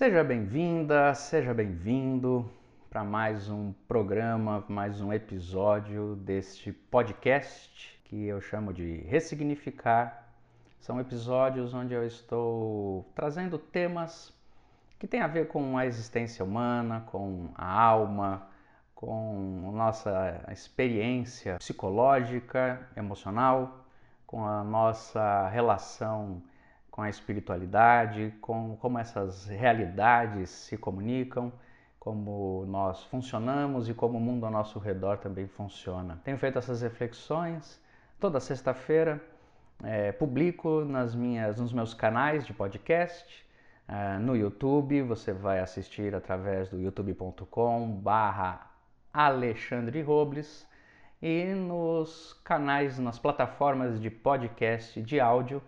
Seja 0.00 0.24
bem-vinda, 0.24 1.12
seja 1.12 1.52
bem-vindo 1.52 2.50
para 2.88 3.04
mais 3.04 3.50
um 3.50 3.70
programa, 3.86 4.64
mais 4.66 4.98
um 5.02 5.12
episódio 5.12 6.16
deste 6.16 6.72
podcast 6.72 8.00
que 8.04 8.24
eu 8.24 8.40
chamo 8.40 8.72
de 8.72 9.02
Ressignificar. 9.02 10.26
São 10.78 10.98
episódios 10.98 11.74
onde 11.74 11.92
eu 11.92 12.06
estou 12.06 13.12
trazendo 13.14 13.58
temas 13.58 14.32
que 14.98 15.06
têm 15.06 15.20
a 15.20 15.26
ver 15.26 15.48
com 15.48 15.76
a 15.76 15.84
existência 15.84 16.42
humana, 16.42 17.04
com 17.10 17.50
a 17.54 17.70
alma, 17.70 18.48
com 18.94 19.70
nossa 19.74 20.42
experiência 20.50 21.58
psicológica, 21.58 22.88
emocional, 22.96 23.84
com 24.26 24.46
a 24.46 24.64
nossa 24.64 25.46
relação 25.50 26.42
com 26.90 27.02
a 27.02 27.08
espiritualidade, 27.08 28.34
com 28.40 28.76
como 28.76 28.98
essas 28.98 29.46
realidades 29.46 30.50
se 30.50 30.76
comunicam, 30.76 31.52
como 31.98 32.64
nós 32.66 33.04
funcionamos 33.04 33.88
e 33.88 33.94
como 33.94 34.18
o 34.18 34.20
mundo 34.20 34.46
ao 34.46 34.52
nosso 34.52 34.78
redor 34.78 35.18
também 35.18 35.46
funciona. 35.46 36.20
Tenho 36.24 36.38
feito 36.38 36.58
essas 36.58 36.82
reflexões 36.82 37.80
toda 38.20 38.38
sexta-feira, 38.38 39.18
é, 39.82 40.12
publico 40.12 40.84
nas 40.84 41.14
minhas, 41.14 41.58
nos 41.58 41.72
meus 41.72 41.94
canais 41.94 42.44
de 42.44 42.52
podcast, 42.52 43.46
é, 43.88 44.18
no 44.18 44.36
YouTube, 44.36 45.00
você 45.02 45.32
vai 45.32 45.58
assistir 45.58 46.14
através 46.14 46.68
do 46.68 46.78
youtube.com 46.78 47.90
barra 47.90 48.70
Alexandre 49.12 50.02
Robles 50.02 50.68
e 51.22 51.46
nos 51.54 52.34
canais, 52.44 52.98
nas 52.98 53.18
plataformas 53.18 53.98
de 53.98 54.10
podcast 54.10 55.00
de 55.00 55.18
áudio, 55.18 55.62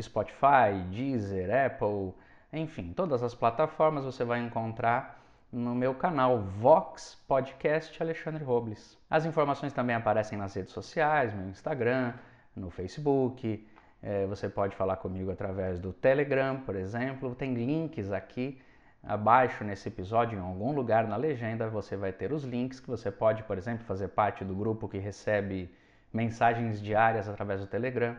Spotify, 0.00 0.82
Deezer, 0.90 1.48
Apple, 1.66 2.12
enfim, 2.52 2.92
todas 2.92 3.22
as 3.22 3.34
plataformas 3.34 4.04
você 4.04 4.24
vai 4.24 4.40
encontrar 4.40 5.22
no 5.52 5.74
meu 5.74 5.94
canal 5.94 6.40
Vox 6.40 7.22
Podcast 7.28 8.02
Alexandre 8.02 8.42
Robles. 8.42 8.98
As 9.10 9.26
informações 9.26 9.72
também 9.72 9.94
aparecem 9.94 10.38
nas 10.38 10.54
redes 10.54 10.72
sociais, 10.72 11.34
no 11.34 11.50
Instagram, 11.50 12.14
no 12.56 12.70
Facebook. 12.70 13.66
É, 14.02 14.26
você 14.26 14.48
pode 14.48 14.74
falar 14.74 14.96
comigo 14.96 15.30
através 15.30 15.78
do 15.78 15.92
Telegram, 15.92 16.60
por 16.60 16.74
exemplo. 16.74 17.34
Tem 17.34 17.54
links 17.54 18.10
aqui 18.10 18.60
abaixo 19.02 19.64
nesse 19.64 19.88
episódio, 19.88 20.38
em 20.38 20.42
algum 20.42 20.72
lugar 20.72 21.06
na 21.06 21.16
legenda, 21.16 21.68
você 21.68 21.96
vai 21.96 22.12
ter 22.12 22.32
os 22.32 22.44
links 22.44 22.78
que 22.78 22.88
você 22.88 23.10
pode, 23.10 23.42
por 23.42 23.58
exemplo, 23.58 23.84
fazer 23.84 24.08
parte 24.08 24.44
do 24.44 24.54
grupo 24.54 24.88
que 24.88 24.98
recebe 24.98 25.74
mensagens 26.12 26.80
diárias 26.80 27.28
através 27.28 27.60
do 27.60 27.66
Telegram. 27.66 28.16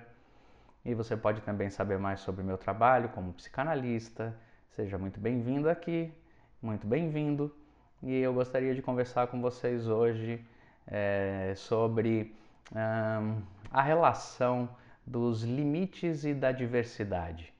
E 0.86 0.94
você 0.94 1.16
pode 1.16 1.42
também 1.42 1.70
saber 1.70 1.98
mais 1.98 2.20
sobre 2.20 2.42
o 2.42 2.45
meu 2.45 2.58
trabalho 2.58 3.08
como 3.09 3.31
psicanalista. 3.34 4.36
Seja 4.72 4.98
muito 4.98 5.17
bem-vindo 5.17 5.70
aqui, 5.70 6.14
muito 6.62 6.86
bem-vindo. 6.86 7.56
E 8.02 8.14
eu 8.20 8.34
gostaria 8.34 8.75
de 8.75 8.81
conversar 8.81 9.28
com 9.28 9.40
vocês 9.42 9.88
hoje 9.88 10.45
é, 10.86 11.53
sobre 11.56 12.36
a 13.72 13.81
relação 13.81 14.70
dos 15.08 15.44
limites 15.44 16.25
e 16.25 16.34
da 16.34 16.52
diversidade. 16.52 17.53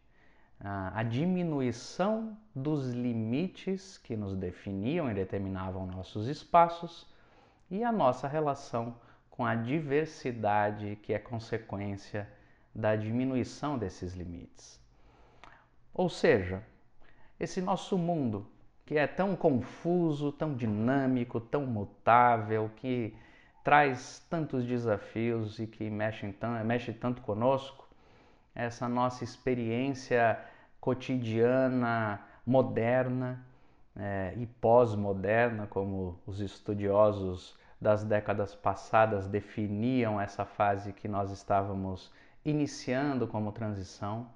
A 0.59 1.02
diminuição 1.03 2.37
dos 2.53 2.89
limites 2.91 3.97
que 3.97 4.17
nos 4.17 4.35
definiam 4.35 5.09
e 5.09 5.13
determinavam 5.13 5.85
nossos 5.85 6.27
espaços 6.27 7.08
e 7.71 7.83
a 7.85 7.91
nossa 7.91 8.27
relação 8.27 8.95
com 9.30 9.45
a 9.45 9.55
diversidade 9.55 10.97
que 11.02 11.13
é 11.13 11.19
consequência 11.19 12.27
da 12.73 12.95
diminuição 12.95 13.77
desses 13.77 14.13
limites. 14.13 14.79
Ou 15.93 16.09
seja, 16.09 16.63
esse 17.39 17.61
nosso 17.61 17.97
mundo 17.97 18.47
que 18.85 18.97
é 18.97 19.07
tão 19.07 19.35
confuso, 19.35 20.31
tão 20.31 20.53
dinâmico, 20.53 21.39
tão 21.39 21.65
mutável, 21.65 22.69
que 22.75 23.15
traz 23.63 24.25
tantos 24.30 24.65
desafios 24.65 25.57
e 25.59 25.67
que 25.67 25.89
mexe, 25.89 26.36
mexe 26.65 26.92
tanto 26.92 27.21
conosco, 27.21 27.87
essa 28.53 28.89
nossa 28.89 29.23
experiência 29.23 30.39
cotidiana, 30.81 32.21
moderna 32.45 33.43
é, 33.95 34.33
e 34.36 34.45
pós-moderna, 34.45 35.65
como 35.67 36.19
os 36.25 36.42
estudiosos 36.42 37.58
das 37.80 38.03
décadas 38.03 38.53
passadas 38.53 39.27
definiam 39.27 40.19
essa 40.19 40.45
fase 40.45 40.92
que 40.92 41.08
nós 41.08 41.31
estávamos 41.31 42.11
iniciando 42.45 43.27
como 43.27 43.52
transição, 43.52 44.30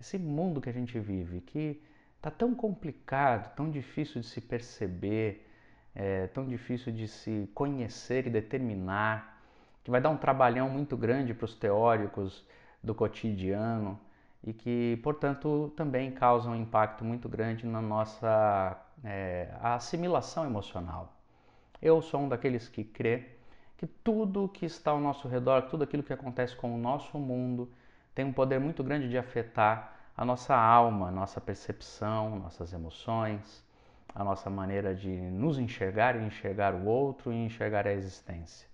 esse 0.00 0.18
mundo 0.18 0.60
que 0.60 0.68
a 0.68 0.72
gente 0.72 0.98
vive, 0.98 1.40
que 1.40 1.80
está 2.16 2.30
tão 2.30 2.54
complicado, 2.54 3.54
tão 3.54 3.70
difícil 3.70 4.20
de 4.20 4.26
se 4.26 4.40
perceber, 4.40 5.48
é, 5.94 6.26
tão 6.28 6.46
difícil 6.46 6.92
de 6.92 7.08
se 7.08 7.48
conhecer 7.54 8.26
e 8.26 8.30
determinar, 8.30 9.42
que 9.82 9.90
vai 9.90 10.00
dar 10.00 10.10
um 10.10 10.16
trabalhão 10.16 10.68
muito 10.68 10.96
grande 10.96 11.32
para 11.32 11.44
os 11.44 11.54
teóricos 11.54 12.44
do 12.82 12.94
cotidiano 12.94 13.98
e 14.42 14.52
que, 14.52 14.98
portanto, 15.02 15.72
também 15.76 16.10
causa 16.10 16.48
um 16.50 16.54
impacto 16.54 17.04
muito 17.04 17.28
grande 17.28 17.66
na 17.66 17.80
nossa 17.80 18.76
é, 19.04 19.48
assimilação 19.60 20.44
emocional. 20.44 21.16
Eu 21.80 22.02
sou 22.02 22.20
um 22.20 22.28
daqueles 22.28 22.68
que 22.68 22.82
crê 22.82 23.35
que 23.76 23.86
tudo 23.86 24.48
que 24.48 24.64
está 24.64 24.90
ao 24.90 25.00
nosso 25.00 25.28
redor, 25.28 25.62
tudo 25.62 25.84
aquilo 25.84 26.02
que 26.02 26.12
acontece 26.12 26.56
com 26.56 26.74
o 26.74 26.78
nosso 26.78 27.18
mundo, 27.18 27.70
tem 28.14 28.24
um 28.24 28.32
poder 28.32 28.58
muito 28.58 28.82
grande 28.82 29.08
de 29.08 29.18
afetar 29.18 29.94
a 30.16 30.24
nossa 30.24 30.56
alma, 30.56 31.08
a 31.08 31.10
nossa 31.10 31.40
percepção, 31.40 32.38
nossas 32.38 32.72
emoções, 32.72 33.62
a 34.14 34.24
nossa 34.24 34.48
maneira 34.48 34.94
de 34.94 35.10
nos 35.10 35.58
enxergar 35.58 36.16
e 36.16 36.24
enxergar 36.24 36.74
o 36.74 36.86
outro 36.86 37.30
e 37.32 37.36
enxergar 37.36 37.86
a 37.86 37.92
existência. 37.92 38.66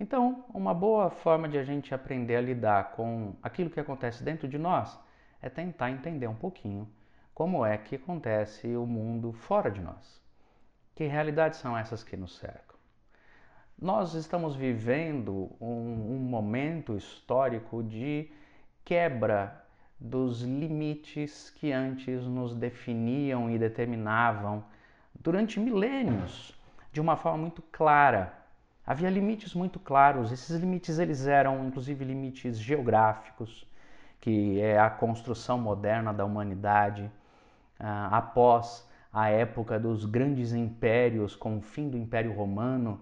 Então, 0.00 0.44
uma 0.52 0.74
boa 0.74 1.08
forma 1.10 1.48
de 1.48 1.56
a 1.56 1.62
gente 1.62 1.94
aprender 1.94 2.34
a 2.34 2.40
lidar 2.40 2.90
com 2.92 3.36
aquilo 3.40 3.70
que 3.70 3.78
acontece 3.78 4.24
dentro 4.24 4.48
de 4.48 4.58
nós 4.58 4.98
é 5.40 5.48
tentar 5.48 5.90
entender 5.90 6.26
um 6.26 6.34
pouquinho 6.34 6.88
como 7.32 7.64
é 7.64 7.78
que 7.78 7.94
acontece 7.94 8.74
o 8.76 8.84
mundo 8.84 9.32
fora 9.32 9.70
de 9.70 9.80
nós. 9.80 10.20
Que 10.96 11.04
realidades 11.04 11.60
são 11.60 11.78
essas 11.78 12.02
que 12.02 12.16
nos 12.16 12.36
cercam? 12.36 12.73
Nós 13.80 14.14
estamos 14.14 14.54
vivendo 14.54 15.50
um, 15.60 16.14
um 16.14 16.18
momento 16.18 16.96
histórico 16.96 17.82
de 17.82 18.30
quebra 18.84 19.64
dos 19.98 20.42
limites 20.42 21.50
que 21.50 21.72
antes 21.72 22.24
nos 22.24 22.54
definiam 22.54 23.50
e 23.50 23.58
determinavam 23.58 24.64
durante 25.20 25.58
milênios 25.58 26.54
de 26.92 27.00
uma 27.00 27.16
forma 27.16 27.38
muito 27.38 27.62
clara. 27.62 28.32
Havia 28.86 29.10
limites 29.10 29.54
muito 29.54 29.80
claros. 29.80 30.30
Esses 30.30 30.56
limites 30.60 30.98
eles 31.00 31.26
eram 31.26 31.66
inclusive 31.66 32.04
limites 32.04 32.58
geográficos, 32.58 33.66
que 34.20 34.60
é 34.60 34.78
a 34.78 34.88
construção 34.88 35.58
moderna 35.58 36.14
da 36.14 36.24
humanidade 36.24 37.10
ah, 37.78 38.16
após 38.16 38.88
a 39.12 39.28
época 39.30 39.80
dos 39.80 40.04
grandes 40.04 40.52
impérios, 40.52 41.34
com 41.34 41.58
o 41.58 41.60
fim 41.60 41.88
do 41.88 41.98
Império 41.98 42.32
Romano 42.32 43.00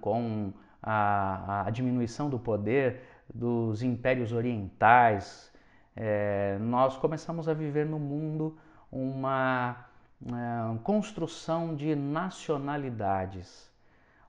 com 0.00 0.52
a, 0.82 1.66
a, 1.66 1.70
diminuição 1.70 2.30
do 2.30 2.38
poder 2.38 3.02
dos 3.32 3.82
impérios 3.82 4.32
orientais, 4.32 5.52
é, 5.96 6.58
nós 6.60 6.96
começamos 6.96 7.48
a 7.48 7.54
viver 7.54 7.86
no 7.86 7.98
mundo 7.98 8.56
uma 8.90 9.86
construção 10.84 11.74
de 11.74 11.94
nacionalidades. 11.94 13.70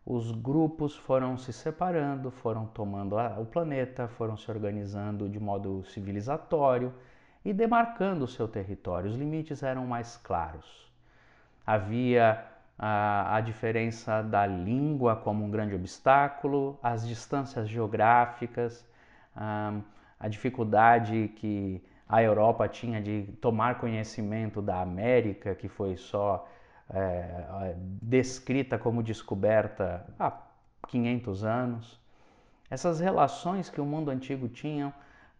Os 0.05 0.31
grupos 0.31 0.95
foram 0.95 1.37
se 1.37 1.53
separando, 1.53 2.31
foram 2.31 2.65
tomando 2.65 3.17
a, 3.17 3.39
o 3.39 3.45
planeta, 3.45 4.07
foram 4.07 4.35
se 4.35 4.49
organizando 4.49 5.29
de 5.29 5.39
modo 5.39 5.83
civilizatório 5.85 6.93
e 7.45 7.53
demarcando 7.53 8.25
o 8.25 8.27
seu 8.27 8.47
território. 8.47 9.09
Os 9.09 9.15
limites 9.15 9.61
eram 9.61 9.85
mais 9.85 10.17
claros. 10.17 10.91
Havia 11.65 12.50
a, 12.83 13.35
a 13.35 13.41
diferença 13.41 14.23
da 14.23 14.47
língua 14.47 15.15
como 15.15 15.45
um 15.45 15.51
grande 15.51 15.75
obstáculo, 15.75 16.79
as 16.81 17.07
distâncias 17.07 17.69
geográficas, 17.69 18.83
a, 19.35 19.79
a 20.19 20.27
dificuldade 20.27 21.31
que 21.35 21.83
a 22.09 22.23
Europa 22.23 22.67
tinha 22.67 22.99
de 22.99 23.23
tomar 23.39 23.79
conhecimento 23.79 24.63
da 24.63 24.81
América, 24.81 25.53
que 25.53 25.67
foi 25.67 25.95
só 25.95 26.49
é, 26.89 27.75
descrita 28.01 28.79
como 28.79 29.03
descoberta 29.03 30.03
há 30.19 30.35
500 30.87 31.43
anos. 31.45 32.01
Essas 32.67 32.99
relações 32.99 33.69
que 33.69 33.79
o 33.79 33.85
mundo 33.85 34.09
antigo 34.09 34.49
tinha, 34.49 34.91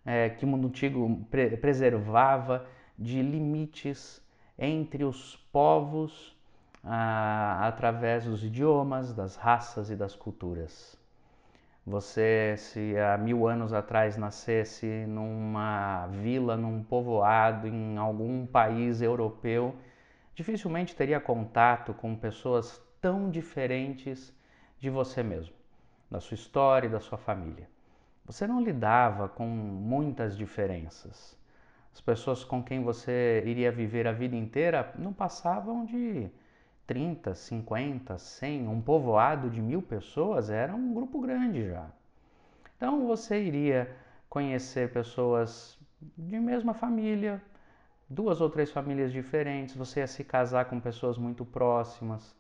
é, 0.06 0.30
que 0.30 0.46
o 0.46 0.48
mundo 0.48 0.68
antigo 0.68 1.26
pre 1.32 1.58
preservava 1.58 2.68
de 2.98 3.20
limites 3.22 4.22
entre 4.60 5.04
os 5.04 5.36
povos 5.52 6.40
ah, 6.84 7.68
através 7.68 8.26
dos 8.26 8.44
idiomas, 8.44 9.14
das 9.14 9.36
raças 9.36 9.90
e 9.90 9.96
das 9.96 10.16
culturas. 10.16 11.00
Você, 11.86 12.56
se 12.58 12.96
há 12.98 13.18
mil 13.18 13.48
anos 13.48 13.74
atrás 13.74 14.16
nascesse 14.16 15.06
numa 15.08 16.08
vila, 16.08 16.56
num 16.56 16.84
povoado, 16.84 17.68
em 17.68 17.98
algum 17.98 18.46
país 18.46 19.02
europeu, 19.02 19.76
dificilmente 20.36 20.96
teria 20.96 21.20
contato 21.20 21.94
com 21.94 22.16
pessoas 22.16 22.82
tão 23.02 23.32
diferentes 23.32 24.32
de 24.80 24.90
você 24.90 25.24
mesmo, 25.24 25.56
da 26.10 26.20
sua 26.20 26.36
história 26.36 26.88
e 26.88 26.92
da 26.92 27.00
sua 27.00 27.18
família. 27.18 27.68
Você 28.26 28.46
não 28.46 28.64
lidava 28.64 29.28
com 29.28 29.48
muitas 29.48 30.38
diferenças. 30.38 31.38
As 31.94 32.00
pessoas 32.00 32.44
com 32.44 32.64
quem 32.64 32.84
você 32.84 33.44
iria 33.46 33.72
viver 33.72 34.08
a 34.08 34.12
vida 34.12 34.36
inteira 34.36 34.94
não 34.98 35.12
passavam 35.12 35.84
de 35.84 36.30
30, 36.92 37.34
50, 37.34 38.18
100. 38.18 38.68
Um 38.68 38.82
povoado 38.82 39.50
de 39.50 39.62
mil 39.62 39.82
pessoas 39.82 40.50
era 40.50 40.76
um 40.76 40.94
grupo 40.94 41.22
grande 41.22 41.70
já. 41.70 41.90
Então 42.76 43.08
você 43.08 43.42
iria 43.42 43.96
conhecer 44.28 44.92
pessoas 44.92 45.80
de 46.18 46.38
mesma 46.38 46.74
família, 46.74 47.42
duas 48.10 48.42
ou 48.42 48.50
três 48.50 48.72
famílias 48.72 49.10
diferentes, 49.10 49.74
você 49.74 50.02
ia 50.02 50.08
se 50.08 50.22
casar 50.26 50.66
com 50.66 50.82
pessoas 50.82 51.18
muito 51.18 51.46
próximas, 51.46 52.36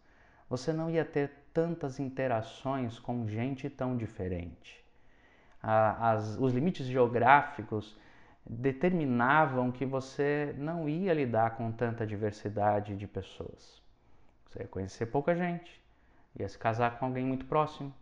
você 0.49 0.73
não 0.73 0.89
ia 0.89 1.05
ter 1.05 1.31
tantas 1.53 1.97
interações 1.97 2.99
com 2.99 3.25
gente 3.25 3.69
tão 3.69 3.95
diferente. 3.95 4.83
As, 5.63 6.37
os 6.37 6.51
limites 6.51 6.87
geográficos 6.87 7.97
determinavam 8.45 9.71
que 9.71 9.85
você 9.85 10.53
não 10.57 10.89
ia 10.89 11.13
lidar 11.13 11.51
com 11.51 11.71
tanta 11.71 12.05
diversidade 12.05 12.97
de 12.97 13.07
pessoas. 13.07 13.80
Você 14.51 14.63
ia 14.63 14.67
conhecer 14.67 15.05
pouca 15.05 15.33
gente, 15.33 15.81
ia 16.37 16.47
se 16.47 16.57
casar 16.57 16.99
com 16.99 17.05
alguém 17.05 17.23
muito 17.23 17.45
próximo, 17.45 17.93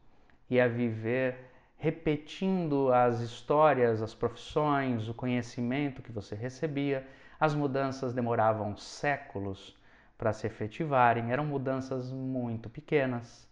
ia 0.50 0.68
viver 0.68 1.38
repetindo 1.78 2.92
as 2.92 3.22
histórias, 3.22 4.02
as 4.02 4.16
profissões, 4.16 5.08
o 5.08 5.14
conhecimento 5.14 6.02
que 6.02 6.12
você 6.12 6.34
recebia. 6.34 7.08
As 7.40 7.54
mudanças 7.54 8.14
demoravam 8.14 8.76
séculos 8.76 9.78
para 10.18 10.34
se 10.34 10.48
efetivarem, 10.48 11.32
eram 11.32 11.46
mudanças 11.46 12.12
muito 12.12 12.68
pequenas. 12.68 13.48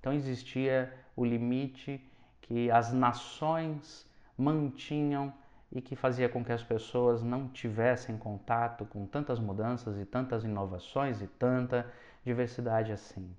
Então 0.00 0.10
existia 0.10 0.92
o 1.14 1.24
limite 1.24 2.02
que 2.40 2.70
as 2.70 2.90
nações 2.90 4.10
mantinham 4.36 5.30
e 5.70 5.82
que 5.82 5.94
fazia 5.94 6.28
com 6.28 6.42
que 6.42 6.52
as 6.52 6.62
pessoas 6.62 7.22
não 7.22 7.48
tivessem 7.48 8.16
contato 8.16 8.86
com 8.86 9.06
tantas 9.06 9.38
mudanças 9.38 9.98
e 9.98 10.06
tantas 10.06 10.42
inovações 10.42 11.20
e 11.20 11.26
tanta 11.26 11.86
diversidade 12.24 12.92
assim. 12.92 13.34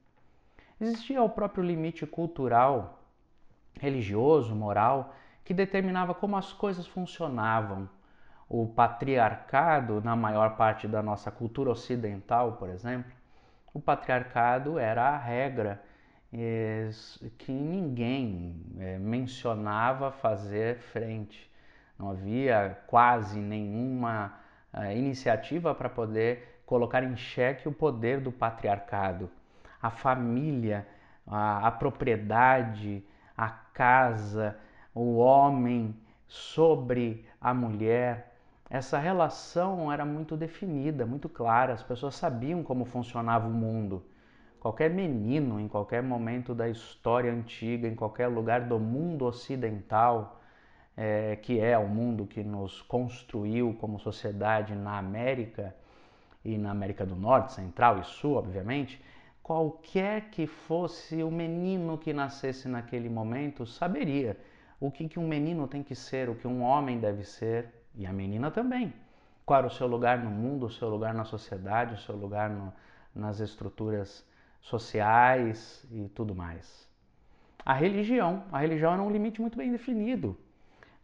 Existia 0.79 1.21
o 1.21 1.29
próprio 1.29 1.63
limite 1.63 2.05
cultural, 2.05 3.03
religioso, 3.79 4.55
moral, 4.55 5.13
que 5.43 5.53
determinava 5.53 6.13
como 6.13 6.35
as 6.35 6.51
coisas 6.51 6.87
funcionavam. 6.87 7.89
O 8.49 8.67
patriarcado, 8.67 10.01
na 10.01 10.15
maior 10.15 10.57
parte 10.57 10.87
da 10.87 11.01
nossa 11.01 11.31
cultura 11.31 11.69
ocidental, 11.69 12.53
por 12.53 12.69
exemplo, 12.69 13.11
o 13.73 13.79
patriarcado 13.79 14.77
era 14.77 15.09
a 15.09 15.17
regra 15.17 15.81
que 17.37 17.51
ninguém 17.51 18.55
eh, 18.79 18.97
mencionava 18.97 20.11
fazer 20.11 20.79
frente 20.79 21.51
não 22.01 22.09
havia 22.09 22.79
quase 22.87 23.39
nenhuma 23.39 24.33
uh, 24.73 24.91
iniciativa 24.91 25.75
para 25.75 25.87
poder 25.87 26.50
colocar 26.71 27.03
em 27.03 27.17
xeque 27.17 27.67
o 27.67 27.73
poder 27.73 28.21
do 28.21 28.31
patriarcado. 28.31 29.29
A 29.81 29.89
família, 29.89 30.87
a, 31.27 31.67
a 31.67 31.71
propriedade, 31.71 33.03
a 33.35 33.49
casa, 33.49 34.57
o 34.95 35.17
homem 35.17 35.93
sobre 36.29 37.25
a 37.41 37.53
mulher, 37.53 38.37
essa 38.69 38.97
relação 38.97 39.91
era 39.91 40.05
muito 40.05 40.37
definida, 40.37 41.05
muito 41.05 41.27
clara, 41.27 41.73
as 41.73 41.83
pessoas 41.83 42.15
sabiam 42.15 42.63
como 42.63 42.85
funcionava 42.85 43.49
o 43.49 43.51
mundo. 43.51 44.05
Qualquer 44.57 44.89
menino, 44.89 45.59
em 45.59 45.67
qualquer 45.67 46.01
momento 46.01 46.55
da 46.55 46.69
história 46.69 47.33
antiga, 47.33 47.85
em 47.85 47.95
qualquer 47.95 48.27
lugar 48.27 48.61
do 48.61 48.79
mundo 48.79 49.25
ocidental, 49.25 50.41
é, 50.95 51.35
que 51.35 51.59
é 51.59 51.77
o 51.77 51.89
mundo 51.89 52.25
que 52.25 52.41
nos 52.41 52.81
construiu 52.81 53.73
como 53.73 53.99
sociedade 53.99 54.73
na 54.73 54.97
América 54.97 55.75
e 56.43 56.57
na 56.57 56.71
América 56.71 57.05
do 57.05 57.15
Norte, 57.15 57.53
Central 57.53 57.99
e 57.99 58.03
Sul, 58.03 58.35
obviamente, 58.35 59.01
qualquer 59.41 60.29
que 60.29 60.47
fosse 60.47 61.23
o 61.23 61.31
menino 61.31 61.97
que 61.97 62.13
nascesse 62.13 62.67
naquele 62.67 63.09
momento 63.09 63.65
saberia 63.65 64.37
o 64.79 64.89
que, 64.89 65.07
que 65.07 65.19
um 65.19 65.27
menino 65.27 65.67
tem 65.67 65.83
que 65.83 65.93
ser, 65.93 66.27
o 66.27 66.35
que 66.35 66.47
um 66.47 66.63
homem 66.63 66.99
deve 66.99 67.23
ser 67.23 67.69
e 67.93 68.05
a 68.05 68.11
menina 68.11 68.49
também. 68.49 68.91
Qual 69.45 69.59
era 69.59 69.67
o 69.67 69.71
seu 69.71 69.85
lugar 69.85 70.17
no 70.23 70.31
mundo, 70.31 70.65
o 70.65 70.71
seu 70.71 70.89
lugar 70.89 71.13
na 71.13 71.23
sociedade, 71.23 71.93
o 71.93 71.97
seu 71.99 72.15
lugar 72.15 72.49
no, 72.49 72.73
nas 73.13 73.39
estruturas 73.39 74.25
sociais 74.59 75.85
e 75.91 76.07
tudo 76.09 76.33
mais. 76.33 76.87
A 77.63 77.73
religião, 77.73 78.43
a 78.51 78.59
religião 78.59 78.93
era 78.93 79.01
um 79.01 79.11
limite 79.11 79.39
muito 79.39 79.57
bem 79.57 79.71
definido. 79.71 80.35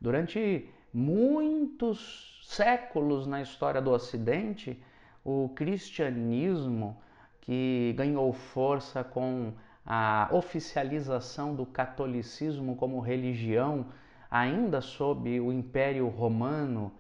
Durante 0.02 0.68
muitos 0.92 2.40
séculos 2.44 3.28
na 3.28 3.42
história 3.42 3.82
do 3.82 3.92
Ocidente, 3.92 4.82
o 5.28 5.50
cristianismo, 5.50 6.96
que 7.42 7.94
ganhou 7.98 8.32
força 8.32 9.04
com 9.04 9.52
a 9.86 10.30
oficialização 10.32 11.54
do 11.54 11.66
catolicismo 11.66 12.78
como 12.78 13.02
religião, 13.02 13.88
ainda 14.32 14.80
sob 14.80 15.38
o 15.42 15.52
Império 15.52 16.08
Romano, 16.08 16.94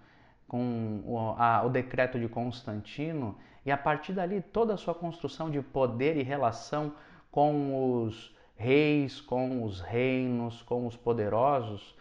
com 0.45 1.01
o, 1.05 1.17
a, 1.37 1.63
o 1.65 1.69
decreto 1.69 2.19
de 2.19 2.27
Constantino, 2.27 3.37
e 3.65 3.71
a 3.71 3.77
partir 3.77 4.11
dali 4.11 4.41
toda 4.41 4.73
a 4.73 4.77
sua 4.77 4.93
construção 4.93 5.49
de 5.49 5.61
poder 5.61 6.17
e 6.17 6.23
relação 6.23 6.95
com 7.31 8.03
os 8.03 8.35
reis, 8.57 9.21
com 9.21 9.63
os 9.63 9.79
reinos, 9.79 10.61
com 10.63 10.85
os 10.85 10.97
poderosos, 10.97 11.95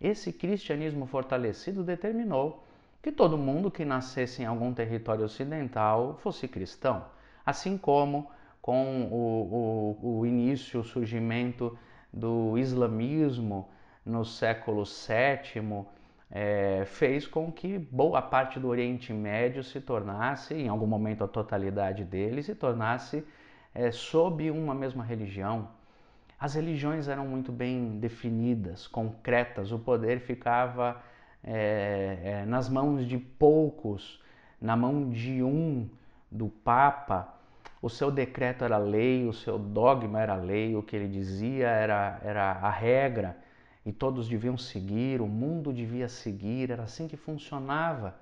esse 0.00 0.32
cristianismo 0.32 1.06
fortalecido 1.06 1.82
determinou 1.82 2.64
que 3.02 3.10
todo 3.10 3.36
mundo 3.36 3.70
que 3.70 3.84
nascesse 3.84 4.42
em 4.42 4.46
algum 4.46 4.72
território 4.72 5.24
ocidental 5.24 6.14
fosse 6.22 6.46
cristão, 6.46 7.04
assim 7.44 7.76
como 7.76 8.30
com 8.60 9.08
o, 9.10 9.98
o, 10.00 10.18
o 10.20 10.26
início, 10.26 10.80
o 10.80 10.84
surgimento 10.84 11.76
do 12.12 12.56
islamismo 12.56 13.68
no 14.06 14.24
século 14.24 14.84
VII, 14.84 15.84
é, 16.30 16.84
fez 16.86 17.26
com 17.26 17.50
que 17.50 17.76
boa 17.76 18.22
parte 18.22 18.60
do 18.60 18.68
Oriente 18.68 19.12
Médio 19.12 19.64
se 19.64 19.80
tornasse, 19.80 20.54
em 20.54 20.68
algum 20.68 20.86
momento 20.86 21.24
a 21.24 21.28
totalidade 21.28 22.04
dele, 22.04 22.42
se 22.42 22.54
tornasse 22.54 23.24
é, 23.74 23.90
sob 23.90 24.48
uma 24.50 24.74
mesma 24.74 25.02
religião. 25.02 25.68
As 26.38 26.54
religiões 26.54 27.08
eram 27.08 27.26
muito 27.26 27.52
bem 27.52 27.98
definidas, 27.98 28.86
concretas, 28.86 29.72
o 29.72 29.78
poder 29.78 30.20
ficava 30.20 31.02
é, 31.44 32.18
é, 32.22 32.44
nas 32.46 32.68
mãos 32.68 33.06
de 33.06 33.18
poucos, 33.18 34.20
na 34.60 34.76
mão 34.76 35.10
de 35.10 35.42
um, 35.42 35.88
do 36.30 36.48
Papa. 36.48 37.34
O 37.80 37.88
seu 37.88 38.10
decreto 38.10 38.64
era 38.64 38.78
lei, 38.78 39.26
o 39.26 39.32
seu 39.32 39.58
dogma 39.58 40.20
era 40.20 40.36
lei, 40.36 40.76
o 40.76 40.82
que 40.82 40.94
ele 40.94 41.08
dizia 41.08 41.68
era, 41.68 42.20
era 42.22 42.52
a 42.52 42.70
regra 42.70 43.36
e 43.84 43.92
todos 43.92 44.28
deviam 44.28 44.56
seguir, 44.56 45.20
o 45.20 45.26
mundo 45.26 45.72
devia 45.72 46.08
seguir, 46.08 46.70
era 46.70 46.84
assim 46.84 47.08
que 47.08 47.16
funcionava. 47.16 48.14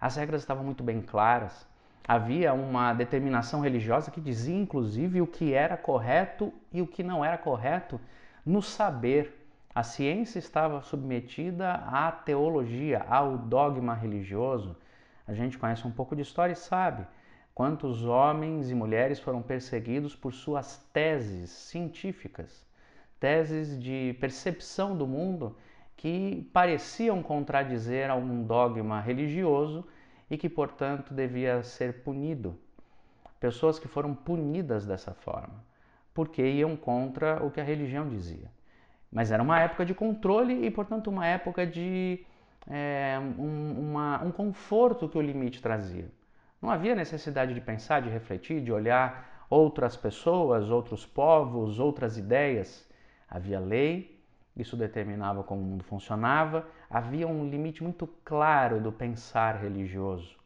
As 0.00 0.16
regras 0.16 0.42
estavam 0.42 0.62
muito 0.62 0.82
bem 0.84 1.00
claras. 1.00 1.66
Havia 2.06 2.52
uma 2.52 2.92
determinação 2.92 3.60
religiosa 3.60 4.10
que 4.10 4.20
dizia, 4.20 4.56
inclusive, 4.56 5.20
o 5.20 5.26
que 5.26 5.52
era 5.52 5.76
correto 5.76 6.52
e 6.72 6.80
o 6.80 6.86
que 6.86 7.02
não 7.02 7.24
era 7.24 7.36
correto 7.36 8.00
no 8.44 8.62
saber. 8.62 9.37
A 9.78 9.84
ciência 9.84 10.40
estava 10.40 10.82
submetida 10.82 11.72
à 11.72 12.10
teologia, 12.10 13.06
ao 13.08 13.38
dogma 13.38 13.94
religioso. 13.94 14.76
A 15.24 15.32
gente 15.32 15.56
conhece 15.56 15.86
um 15.86 15.90
pouco 15.92 16.16
de 16.16 16.22
história 16.22 16.52
e 16.52 16.56
sabe 16.56 17.06
quantos 17.54 18.04
homens 18.04 18.72
e 18.72 18.74
mulheres 18.74 19.20
foram 19.20 19.40
perseguidos 19.40 20.16
por 20.16 20.32
suas 20.32 20.78
teses 20.92 21.50
científicas, 21.50 22.66
teses 23.20 23.80
de 23.80 24.16
percepção 24.20 24.96
do 24.96 25.06
mundo 25.06 25.56
que 25.96 26.50
pareciam 26.52 27.22
contradizer 27.22 28.10
algum 28.10 28.42
dogma 28.42 29.00
religioso 29.00 29.86
e 30.28 30.36
que, 30.36 30.48
portanto, 30.48 31.14
devia 31.14 31.62
ser 31.62 32.02
punido. 32.02 32.58
Pessoas 33.38 33.78
que 33.78 33.86
foram 33.86 34.12
punidas 34.12 34.84
dessa 34.84 35.14
forma, 35.14 35.64
porque 36.12 36.42
iam 36.42 36.76
contra 36.76 37.40
o 37.46 37.48
que 37.52 37.60
a 37.60 37.64
religião 37.64 38.08
dizia. 38.08 38.57
Mas 39.10 39.30
era 39.30 39.42
uma 39.42 39.60
época 39.60 39.84
de 39.84 39.94
controle 39.94 40.66
e, 40.66 40.70
portanto, 40.70 41.08
uma 41.08 41.26
época 41.26 41.66
de 41.66 42.24
é, 42.66 43.18
um, 43.38 43.90
uma, 43.90 44.22
um 44.22 44.30
conforto 44.30 45.08
que 45.08 45.16
o 45.16 45.20
limite 45.20 45.62
trazia. 45.62 46.10
Não 46.60 46.70
havia 46.70 46.94
necessidade 46.94 47.54
de 47.54 47.60
pensar, 47.60 48.02
de 48.02 48.08
refletir, 48.08 48.60
de 48.60 48.72
olhar 48.72 49.46
outras 49.48 49.96
pessoas, 49.96 50.70
outros 50.70 51.06
povos, 51.06 51.78
outras 51.78 52.18
ideias. 52.18 52.86
Havia 53.30 53.58
lei 53.58 54.18
isso 54.58 54.76
determinava 54.76 55.44
como 55.44 55.62
o 55.62 55.64
mundo 55.64 55.84
funcionava. 55.84 56.66
Havia 56.90 57.28
um 57.28 57.48
limite 57.48 57.80
muito 57.82 58.08
claro 58.24 58.80
do 58.80 58.90
pensar 58.90 59.54
religioso. 59.54 60.36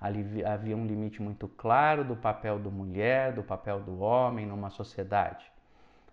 Havia 0.00 0.76
um 0.76 0.86
limite 0.86 1.20
muito 1.20 1.48
claro 1.48 2.04
do 2.04 2.14
papel 2.14 2.60
do 2.60 2.70
mulher, 2.70 3.32
do 3.32 3.42
papel 3.42 3.80
do 3.80 3.98
homem 3.98 4.46
numa 4.46 4.70
sociedade. 4.70 5.50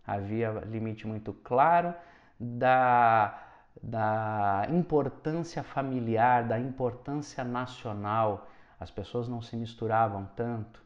Havia 0.05 0.51
limite 0.65 1.07
muito 1.07 1.33
claro 1.33 1.93
da, 2.39 3.39
da 3.81 4.67
importância 4.69 5.63
familiar, 5.63 6.43
da 6.47 6.59
importância 6.59 7.43
nacional. 7.43 8.47
As 8.79 8.91
pessoas 8.91 9.27
não 9.27 9.41
se 9.41 9.55
misturavam 9.55 10.27
tanto. 10.35 10.81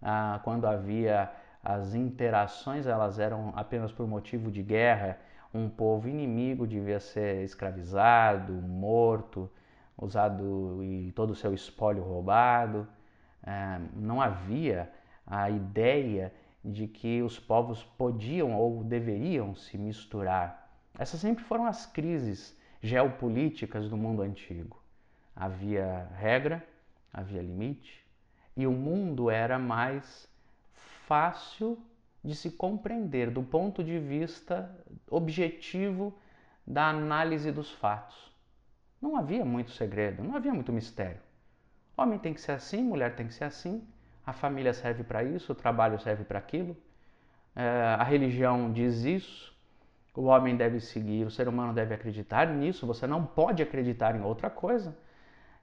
Ah, 0.00 0.40
quando 0.44 0.66
havia 0.66 1.30
as 1.62 1.94
interações, 1.94 2.86
elas 2.86 3.18
eram 3.18 3.52
apenas 3.56 3.92
por 3.92 4.06
motivo 4.06 4.50
de 4.50 4.62
guerra 4.62 5.18
um 5.56 5.68
povo 5.68 6.08
inimigo 6.08 6.66
devia 6.66 7.00
ser 7.00 7.42
escravizado, 7.42 8.52
morto, 8.52 9.50
usado 9.96 10.82
e 10.84 11.12
todo 11.12 11.30
o 11.30 11.34
seu 11.34 11.54
espólio 11.54 12.02
roubado. 12.02 12.86
É, 13.42 13.80
não 13.94 14.20
havia 14.20 14.90
a 15.26 15.48
ideia 15.48 16.32
de 16.66 16.88
que 16.88 17.22
os 17.22 17.38
povos 17.38 17.82
podiam 17.82 18.54
ou 18.54 18.82
deveriam 18.82 19.54
se 19.54 19.78
misturar. 19.78 20.70
Essas 20.98 21.20
sempre 21.20 21.44
foram 21.44 21.66
as 21.66 21.86
crises 21.86 22.56
geopolíticas 22.82 23.88
do 23.88 23.96
mundo 23.96 24.22
antigo. 24.22 24.82
Havia 25.34 26.08
regra, 26.16 26.66
havia 27.12 27.40
limite, 27.40 28.04
e 28.56 28.66
o 28.66 28.72
mundo 28.72 29.30
era 29.30 29.58
mais 29.58 30.28
fácil 31.06 31.78
de 32.24 32.34
se 32.34 32.50
compreender 32.50 33.30
do 33.30 33.42
ponto 33.42 33.84
de 33.84 33.98
vista 33.98 34.74
objetivo 35.08 36.12
da 36.66 36.88
análise 36.88 37.52
dos 37.52 37.70
fatos. 37.70 38.34
Não 39.00 39.16
havia 39.16 39.44
muito 39.44 39.70
segredo, 39.70 40.24
não 40.24 40.34
havia 40.34 40.52
muito 40.52 40.72
mistério. 40.72 41.20
Homem 41.96 42.18
tem 42.18 42.34
que 42.34 42.40
ser 42.40 42.52
assim, 42.52 42.82
mulher 42.82 43.14
tem 43.14 43.28
que 43.28 43.34
ser 43.34 43.44
assim, 43.44 43.86
a 44.26 44.32
família 44.32 44.74
serve 44.74 45.04
para 45.04 45.22
isso, 45.22 45.52
o 45.52 45.54
trabalho 45.54 45.98
serve 46.00 46.24
para 46.24 46.38
aquilo, 46.38 46.76
é, 47.54 47.96
a 47.98 48.02
religião 48.02 48.72
diz 48.72 49.04
isso, 49.04 49.54
o 50.14 50.24
homem 50.24 50.56
deve 50.56 50.80
seguir, 50.80 51.24
o 51.24 51.30
ser 51.30 51.46
humano 51.46 51.72
deve 51.72 51.94
acreditar 51.94 52.48
nisso, 52.48 52.86
você 52.86 53.06
não 53.06 53.24
pode 53.24 53.62
acreditar 53.62 54.16
em 54.16 54.22
outra 54.22 54.50
coisa. 54.50 54.96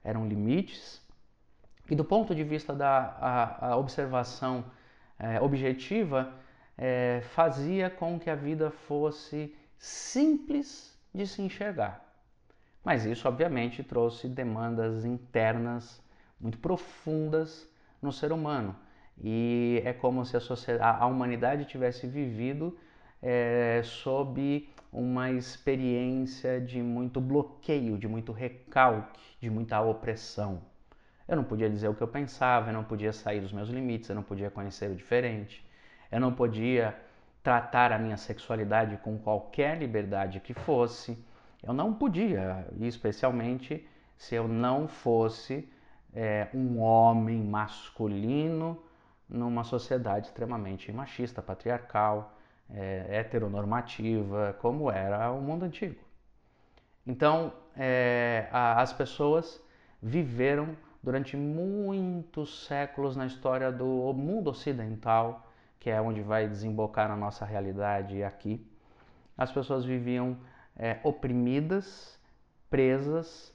Eram 0.02 0.26
limites. 0.28 1.02
E 1.90 1.94
do 1.94 2.04
ponto 2.04 2.34
de 2.34 2.44
vista 2.44 2.72
da 2.72 3.16
a, 3.20 3.66
a 3.72 3.76
observação 3.76 4.64
é, 5.18 5.40
objetiva, 5.40 6.32
é, 6.78 7.20
fazia 7.34 7.90
com 7.90 8.18
que 8.18 8.30
a 8.30 8.34
vida 8.34 8.70
fosse 8.70 9.54
simples 9.76 10.96
de 11.12 11.26
se 11.26 11.42
enxergar. 11.42 12.04
Mas 12.84 13.04
isso, 13.04 13.26
obviamente, 13.26 13.82
trouxe 13.82 14.28
demandas 14.28 15.04
internas 15.04 16.02
muito 16.40 16.58
profundas 16.58 17.68
no 18.04 18.12
ser 18.12 18.30
humano. 18.32 18.76
E 19.22 19.82
é 19.84 19.92
como 19.92 20.24
se 20.24 20.36
a, 20.80 20.96
a 20.98 21.06
humanidade 21.06 21.64
tivesse 21.64 22.06
vivido 22.06 22.76
é, 23.22 23.80
sob 23.84 24.68
uma 24.92 25.30
experiência 25.30 26.60
de 26.60 26.82
muito 26.82 27.20
bloqueio, 27.20 27.98
de 27.98 28.06
muito 28.06 28.32
recalque, 28.32 29.20
de 29.40 29.50
muita 29.50 29.80
opressão. 29.80 30.62
Eu 31.26 31.36
não 31.36 31.44
podia 31.44 31.70
dizer 31.70 31.88
o 31.88 31.94
que 31.94 32.02
eu 32.02 32.08
pensava, 32.08 32.68
eu 32.68 32.74
não 32.74 32.84
podia 32.84 33.12
sair 33.12 33.40
dos 33.40 33.52
meus 33.52 33.68
limites, 33.70 34.08
eu 34.08 34.14
não 34.14 34.22
podia 34.22 34.50
conhecer 34.50 34.90
o 34.90 34.94
diferente, 34.94 35.66
eu 36.12 36.20
não 36.20 36.32
podia 36.32 36.94
tratar 37.42 37.92
a 37.92 37.98
minha 37.98 38.16
sexualidade 38.16 38.98
com 38.98 39.18
qualquer 39.18 39.78
liberdade 39.78 40.40
que 40.40 40.52
fosse. 40.52 41.18
Eu 41.62 41.72
não 41.72 41.94
podia, 41.94 42.66
especialmente 42.80 43.86
se 44.16 44.34
eu 44.34 44.46
não 44.46 44.86
fosse 44.86 45.68
é, 46.14 46.48
um 46.54 46.80
homem 46.80 47.42
masculino 47.42 48.82
numa 49.28 49.64
sociedade 49.64 50.28
extremamente 50.28 50.92
machista, 50.92 51.42
patriarcal, 51.42 52.38
é, 52.70 53.06
heteronormativa, 53.18 54.56
como 54.60 54.90
era 54.90 55.30
o 55.32 55.40
mundo 55.40 55.64
antigo. 55.64 56.00
Então, 57.06 57.52
é, 57.76 58.48
a, 58.52 58.80
as 58.80 58.92
pessoas 58.92 59.62
viveram 60.00 60.76
durante 61.02 61.36
muitos 61.36 62.66
séculos 62.66 63.16
na 63.16 63.26
história 63.26 63.70
do 63.70 64.12
mundo 64.14 64.50
ocidental 64.50 65.44
que 65.84 65.90
é 65.90 66.00
onde 66.00 66.22
vai 66.22 66.48
desembocar 66.48 67.10
na 67.10 67.14
nossa 67.14 67.44
realidade 67.44 68.24
aqui, 68.24 68.66
as 69.36 69.52
pessoas 69.52 69.84
viviam 69.84 70.34
é, 70.74 70.98
oprimidas, 71.04 72.18
presas, 72.70 73.53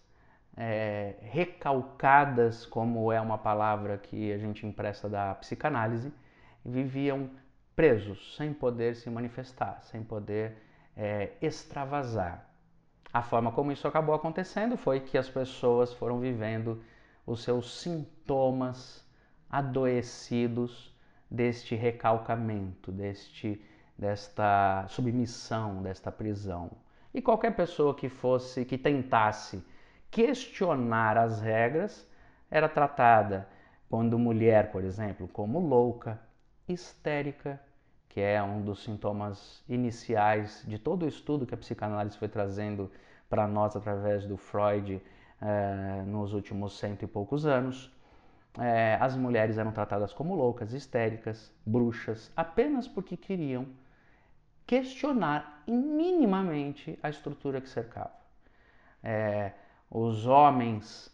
é, 0.61 1.15
recalcadas, 1.21 2.65
como 2.65 3.13
é 3.13 3.21
uma 3.21 3.37
palavra 3.37 3.97
que 3.97 4.33
a 4.33 4.37
gente 4.37 4.67
empresta 4.67 5.07
da 5.07 5.33
psicanálise, 5.35 6.11
viviam 6.65 7.29
presos, 7.73 8.35
sem 8.35 8.53
poder 8.53 8.97
se 8.97 9.09
manifestar, 9.09 9.79
sem 9.83 10.03
poder 10.03 10.57
é, 10.97 11.31
extravasar. 11.41 12.45
A 13.13 13.21
forma 13.21 13.53
como 13.53 13.71
isso 13.71 13.87
acabou 13.87 14.13
acontecendo 14.13 14.75
foi 14.75 14.99
que 14.99 15.17
as 15.17 15.29
pessoas 15.29 15.93
foram 15.93 16.19
vivendo 16.19 16.83
os 17.25 17.41
seus 17.41 17.79
sintomas 17.79 19.07
adoecidos 19.49 20.93
deste 21.31 21.73
recalcamento, 21.73 22.91
deste, 22.91 23.63
desta 23.97 24.85
submissão, 24.89 25.81
desta 25.81 26.11
prisão. 26.11 26.69
E 27.13 27.21
qualquer 27.21 27.55
pessoa 27.55 27.95
que 27.95 28.09
fosse, 28.09 28.65
que 28.65 28.77
tentasse 28.77 29.63
questionar 30.11 31.17
as 31.17 31.41
regras, 31.41 32.07
era 32.49 32.67
tratada, 32.67 33.47
quando 33.89 34.17
mulher, 34.17 34.71
por 34.71 34.83
exemplo, 34.83 35.27
como 35.27 35.59
louca, 35.59 36.19
histérica, 36.67 37.59
que 38.07 38.19
é 38.19 38.41
um 38.41 38.61
dos 38.61 38.83
sintomas 38.83 39.63
iniciais 39.67 40.63
de 40.67 40.79
todo 40.79 41.03
o 41.03 41.07
estudo 41.07 41.45
que 41.45 41.53
a 41.53 41.57
psicanálise 41.57 42.17
foi 42.17 42.27
trazendo 42.27 42.91
para 43.29 43.47
nós 43.47 43.75
através 43.75 44.25
do 44.25 44.37
Freud 44.37 45.01
eh, 45.41 46.03
nos 46.05 46.33
últimos 46.33 46.77
cento 46.79 47.03
e 47.03 47.07
poucos 47.07 47.45
anos 47.45 47.91
é, 48.57 48.97
as 48.99 49.15
mulheres 49.15 49.57
eram 49.57 49.71
tratadas 49.71 50.13
como 50.13 50.35
loucas, 50.35 50.73
histéricas, 50.73 51.51
bruxas, 51.65 52.31
apenas 52.35 52.87
porque 52.87 53.15
queriam 53.15 53.67
questionar 54.65 55.63
minimamente 55.67 56.97
a 57.01 57.09
estrutura 57.09 57.61
que 57.61 57.69
cercava. 57.69 58.11
É, 59.03 59.53
os 59.89 60.25
homens 60.25 61.09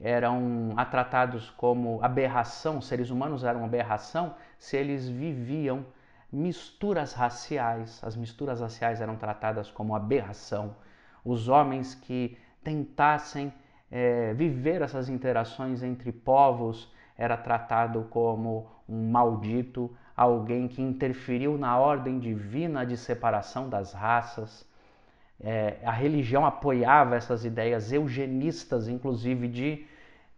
eram 0.00 0.74
tratados 0.90 1.50
como 1.50 2.02
aberração, 2.02 2.80
seres 2.80 3.10
humanos 3.10 3.44
eram 3.44 3.64
aberração 3.64 4.34
se 4.58 4.76
eles 4.76 5.08
viviam 5.08 5.84
misturas 6.32 7.12
raciais. 7.12 8.02
As 8.02 8.16
misturas 8.16 8.60
raciais 8.60 9.00
eram 9.00 9.16
tratadas 9.16 9.70
como 9.70 9.94
aberração. 9.94 10.76
Os 11.24 11.48
homens 11.48 11.94
que 11.94 12.36
tentassem 12.62 13.52
é, 13.90 14.34
viver 14.34 14.82
essas 14.82 15.08
interações 15.08 15.82
entre 15.82 16.10
povos 16.10 16.92
era 17.16 17.36
tratado 17.36 18.06
como 18.10 18.66
um 18.88 19.10
maldito, 19.10 19.96
alguém 20.16 20.66
que 20.66 20.82
interferiu 20.82 21.56
na 21.56 21.78
ordem 21.78 22.18
divina 22.18 22.84
de 22.84 22.96
separação 22.96 23.68
das 23.68 23.92
raças. 23.92 24.68
É, 25.40 25.78
a 25.84 25.90
religião 25.90 26.44
apoiava 26.46 27.16
essas 27.16 27.44
ideias 27.44 27.92
eugenistas, 27.92 28.88
inclusive 28.88 29.48
de 29.48 29.86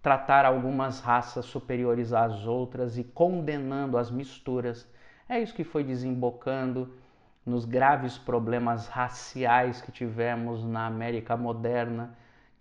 tratar 0.03 0.45
algumas 0.45 1.01
raças 1.01 1.45
superiores 1.47 2.13
às 2.13 2.47
outras 2.47 2.97
e 2.97 3.05
condenando 3.05 3.99
as 3.99 4.11
misturas. 4.11 4.89
É 5.29 5.41
isso 5.41 5.55
que 5.55 5.65
foi 5.65 5.83
desembocando 5.83 6.95
nos 7.45 7.65
graves 7.65 8.17
problemas 8.19 8.89
raciais 8.89 9.81
que 9.81 9.93
tivemos 9.93 10.65
na 10.65 10.87
América 10.87 11.37
moderna 11.37 12.17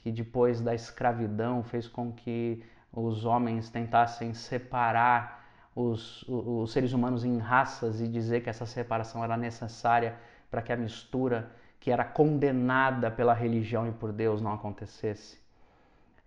que 0.05 0.11
depois 0.11 0.61
da 0.61 0.75
escravidão 0.75 1.63
fez 1.63 1.87
com 1.87 2.11
que 2.11 2.63
os 2.93 3.25
homens 3.25 3.71
tentassem 3.71 4.35
separar 4.35 5.43
os, 5.75 6.23
os, 6.27 6.71
seres 6.71 6.93
humanos 6.93 7.25
em 7.25 7.39
raças 7.39 7.99
e 7.99 8.07
dizer 8.07 8.41
que 8.41 8.49
essa 8.49 8.67
separação 8.67 9.23
era 9.23 9.35
necessária 9.35 10.15
para 10.51 10.61
que 10.61 10.71
a 10.71 10.77
mistura 10.77 11.49
que 11.85 11.91
era 11.91 12.03
condenada 12.03 13.11
pela 13.11 13.31
religião 13.31 13.87
e 13.87 13.91
por 13.91 14.11
Deus 14.11 14.41
não 14.41 14.51
acontecesse. 14.51 15.37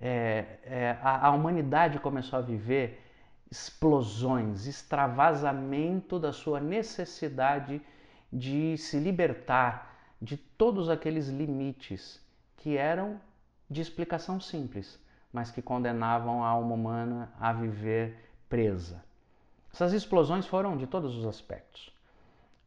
É, 0.00 0.44
é, 0.62 0.98
a, 1.02 1.26
a 1.26 1.30
humanidade 1.32 1.98
começou 1.98 2.38
a 2.38 2.42
viver 2.42 3.04
explosões, 3.50 4.68
extravasamento 4.68 6.16
da 6.16 6.32
sua 6.32 6.60
necessidade 6.60 7.82
de 8.32 8.78
se 8.78 9.00
libertar 9.00 9.96
de 10.22 10.36
todos 10.36 10.88
aqueles 10.88 11.26
limites 11.26 12.24
que 12.58 12.76
eram 12.76 13.20
de 13.68 13.80
explicação 13.80 14.40
simples, 14.40 14.96
mas 15.32 15.50
que 15.50 15.60
condenavam 15.60 16.44
a 16.44 16.50
alma 16.50 16.74
humana 16.76 17.32
a 17.40 17.52
viver 17.52 18.30
presa. 18.48 19.02
Essas 19.72 19.92
explosões 19.92 20.46
foram 20.46 20.76
de 20.76 20.86
todos 20.86 21.16
os 21.16 21.26
aspectos. 21.26 21.97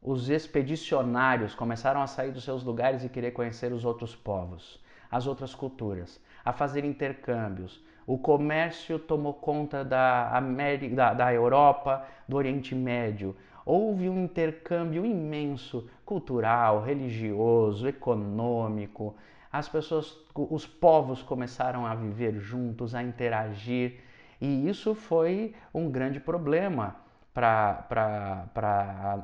Os 0.01 0.29
expedicionários 0.29 1.53
começaram 1.53 2.01
a 2.01 2.07
sair 2.07 2.31
dos 2.31 2.43
seus 2.43 2.63
lugares 2.63 3.03
e 3.03 3.09
querer 3.09 3.31
conhecer 3.31 3.71
os 3.71 3.85
outros 3.85 4.15
povos, 4.15 4.83
as 5.11 5.27
outras 5.27 5.53
culturas, 5.53 6.19
a 6.43 6.51
fazer 6.51 6.83
intercâmbios. 6.83 7.83
O 8.07 8.17
comércio 8.17 8.97
tomou 8.97 9.35
conta 9.35 9.85
da, 9.85 10.35
América, 10.35 10.95
da, 10.95 11.13
da 11.13 11.33
Europa, 11.33 12.03
do 12.27 12.35
Oriente 12.35 12.73
Médio. 12.73 13.35
Houve 13.63 14.09
um 14.09 14.23
intercâmbio 14.23 15.05
imenso 15.05 15.87
cultural, 16.03 16.81
religioso, 16.81 17.87
econômico. 17.87 19.15
As 19.51 19.69
pessoas, 19.69 20.17
os 20.33 20.65
povos 20.65 21.21
começaram 21.21 21.85
a 21.85 21.93
viver 21.93 22.39
juntos, 22.39 22.95
a 22.95 23.03
interagir, 23.03 23.99
e 24.41 24.67
isso 24.67 24.95
foi 24.95 25.53
um 25.71 25.91
grande 25.91 26.19
problema 26.19 26.95
para 27.33 28.49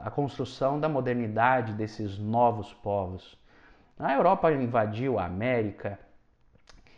a 0.03 0.11
construção 0.11 0.79
da 0.79 0.87
modernidade 0.87 1.73
desses 1.73 2.17
novos 2.17 2.73
povos. 2.73 3.37
A 3.99 4.13
Europa 4.13 4.51
invadiu 4.51 5.17
a 5.17 5.25
América, 5.25 5.99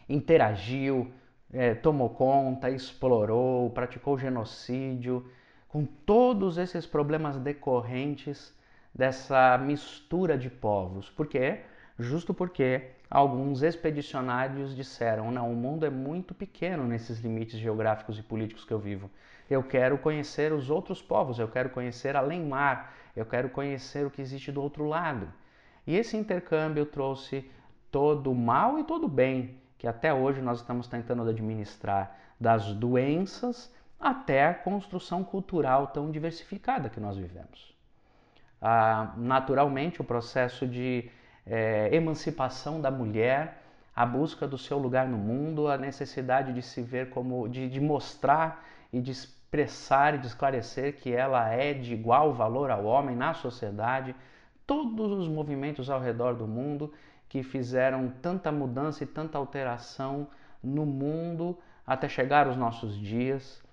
interagiu, 0.08 1.12
é, 1.52 1.74
tomou 1.74 2.10
conta, 2.10 2.70
explorou, 2.70 3.70
praticou 3.72 4.18
genocídio, 4.18 5.26
com 5.68 5.86
todos 5.86 6.58
esses 6.58 6.86
problemas 6.86 7.38
decorrentes 7.38 8.54
dessa 8.94 9.58
mistura 9.58 10.38
de 10.38 10.50
povos. 10.50 11.10
Por 11.10 11.28
quê? 11.28 11.62
Justo 11.98 12.34
porque 12.34 12.92
alguns 13.10 13.62
expedicionários 13.62 14.76
disseram: 14.76 15.32
não, 15.32 15.52
o 15.52 15.56
mundo 15.56 15.86
é 15.86 15.90
muito 15.90 16.34
pequeno 16.34 16.86
nesses 16.86 17.20
limites 17.20 17.60
geográficos 17.60 18.18
e 18.18 18.24
políticos 18.24 18.66
que 18.66 18.74
eu 18.74 18.80
vivo. 18.80 19.10
Eu 19.50 19.64
quero 19.64 19.98
conhecer 19.98 20.54
os 20.54 20.70
outros 20.70 21.02
povos, 21.02 21.40
eu 21.40 21.48
quero 21.48 21.70
conhecer 21.70 22.16
além 22.16 22.46
mar, 22.46 22.94
eu 23.16 23.26
quero 23.26 23.50
conhecer 23.50 24.06
o 24.06 24.12
que 24.12 24.22
existe 24.22 24.52
do 24.52 24.62
outro 24.62 24.86
lado. 24.86 25.28
E 25.88 25.96
esse 25.96 26.16
intercâmbio 26.16 26.86
trouxe 26.86 27.50
todo 27.92 28.32
o 28.32 28.36
mal 28.36 28.78
e 28.78 28.84
todo 28.84 29.06
o 29.06 29.10
bem 29.10 29.60
que 29.80 29.88
até 29.88 30.14
hoje 30.14 30.42
nós 30.42 30.60
estamos 30.60 30.88
tentando 30.88 31.28
administrar, 31.28 32.16
das 32.40 32.74
doenças 32.74 33.74
até 34.00 34.46
a 34.46 34.54
construção 34.54 35.24
cultural 35.24 35.88
tão 35.88 36.12
diversificada 36.12 36.90
que 36.90 37.00
nós 37.00 37.18
vivemos. 37.18 37.74
Ah, 38.62 39.14
naturalmente, 39.18 40.02
o 40.02 40.04
processo 40.04 40.68
de 40.68 41.10
é, 41.46 41.90
emancipação 41.94 42.82
da 42.82 42.92
mulher, 42.92 43.64
a 43.96 44.06
busca 44.06 44.48
do 44.48 44.58
seu 44.58 44.78
lugar 44.78 45.08
no 45.08 45.18
mundo, 45.18 45.68
a 45.68 45.78
necessidade 45.78 46.54
de 46.54 46.62
se 46.62 46.82
ver 46.82 47.10
como, 47.10 47.48
de, 47.48 47.70
de 47.70 47.80
mostrar 47.80 48.66
e 48.92 49.02
de 49.02 49.12
expressar 49.50 50.14
e 50.14 50.20
de 50.20 50.28
esclarecer 50.28 50.98
que 50.98 51.12
ela 51.12 51.50
é 51.50 51.74
de 51.74 51.92
igual 51.92 52.32
valor 52.32 52.70
ao 52.70 52.86
homem 52.86 53.16
na 53.16 53.34
sociedade, 53.34 54.16
todos 54.66 55.12
os 55.12 55.28
movimentos 55.28 55.90
ao 55.90 56.00
redor 56.00 56.36
do 56.36 56.48
mundo 56.48 56.94
que 57.28 57.42
fizeram 57.42 58.14
tanta 58.22 58.52
mudança 58.52 59.04
e 59.04 59.08
tanta 59.08 59.40
alteração 59.40 60.28
no 60.64 60.86
mundo 60.86 61.58
até 61.86 62.08
chegar 62.08 62.46
aos 62.46 62.56
nossos 62.56 62.96
dias, 62.96 63.64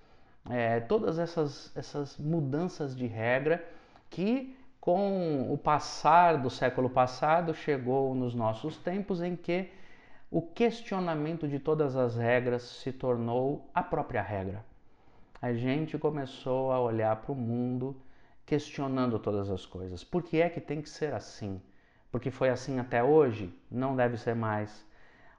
é, 0.49 0.79
todas 0.79 1.19
essas, 1.19 1.71
essas 1.77 2.17
mudanças 2.17 2.95
de 2.95 3.05
regra 3.05 3.63
que 4.09 4.57
com 4.81 5.53
o 5.53 5.57
passar 5.59 6.37
do 6.37 6.49
século 6.49 6.89
passado 6.89 7.53
chegou 7.53 8.15
nos 8.15 8.33
nossos 8.33 8.77
tempos 8.77 9.21
em 9.21 9.35
que 9.35 9.69
o 10.31 10.41
questionamento 10.41 11.47
de 11.47 11.59
todas 11.59 11.95
as 11.95 12.15
regras 12.15 12.63
se 12.63 12.91
tornou 12.91 13.69
a 13.75 13.83
própria 13.83 14.23
regra 14.23 14.65
a 15.41 15.53
gente 15.53 15.97
começou 15.97 16.71
a 16.71 16.79
olhar 16.79 17.15
para 17.17 17.31
o 17.31 17.35
mundo 17.35 17.95
questionando 18.45 19.19
todas 19.19 19.49
as 19.49 19.65
coisas. 19.65 20.03
Por 20.03 20.23
que 20.23 20.41
é 20.41 20.49
que 20.49 20.59
tem 20.59 20.81
que 20.81 20.89
ser 20.89 21.13
assim? 21.13 21.61
Porque 22.11 22.31
foi 22.31 22.49
assim 22.49 22.79
até 22.79 23.03
hoje? 23.03 23.53
Não 23.69 23.95
deve 23.95 24.17
ser 24.17 24.33
mais. 24.33 24.85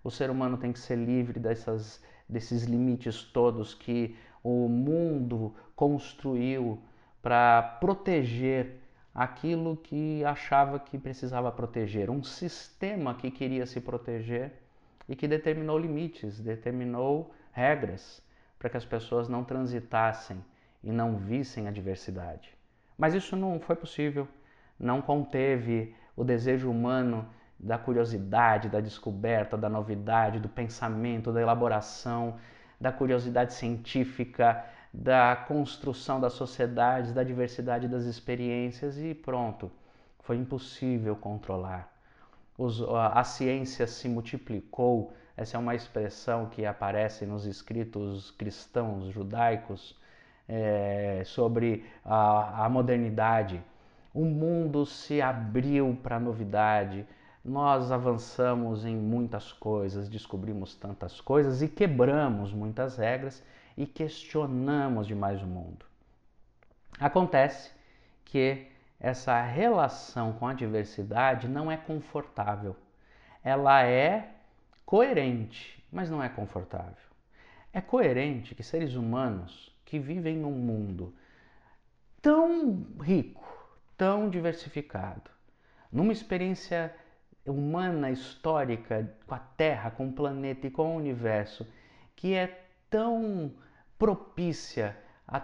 O 0.04 0.10
ser 0.10 0.30
humano 0.30 0.56
tem 0.56 0.72
que 0.72 0.78
ser 0.78 0.96
livre 0.96 1.40
dessas, 1.40 2.02
desses 2.28 2.64
limites 2.64 3.22
todos 3.22 3.74
que 3.74 4.16
o 4.42 4.68
mundo 4.68 5.54
construiu 5.74 6.80
para 7.20 7.62
proteger 7.80 8.80
aquilo 9.12 9.76
que 9.76 10.24
achava 10.24 10.78
que 10.78 10.96
precisava 10.96 11.50
proteger. 11.50 12.08
Um 12.08 12.22
sistema 12.22 13.14
que 13.14 13.30
queria 13.30 13.66
se 13.66 13.80
proteger 13.80 14.52
e 15.08 15.16
que 15.16 15.26
determinou 15.26 15.76
limites, 15.76 16.38
determinou 16.38 17.34
regras 17.50 18.22
para 18.58 18.70
que 18.70 18.76
as 18.76 18.84
pessoas 18.84 19.28
não 19.28 19.44
transitassem 19.44 20.44
e 20.82 20.92
não 20.92 21.16
vissem 21.16 21.68
a 21.68 21.70
diversidade. 21.70 22.56
Mas 22.96 23.14
isso 23.14 23.36
não 23.36 23.60
foi 23.60 23.76
possível, 23.76 24.26
não 24.78 25.00
conteve 25.00 25.94
o 26.16 26.24
desejo 26.24 26.70
humano 26.70 27.28
da 27.58 27.78
curiosidade, 27.78 28.68
da 28.68 28.80
descoberta, 28.80 29.56
da 29.56 29.68
novidade, 29.68 30.38
do 30.38 30.48
pensamento, 30.48 31.32
da 31.32 31.40
elaboração, 31.40 32.36
da 32.80 32.92
curiosidade 32.92 33.52
científica, 33.52 34.64
da 34.92 35.36
construção 35.36 36.20
das 36.20 36.32
sociedades, 36.32 37.12
da 37.12 37.22
diversidade 37.22 37.88
das 37.88 38.04
experiências 38.04 38.98
e 38.98 39.14
pronto. 39.14 39.70
Foi 40.20 40.36
impossível 40.36 41.16
controlar. 41.16 41.92
Os, 42.56 42.82
a, 42.82 43.20
a 43.20 43.24
ciência 43.24 43.86
se 43.86 44.08
multiplicou 44.08 45.12
essa 45.38 45.56
é 45.56 45.60
uma 45.60 45.76
expressão 45.76 46.46
que 46.46 46.66
aparece 46.66 47.24
nos 47.24 47.46
escritos 47.46 48.32
cristãos 48.32 49.04
judaicos 49.12 49.96
é, 50.48 51.22
sobre 51.24 51.84
a, 52.04 52.64
a 52.64 52.68
modernidade. 52.68 53.62
O 54.12 54.24
mundo 54.24 54.84
se 54.84 55.22
abriu 55.22 55.96
para 56.02 56.16
a 56.16 56.20
novidade, 56.20 57.06
nós 57.44 57.92
avançamos 57.92 58.84
em 58.84 58.96
muitas 58.96 59.52
coisas, 59.52 60.08
descobrimos 60.08 60.74
tantas 60.74 61.20
coisas 61.20 61.62
e 61.62 61.68
quebramos 61.68 62.52
muitas 62.52 62.96
regras 62.96 63.40
e 63.76 63.86
questionamos 63.86 65.06
demais 65.06 65.40
o 65.40 65.46
mundo. 65.46 65.86
Acontece 66.98 67.70
que 68.24 68.66
essa 68.98 69.40
relação 69.40 70.32
com 70.32 70.48
a 70.48 70.52
diversidade 70.52 71.46
não 71.46 71.70
é 71.70 71.76
confortável. 71.76 72.74
Ela 73.44 73.84
é 73.84 74.34
coerente, 74.88 75.84
mas 75.92 76.08
não 76.08 76.22
é 76.22 76.30
confortável. 76.30 76.96
É 77.74 77.78
coerente 77.78 78.54
que 78.54 78.62
seres 78.62 78.94
humanos 78.94 79.70
que 79.84 79.98
vivem 79.98 80.38
num 80.38 80.50
mundo 80.50 81.14
tão 82.22 82.86
rico, 82.98 83.46
tão 83.98 84.30
diversificado, 84.30 85.30
numa 85.92 86.10
experiência 86.10 86.96
humana 87.44 88.10
histórica 88.10 89.14
com 89.26 89.34
a 89.34 89.38
Terra, 89.38 89.90
com 89.90 90.08
o 90.08 90.12
planeta 90.12 90.66
e 90.66 90.70
com 90.70 90.94
o 90.94 90.96
universo, 90.96 91.66
que 92.16 92.32
é 92.32 92.64
tão 92.88 93.52
propícia 93.98 94.96
a 95.26 95.38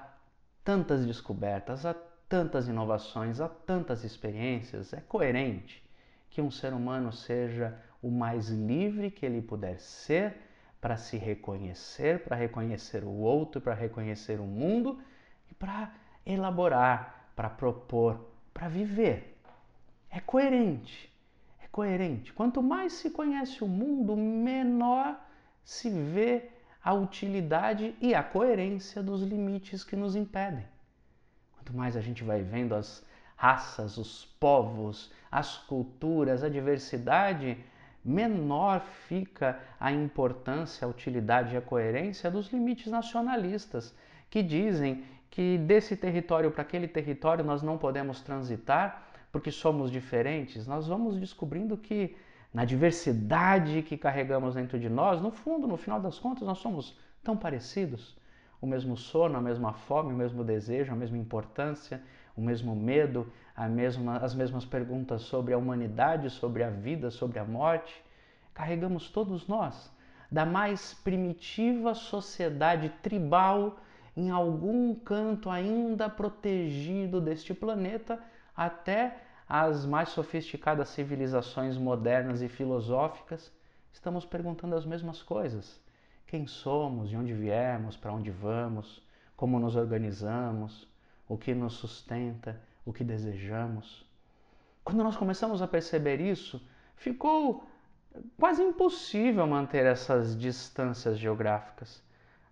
tantas 0.64 1.04
descobertas, 1.04 1.84
a 1.84 1.92
tantas 2.30 2.66
inovações, 2.66 3.42
a 3.42 3.48
tantas 3.50 4.04
experiências, 4.04 4.94
é 4.94 5.02
coerente 5.02 5.84
que 6.30 6.40
um 6.40 6.50
ser 6.50 6.72
humano 6.72 7.12
seja 7.12 7.78
o 8.04 8.10
mais 8.10 8.48
livre 8.48 9.10
que 9.10 9.24
ele 9.24 9.40
puder 9.40 9.78
ser 9.80 10.36
para 10.78 10.98
se 10.98 11.16
reconhecer, 11.16 12.22
para 12.22 12.36
reconhecer 12.36 13.02
o 13.02 13.10
outro, 13.10 13.58
para 13.60 13.72
reconhecer 13.72 14.38
o 14.38 14.44
mundo 14.44 15.00
e 15.50 15.54
para 15.54 15.90
elaborar, 16.26 17.30
para 17.34 17.48
propor, 17.48 18.28
para 18.52 18.68
viver. 18.68 19.40
É 20.10 20.20
coerente. 20.20 21.10
É 21.62 21.66
coerente. 21.68 22.34
Quanto 22.34 22.62
mais 22.62 22.92
se 22.92 23.10
conhece 23.10 23.64
o 23.64 23.68
mundo, 23.68 24.14
menor 24.14 25.18
se 25.64 25.88
vê 25.88 26.50
a 26.82 26.92
utilidade 26.92 27.96
e 27.98 28.14
a 28.14 28.22
coerência 28.22 29.02
dos 29.02 29.22
limites 29.22 29.82
que 29.82 29.96
nos 29.96 30.14
impedem. 30.14 30.66
Quanto 31.52 31.74
mais 31.74 31.96
a 31.96 32.02
gente 32.02 32.22
vai 32.22 32.42
vendo 32.42 32.74
as 32.74 33.02
raças, 33.34 33.96
os 33.96 34.26
povos, 34.38 35.10
as 35.30 35.56
culturas, 35.56 36.44
a 36.44 36.48
diversidade, 36.50 37.58
menor 38.04 38.80
fica 39.08 39.58
a 39.80 39.90
importância, 39.90 40.84
a 40.84 40.88
utilidade 40.88 41.54
e 41.54 41.56
a 41.56 41.62
coerência 41.62 42.30
dos 42.30 42.52
limites 42.52 42.90
nacionalistas, 42.90 43.94
que 44.28 44.42
dizem 44.42 45.04
que 45.30 45.58
desse 45.58 45.96
território 45.96 46.50
para 46.50 46.62
aquele 46.62 46.86
território 46.86 47.44
nós 47.44 47.62
não 47.62 47.78
podemos 47.78 48.20
transitar 48.20 49.08
porque 49.32 49.50
somos 49.50 49.90
diferentes. 49.90 50.66
Nós 50.66 50.86
vamos 50.86 51.18
descobrindo 51.18 51.76
que 51.76 52.16
na 52.52 52.64
diversidade 52.64 53.82
que 53.82 53.96
carregamos 53.96 54.54
dentro 54.54 54.78
de 54.78 54.88
nós, 54.88 55.20
no 55.20 55.32
fundo, 55.32 55.66
no 55.66 55.76
final 55.76 56.00
das 56.00 56.20
contas, 56.20 56.46
nós 56.46 56.58
somos 56.58 56.96
tão 57.24 57.36
parecidos. 57.36 58.16
O 58.60 58.66
mesmo 58.66 58.96
sono, 58.96 59.36
a 59.36 59.40
mesma 59.40 59.72
fome, 59.72 60.12
o 60.12 60.16
mesmo 60.16 60.44
desejo, 60.44 60.92
a 60.92 60.96
mesma 60.96 61.18
importância, 61.18 62.00
o 62.36 62.40
mesmo 62.40 62.74
medo, 62.74 63.32
mesma, 63.70 64.18
as 64.18 64.34
mesmas 64.34 64.64
perguntas 64.64 65.22
sobre 65.22 65.54
a 65.54 65.58
humanidade, 65.58 66.30
sobre 66.30 66.62
a 66.62 66.70
vida, 66.70 67.10
sobre 67.10 67.38
a 67.38 67.44
morte. 67.44 68.02
Carregamos 68.52 69.10
todos 69.10 69.46
nós, 69.46 69.90
da 70.30 70.44
mais 70.44 70.94
primitiva 70.94 71.94
sociedade 71.94 72.88
tribal, 73.02 73.78
em 74.16 74.30
algum 74.30 74.94
canto 74.94 75.50
ainda 75.50 76.08
protegido 76.08 77.20
deste 77.20 77.52
planeta, 77.52 78.18
até 78.56 79.16
as 79.48 79.84
mais 79.84 80.08
sofisticadas 80.10 80.88
civilizações 80.90 81.76
modernas 81.76 82.40
e 82.40 82.48
filosóficas, 82.48 83.52
estamos 83.92 84.24
perguntando 84.24 84.74
as 84.74 84.86
mesmas 84.86 85.22
coisas. 85.22 85.80
Quem 86.26 86.46
somos, 86.46 87.08
de 87.08 87.16
onde 87.16 87.34
viemos, 87.34 87.96
para 87.96 88.12
onde 88.12 88.30
vamos, 88.30 89.02
como 89.36 89.58
nos 89.58 89.76
organizamos, 89.76 90.88
o 91.28 91.36
que 91.36 91.54
nos 91.54 91.74
sustenta, 91.74 92.60
o 92.84 92.92
que 92.92 93.04
desejamos. 93.04 94.04
Quando 94.84 95.02
nós 95.02 95.16
começamos 95.16 95.62
a 95.62 95.66
perceber 95.66 96.20
isso, 96.20 96.60
ficou 96.96 97.66
quase 98.38 98.62
impossível 98.62 99.46
manter 99.46 99.86
essas 99.86 100.38
distâncias 100.38 101.18
geográficas. 101.18 102.02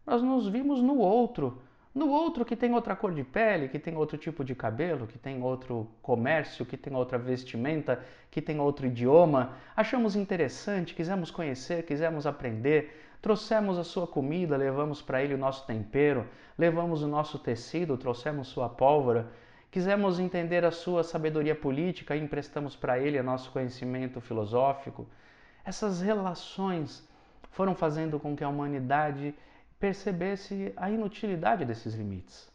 Nós 0.07 0.23
nos 0.23 0.49
vimos 0.49 0.81
no 0.83 0.99
outro, 0.99 1.63
no 1.95 2.09
outro 2.09 2.45
que 2.45 2.57
tem 2.57 2.73
outra 2.73 2.97
cor 2.97 3.15
de 3.15 3.23
pele, 3.23 3.69
que 3.69 3.79
tem 3.79 3.97
outro 3.97 4.17
tipo 4.17 4.43
de 4.45 4.55
cabelo, 4.55 5.07
que 5.07 5.19
tem 5.19 5.43
outro 5.43 5.89
comércio, 6.01 6.65
que 6.65 6.77
tem 6.77 6.95
outra 6.97 7.19
vestimenta, 7.19 8.03
que 8.31 8.41
tem 8.41 8.59
outro 8.59 8.87
idioma. 8.87 9.57
Achamos 9.77 10.17
interessante, 10.17 10.95
quisemos 10.95 11.31
conhecer, 11.31 11.85
quisemos 11.85 12.27
aprender, 12.27 13.12
trouxemos 13.23 13.79
a 13.79 13.85
sua 13.85 14.07
comida, 14.07 14.57
levamos 14.57 15.01
para 15.01 15.23
ele 15.23 15.33
o 15.33 15.39
nosso 15.39 15.65
tempero, 15.67 16.29
levamos 16.59 17.03
o 17.03 17.09
nosso 17.09 17.39
tecido, 17.39 17.97
trouxemos 17.97 18.49
sua 18.49 18.69
pólvora 18.69 19.31
Quisemos 19.73 20.21
entender 20.21 20.67
a 20.67 20.71
sua 20.71 21.03
sabedoria 21.03 21.55
política 21.55 22.15
e 22.15 22.21
emprestamos 22.21 22.77
para 22.77 22.99
ele 22.99 23.19
o 23.19 23.25
nosso 23.25 23.51
conhecimento 23.51 24.21
filosófico. 24.21 25.09
Essas 25.65 26.03
relações 26.03 27.09
foram 27.53 27.75
fazendo 27.75 28.21
com 28.21 28.37
que 28.37 28.45
a 28.45 28.51
humanidade 28.51 29.35
percebesse 29.81 30.75
a 30.77 30.91
inutilidade 30.91 31.65
desses 31.65 31.95
limites. 31.95 32.53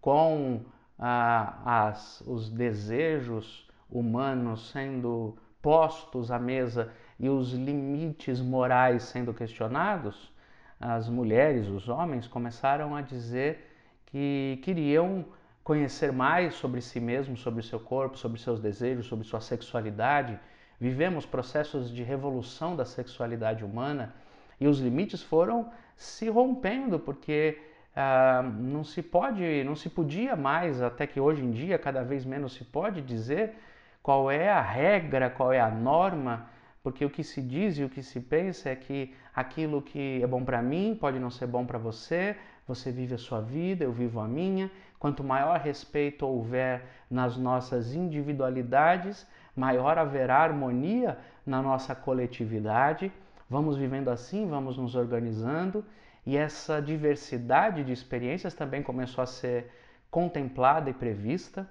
Com 0.00 0.60
ah, 0.96 1.88
as, 1.88 2.20
os 2.20 2.48
desejos 2.48 3.68
humanos 3.90 4.70
sendo 4.70 5.36
postos 5.60 6.30
à 6.30 6.38
mesa 6.38 6.92
e 7.20 7.28
os 7.28 7.52
limites 7.52 8.40
morais 8.40 9.02
sendo 9.02 9.34
questionados, 9.34 10.32
as 10.80 11.06
mulheres, 11.06 11.68
os 11.68 11.86
homens 11.86 12.26
começaram 12.26 12.96
a 12.96 13.02
dizer 13.02 13.70
que 14.06 14.58
queriam 14.62 15.26
conhecer 15.62 16.10
mais 16.10 16.54
sobre 16.54 16.80
si 16.80 16.98
mesmo, 16.98 17.36
sobre 17.36 17.62
seu 17.62 17.78
corpo, 17.78 18.16
sobre 18.16 18.40
seus 18.40 18.58
desejos, 18.58 19.06
sobre 19.06 19.26
sua 19.26 19.42
sexualidade. 19.42 20.40
Vivemos 20.80 21.26
processos 21.26 21.90
de 21.90 22.02
revolução 22.02 22.74
da 22.74 22.86
sexualidade 22.86 23.62
humana 23.62 24.14
e 24.58 24.66
os 24.66 24.80
limites 24.80 25.22
foram 25.22 25.70
se 25.94 26.30
rompendo 26.30 26.98
porque 26.98 27.58
ah, 27.94 28.42
não 28.42 28.82
se 28.82 29.02
pode, 29.02 29.62
não 29.62 29.76
se 29.76 29.90
podia 29.90 30.34
mais, 30.34 30.80
até 30.80 31.06
que 31.06 31.20
hoje 31.20 31.44
em 31.44 31.50
dia 31.50 31.78
cada 31.78 32.02
vez 32.02 32.24
menos 32.24 32.54
se 32.54 32.64
pode 32.64 33.02
dizer 33.02 33.54
qual 34.02 34.30
é 34.30 34.48
a 34.48 34.62
regra, 34.62 35.28
qual 35.28 35.52
é 35.52 35.60
a 35.60 35.70
norma, 35.70 36.48
porque 36.82 37.04
o 37.04 37.10
que 37.10 37.22
se 37.22 37.42
diz 37.42 37.78
e 37.78 37.84
o 37.84 37.90
que 37.90 38.02
se 38.02 38.20
pensa 38.20 38.70
é 38.70 38.76
que 38.76 39.14
aquilo 39.34 39.82
que 39.82 40.22
é 40.22 40.26
bom 40.26 40.44
para 40.44 40.62
mim 40.62 40.96
pode 40.98 41.18
não 41.18 41.30
ser 41.30 41.46
bom 41.46 41.64
para 41.66 41.78
você, 41.78 42.36
você 42.66 42.90
vive 42.90 43.14
a 43.14 43.18
sua 43.18 43.40
vida, 43.40 43.84
eu 43.84 43.92
vivo 43.92 44.20
a 44.20 44.28
minha. 44.28 44.70
Quanto 44.98 45.24
maior 45.24 45.58
respeito 45.58 46.26
houver 46.26 46.84
nas 47.10 47.36
nossas 47.36 47.94
individualidades, 47.94 49.26
maior 49.56 49.98
haverá 49.98 50.38
harmonia 50.38 51.18
na 51.44 51.60
nossa 51.60 51.94
coletividade. 51.94 53.12
Vamos 53.48 53.76
vivendo 53.76 54.08
assim, 54.08 54.46
vamos 54.46 54.76
nos 54.78 54.94
organizando 54.94 55.84
e 56.24 56.36
essa 56.36 56.80
diversidade 56.80 57.82
de 57.82 57.92
experiências 57.92 58.54
também 58.54 58.82
começou 58.82 59.22
a 59.22 59.26
ser 59.26 59.70
contemplada 60.10 60.88
e 60.90 60.94
prevista. 60.94 61.68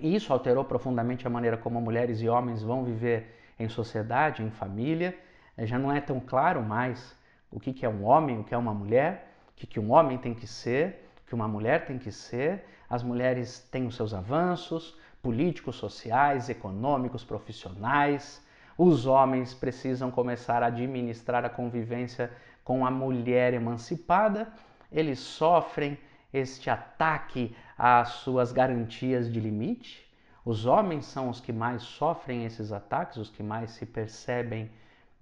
E 0.00 0.14
isso 0.14 0.32
alterou 0.32 0.64
profundamente 0.64 1.26
a 1.26 1.30
maneira 1.30 1.56
como 1.56 1.80
mulheres 1.80 2.20
e 2.20 2.28
homens 2.28 2.62
vão 2.62 2.84
viver 2.84 3.34
em 3.58 3.68
sociedade, 3.68 4.42
em 4.42 4.50
família. 4.50 5.16
Já 5.58 5.78
não 5.78 5.92
é 5.92 6.00
tão 6.00 6.20
claro 6.20 6.62
mais 6.62 7.16
o 7.50 7.58
que 7.58 7.84
é 7.84 7.88
um 7.88 8.04
homem, 8.04 8.38
o 8.38 8.44
que 8.44 8.54
é 8.54 8.58
uma 8.58 8.74
mulher 8.74 9.32
que, 9.56 9.66
que 9.66 9.80
um 9.80 9.90
homem 9.90 10.18
tem 10.18 10.34
que 10.34 10.46
ser, 10.46 11.10
que 11.26 11.34
uma 11.34 11.48
mulher 11.48 11.86
tem 11.86 11.98
que 11.98 12.12
ser. 12.12 12.66
As 12.88 13.02
mulheres 13.02 13.66
têm 13.70 13.86
os 13.86 13.96
seus 13.96 14.12
avanços 14.12 14.96
políticos, 15.22 15.74
sociais, 15.74 16.48
econômicos, 16.48 17.24
profissionais. 17.24 18.40
Os 18.78 19.06
homens 19.06 19.54
precisam 19.54 20.08
começar 20.10 20.62
a 20.62 20.66
administrar 20.66 21.44
a 21.44 21.48
convivência 21.48 22.30
com 22.62 22.86
a 22.86 22.90
mulher 22.90 23.54
emancipada. 23.54 24.52
Eles 24.92 25.18
sofrem 25.18 25.98
este 26.32 26.70
ataque 26.70 27.56
às 27.76 28.08
suas 28.10 28.52
garantias 28.52 29.32
de 29.32 29.40
limite. 29.40 30.06
Os 30.46 30.64
homens 30.64 31.04
são 31.04 31.28
os 31.28 31.40
que 31.40 31.52
mais 31.52 31.82
sofrem 31.82 32.46
esses 32.46 32.72
ataques, 32.72 33.18
os 33.18 33.28
que 33.28 33.42
mais 33.42 33.72
se 33.72 33.84
percebem 33.84 34.70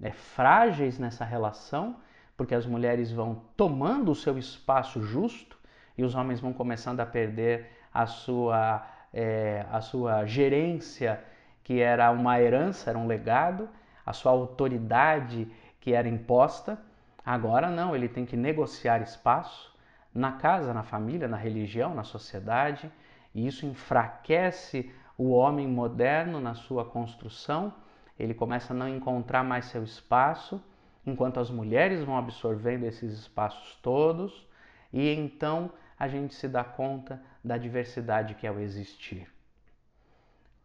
é, 0.00 0.12
frágeis 0.12 1.00
nessa 1.00 1.24
relação 1.24 1.96
porque 2.36 2.54
as 2.54 2.66
mulheres 2.66 3.12
vão 3.12 3.42
tomando 3.56 4.10
o 4.10 4.14
seu 4.14 4.36
espaço 4.38 5.02
justo 5.02 5.56
e 5.96 6.02
os 6.02 6.14
homens 6.14 6.40
vão 6.40 6.52
começando 6.52 7.00
a 7.00 7.06
perder 7.06 7.70
a 7.92 8.06
sua, 8.06 8.86
é, 9.12 9.64
a 9.70 9.80
sua 9.80 10.26
gerência, 10.26 11.22
que 11.62 11.80
era 11.80 12.10
uma 12.10 12.40
herança, 12.40 12.90
era 12.90 12.98
um 12.98 13.06
legado, 13.06 13.68
a 14.04 14.12
sua 14.12 14.32
autoridade, 14.32 15.48
que 15.80 15.92
era 15.92 16.08
imposta. 16.08 16.78
Agora 17.24 17.70
não, 17.70 17.94
ele 17.94 18.08
tem 18.08 18.26
que 18.26 18.36
negociar 18.36 19.00
espaço 19.00 19.72
na 20.12 20.32
casa, 20.32 20.74
na 20.74 20.82
família, 20.82 21.28
na 21.28 21.36
religião, 21.36 21.94
na 21.94 22.04
sociedade, 22.04 22.90
e 23.32 23.46
isso 23.46 23.64
enfraquece 23.64 24.92
o 25.16 25.30
homem 25.30 25.66
moderno 25.66 26.40
na 26.40 26.54
sua 26.54 26.84
construção. 26.84 27.74
Ele 28.18 28.34
começa 28.34 28.72
a 28.72 28.76
não 28.76 28.88
encontrar 28.88 29.42
mais 29.42 29.66
seu 29.66 29.82
espaço 29.82 30.62
enquanto 31.06 31.38
as 31.38 31.50
mulheres 31.50 32.02
vão 32.02 32.16
absorvendo 32.16 32.84
esses 32.84 33.12
espaços 33.12 33.76
todos, 33.82 34.48
e 34.92 35.12
então 35.12 35.70
a 35.98 36.08
gente 36.08 36.34
se 36.34 36.48
dá 36.48 36.64
conta 36.64 37.22
da 37.42 37.58
diversidade 37.58 38.34
que 38.34 38.46
é 38.46 38.50
o 38.50 38.58
existir. 38.58 39.30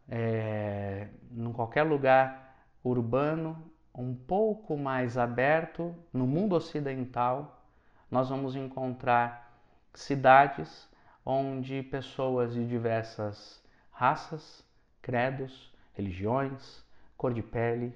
É, 0.08 1.08
em 1.30 1.52
qualquer 1.52 1.82
lugar 1.82 2.56
urbano, 2.82 3.70
um 3.94 4.14
pouco 4.14 4.76
mais 4.76 5.18
aberto, 5.18 5.94
no 6.12 6.26
mundo 6.26 6.56
ocidental, 6.56 7.62
nós 8.10 8.28
vamos 8.30 8.56
encontrar 8.56 9.52
cidades 9.92 10.88
onde 11.24 11.82
pessoas 11.82 12.54
de 12.54 12.66
diversas 12.66 13.59
raças, 14.00 14.64
credos, 15.02 15.70
religiões, 15.92 16.82
cor 17.18 17.34
de 17.34 17.42
pele, 17.42 17.92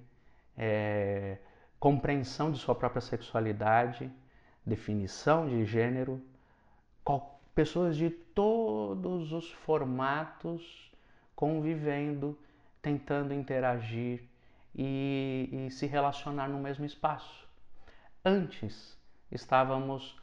é, 0.54 1.38
compreensão 1.80 2.52
de 2.52 2.58
sua 2.58 2.74
própria 2.74 3.00
sexualidade, 3.00 4.12
definição 4.66 5.48
de 5.48 5.64
gênero, 5.64 6.22
pessoas 7.54 7.96
de 7.96 8.10
todos 8.10 9.32
os 9.32 9.50
formatos 9.50 10.92
convivendo, 11.34 12.38
tentando 12.82 13.32
interagir 13.32 14.28
e, 14.74 15.48
e 15.50 15.70
se 15.70 15.86
relacionar 15.86 16.48
no 16.48 16.58
mesmo 16.58 16.84
espaço. 16.84 17.48
Antes 18.22 18.94
estávamos 19.32 20.20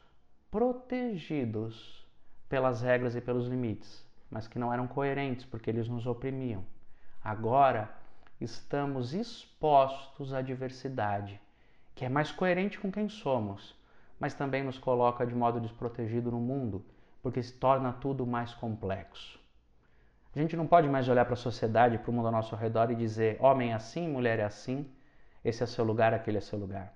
protegidos 0.51 2.05
pelas 2.47 2.83
regras 2.83 3.15
e 3.15 3.21
pelos 3.21 3.47
limites, 3.47 4.05
mas 4.31 4.47
que 4.47 4.57
não 4.57 4.73
eram 4.73 4.87
coerentes 4.87 5.45
porque 5.45 5.69
eles 5.69 5.87
nos 5.87 6.07
oprimiam. 6.07 6.63
Agora 7.23 7.91
estamos 8.39 9.13
expostos 9.13 10.33
à 10.33 10.41
diversidade 10.41 11.39
que 11.93 12.05
é 12.05 12.09
mais 12.09 12.31
coerente 12.31 12.79
com 12.79 12.91
quem 12.91 13.09
somos, 13.09 13.75
mas 14.19 14.33
também 14.33 14.63
nos 14.63 14.77
coloca 14.77 15.25
de 15.25 15.35
modo 15.35 15.59
desprotegido 15.59 16.31
no 16.31 16.39
mundo, 16.39 16.83
porque 17.21 17.43
se 17.43 17.53
torna 17.53 17.93
tudo 17.93 18.25
mais 18.25 18.53
complexo. 18.53 19.39
A 20.33 20.39
gente 20.39 20.55
não 20.55 20.65
pode 20.65 20.87
mais 20.87 21.09
olhar 21.09 21.25
para 21.25 21.33
a 21.33 21.37
sociedade, 21.37 21.97
para 21.97 22.09
o 22.09 22.13
mundo 22.13 22.27
ao 22.27 22.31
nosso 22.31 22.55
redor 22.55 22.89
e 22.89 22.95
dizer 22.95 23.37
homem 23.39 23.71
é 23.71 23.73
assim, 23.75 24.07
mulher 24.07 24.39
é 24.39 24.45
assim, 24.45 24.89
esse 25.43 25.61
é 25.61 25.65
seu 25.67 25.83
lugar, 25.83 26.13
aquele 26.13 26.37
é 26.37 26.41
seu 26.41 26.57
lugar. 26.57 26.93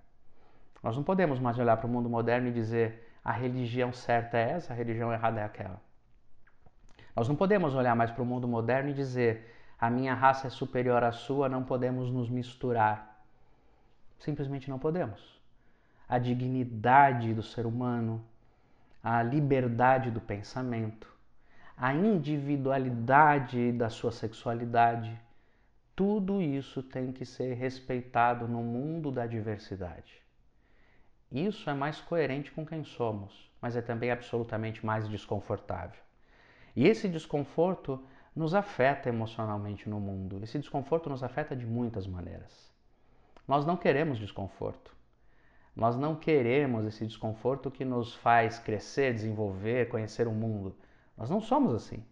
Nós 0.81 0.95
não 0.95 1.03
podemos 1.03 1.39
mais 1.39 1.59
olhar 1.59 1.77
para 1.77 1.87
o 1.87 1.89
mundo 1.89 2.09
moderno 2.09 2.47
e 2.47 2.53
dizer 2.53 3.11
a 3.23 3.31
religião 3.31 3.91
certa 3.91 4.37
é 4.37 4.51
essa, 4.51 4.71
a 4.71 4.75
religião 4.75 5.11
errada 5.11 5.41
é 5.41 5.43
aquela. 5.43 5.81
Nós 7.15 7.27
não 7.29 7.35
podemos 7.35 7.73
olhar 7.73 7.95
mais 7.95 8.11
para 8.11 8.21
o 8.21 8.25
mundo 8.25 8.47
moderno 8.47 8.89
e 8.89 8.93
dizer 8.93 9.55
a 9.79 9.89
minha 9.89 10.13
raça 10.13 10.47
é 10.47 10.49
superior 10.49 11.03
à 11.03 11.11
sua, 11.11 11.47
não 11.47 11.63
podemos 11.63 12.11
nos 12.11 12.29
misturar. 12.29 13.23
Simplesmente 14.19 14.69
não 14.69 14.77
podemos. 14.77 15.39
A 16.09 16.19
dignidade 16.19 17.33
do 17.33 17.41
ser 17.41 17.65
humano, 17.65 18.23
a 19.03 19.23
liberdade 19.23 20.11
do 20.11 20.19
pensamento, 20.19 21.07
a 21.77 21.93
individualidade 21.93 23.71
da 23.71 23.89
sua 23.89 24.11
sexualidade, 24.11 25.17
tudo 25.95 26.41
isso 26.41 26.83
tem 26.83 27.11
que 27.11 27.25
ser 27.25 27.53
respeitado 27.53 28.47
no 28.47 28.61
mundo 28.61 29.11
da 29.11 29.25
diversidade. 29.25 30.21
Isso 31.31 31.69
é 31.69 31.73
mais 31.73 32.01
coerente 32.01 32.51
com 32.51 32.65
quem 32.65 32.83
somos, 32.83 33.49
mas 33.61 33.75
é 33.75 33.81
também 33.81 34.11
absolutamente 34.11 34.85
mais 34.85 35.07
desconfortável. 35.07 36.04
E 36.75 36.87
esse 36.87 37.07
desconforto 37.07 38.03
nos 38.35 38.53
afeta 38.53 39.09
emocionalmente 39.09 39.89
no 39.89 39.99
mundo. 39.99 40.43
Esse 40.43 40.59
desconforto 40.59 41.09
nos 41.09 41.23
afeta 41.23 41.55
de 41.55 41.65
muitas 41.65 42.05
maneiras. 42.05 42.71
Nós 43.47 43.65
não 43.65 43.77
queremos 43.77 44.17
desconforto. 44.17 44.93
Nós 45.75 45.97
não 45.97 46.15
queremos 46.15 46.85
esse 46.85 47.05
desconforto 47.05 47.69
que 47.69 47.85
nos 47.85 48.13
faz 48.15 48.59
crescer, 48.59 49.13
desenvolver, 49.13 49.89
conhecer 49.89 50.27
o 50.27 50.31
mundo. 50.31 50.75
Nós 51.17 51.29
não 51.29 51.39
somos 51.39 51.73
assim. 51.73 52.03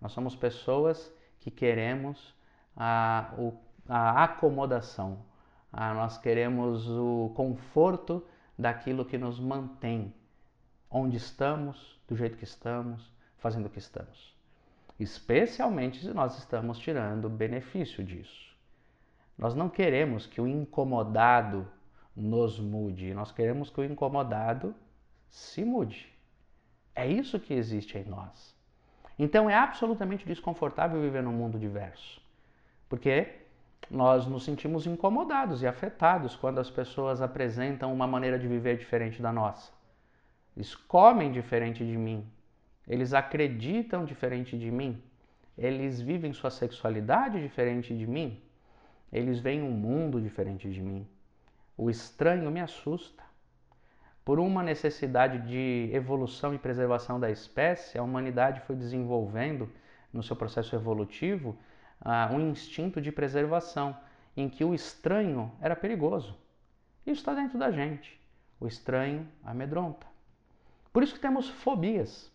Nós 0.00 0.12
somos 0.12 0.34
pessoas 0.34 1.12
que 1.38 1.50
queremos 1.50 2.34
a, 2.76 3.32
a 3.88 4.24
acomodação, 4.24 5.24
a, 5.72 5.92
nós 5.94 6.18
queremos 6.18 6.88
o 6.88 7.32
conforto 7.34 8.24
daquilo 8.58 9.04
que 9.04 9.18
nos 9.18 9.38
mantém 9.40 10.14
onde 10.90 11.16
estamos, 11.16 11.98
do 12.06 12.16
jeito 12.16 12.36
que 12.36 12.44
estamos, 12.44 13.10
fazendo 13.42 13.66
o 13.66 13.70
que 13.70 13.78
estamos. 13.78 14.32
Especialmente 14.98 16.00
se 16.00 16.14
nós 16.14 16.38
estamos 16.38 16.78
tirando 16.78 17.28
benefício 17.28 18.04
disso. 18.04 18.56
Nós 19.36 19.54
não 19.54 19.68
queremos 19.68 20.26
que 20.26 20.40
o 20.40 20.46
incomodado 20.46 21.66
nos 22.14 22.60
mude, 22.60 23.12
nós 23.12 23.32
queremos 23.32 23.68
que 23.68 23.80
o 23.80 23.84
incomodado 23.84 24.74
se 25.28 25.64
mude. 25.64 26.12
É 26.94 27.06
isso 27.06 27.40
que 27.40 27.52
existe 27.52 27.98
em 27.98 28.04
nós. 28.04 28.54
Então 29.18 29.50
é 29.50 29.54
absolutamente 29.54 30.26
desconfortável 30.26 31.00
viver 31.00 31.22
num 31.22 31.32
mundo 31.32 31.58
diverso, 31.58 32.20
porque 32.88 33.40
nós 33.90 34.26
nos 34.26 34.44
sentimos 34.44 34.86
incomodados 34.86 35.62
e 35.62 35.66
afetados 35.66 36.36
quando 36.36 36.60
as 36.60 36.70
pessoas 36.70 37.20
apresentam 37.20 37.92
uma 37.92 38.06
maneira 38.06 38.38
de 38.38 38.46
viver 38.46 38.78
diferente 38.78 39.20
da 39.20 39.32
nossa. 39.32 39.72
Eles 40.56 40.74
comem 40.74 41.32
diferente 41.32 41.84
de 41.84 41.96
mim, 41.96 42.26
eles 42.86 43.12
acreditam 43.12 44.04
diferente 44.04 44.58
de 44.58 44.70
mim, 44.70 45.02
eles 45.56 46.00
vivem 46.00 46.32
sua 46.32 46.50
sexualidade 46.50 47.40
diferente 47.40 47.96
de 47.96 48.06
mim, 48.06 48.40
eles 49.12 49.40
veem 49.40 49.62
um 49.62 49.70
mundo 49.70 50.20
diferente 50.20 50.70
de 50.70 50.80
mim. 50.80 51.06
O 51.76 51.90
estranho 51.90 52.50
me 52.50 52.60
assusta. 52.60 53.22
Por 54.24 54.38
uma 54.38 54.62
necessidade 54.62 55.38
de 55.48 55.90
evolução 55.92 56.54
e 56.54 56.58
preservação 56.58 57.18
da 57.18 57.30
espécie, 57.30 57.98
a 57.98 58.02
humanidade 58.02 58.60
foi 58.60 58.76
desenvolvendo, 58.76 59.68
no 60.12 60.22
seu 60.22 60.36
processo 60.36 60.76
evolutivo, 60.76 61.58
uh, 62.00 62.34
um 62.34 62.50
instinto 62.50 63.00
de 63.00 63.10
preservação, 63.10 63.96
em 64.36 64.48
que 64.48 64.64
o 64.64 64.74
estranho 64.74 65.52
era 65.60 65.76
perigoso. 65.76 66.38
Isso 67.04 67.20
está 67.20 67.34
dentro 67.34 67.58
da 67.58 67.70
gente. 67.70 68.20
O 68.60 68.66
estranho 68.66 69.28
amedronta. 69.42 70.06
Por 70.92 71.02
isso 71.02 71.14
que 71.14 71.20
temos 71.20 71.48
fobias. 71.48 72.31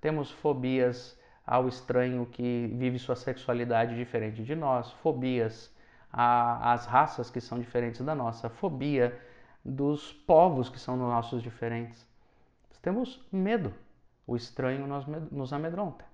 Temos 0.00 0.30
fobias 0.30 1.18
ao 1.46 1.68
estranho 1.68 2.26
que 2.26 2.72
vive 2.74 2.98
sua 2.98 3.16
sexualidade 3.16 3.96
diferente 3.96 4.42
de 4.42 4.54
nós, 4.54 4.92
fobias 5.02 5.74
às 6.12 6.86
raças 6.86 7.30
que 7.30 7.40
são 7.40 7.58
diferentes 7.58 8.00
da 8.04 8.14
nossa, 8.14 8.48
fobia 8.48 9.18
dos 9.64 10.12
povos 10.12 10.68
que 10.68 10.78
são 10.78 10.96
nossos 10.96 11.42
diferentes. 11.42 12.06
Temos 12.82 13.24
medo. 13.30 13.74
O 14.26 14.36
estranho 14.36 14.86
nos 15.30 15.52
amedronta. 15.52 16.04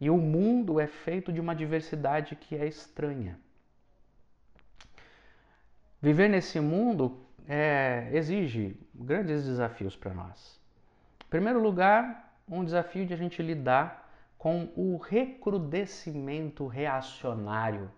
E 0.00 0.10
o 0.10 0.16
mundo 0.16 0.80
é 0.80 0.86
feito 0.86 1.32
de 1.32 1.40
uma 1.40 1.54
diversidade 1.54 2.36
que 2.36 2.56
é 2.56 2.66
estranha. 2.66 3.38
Viver 6.00 6.28
nesse 6.28 6.60
mundo 6.60 7.24
é, 7.48 8.08
exige 8.12 8.76
grandes 8.94 9.44
desafios 9.44 9.96
para 9.96 10.14
nós. 10.14 10.60
Em 11.24 11.28
primeiro 11.28 11.60
lugar, 11.60 12.27
um 12.50 12.64
desafio 12.64 13.06
de 13.06 13.14
a 13.14 13.16
gente 13.16 13.42
lidar 13.42 14.10
com 14.36 14.68
o 14.76 14.96
recrudescimento 14.96 16.66
reacionário, 16.66 17.90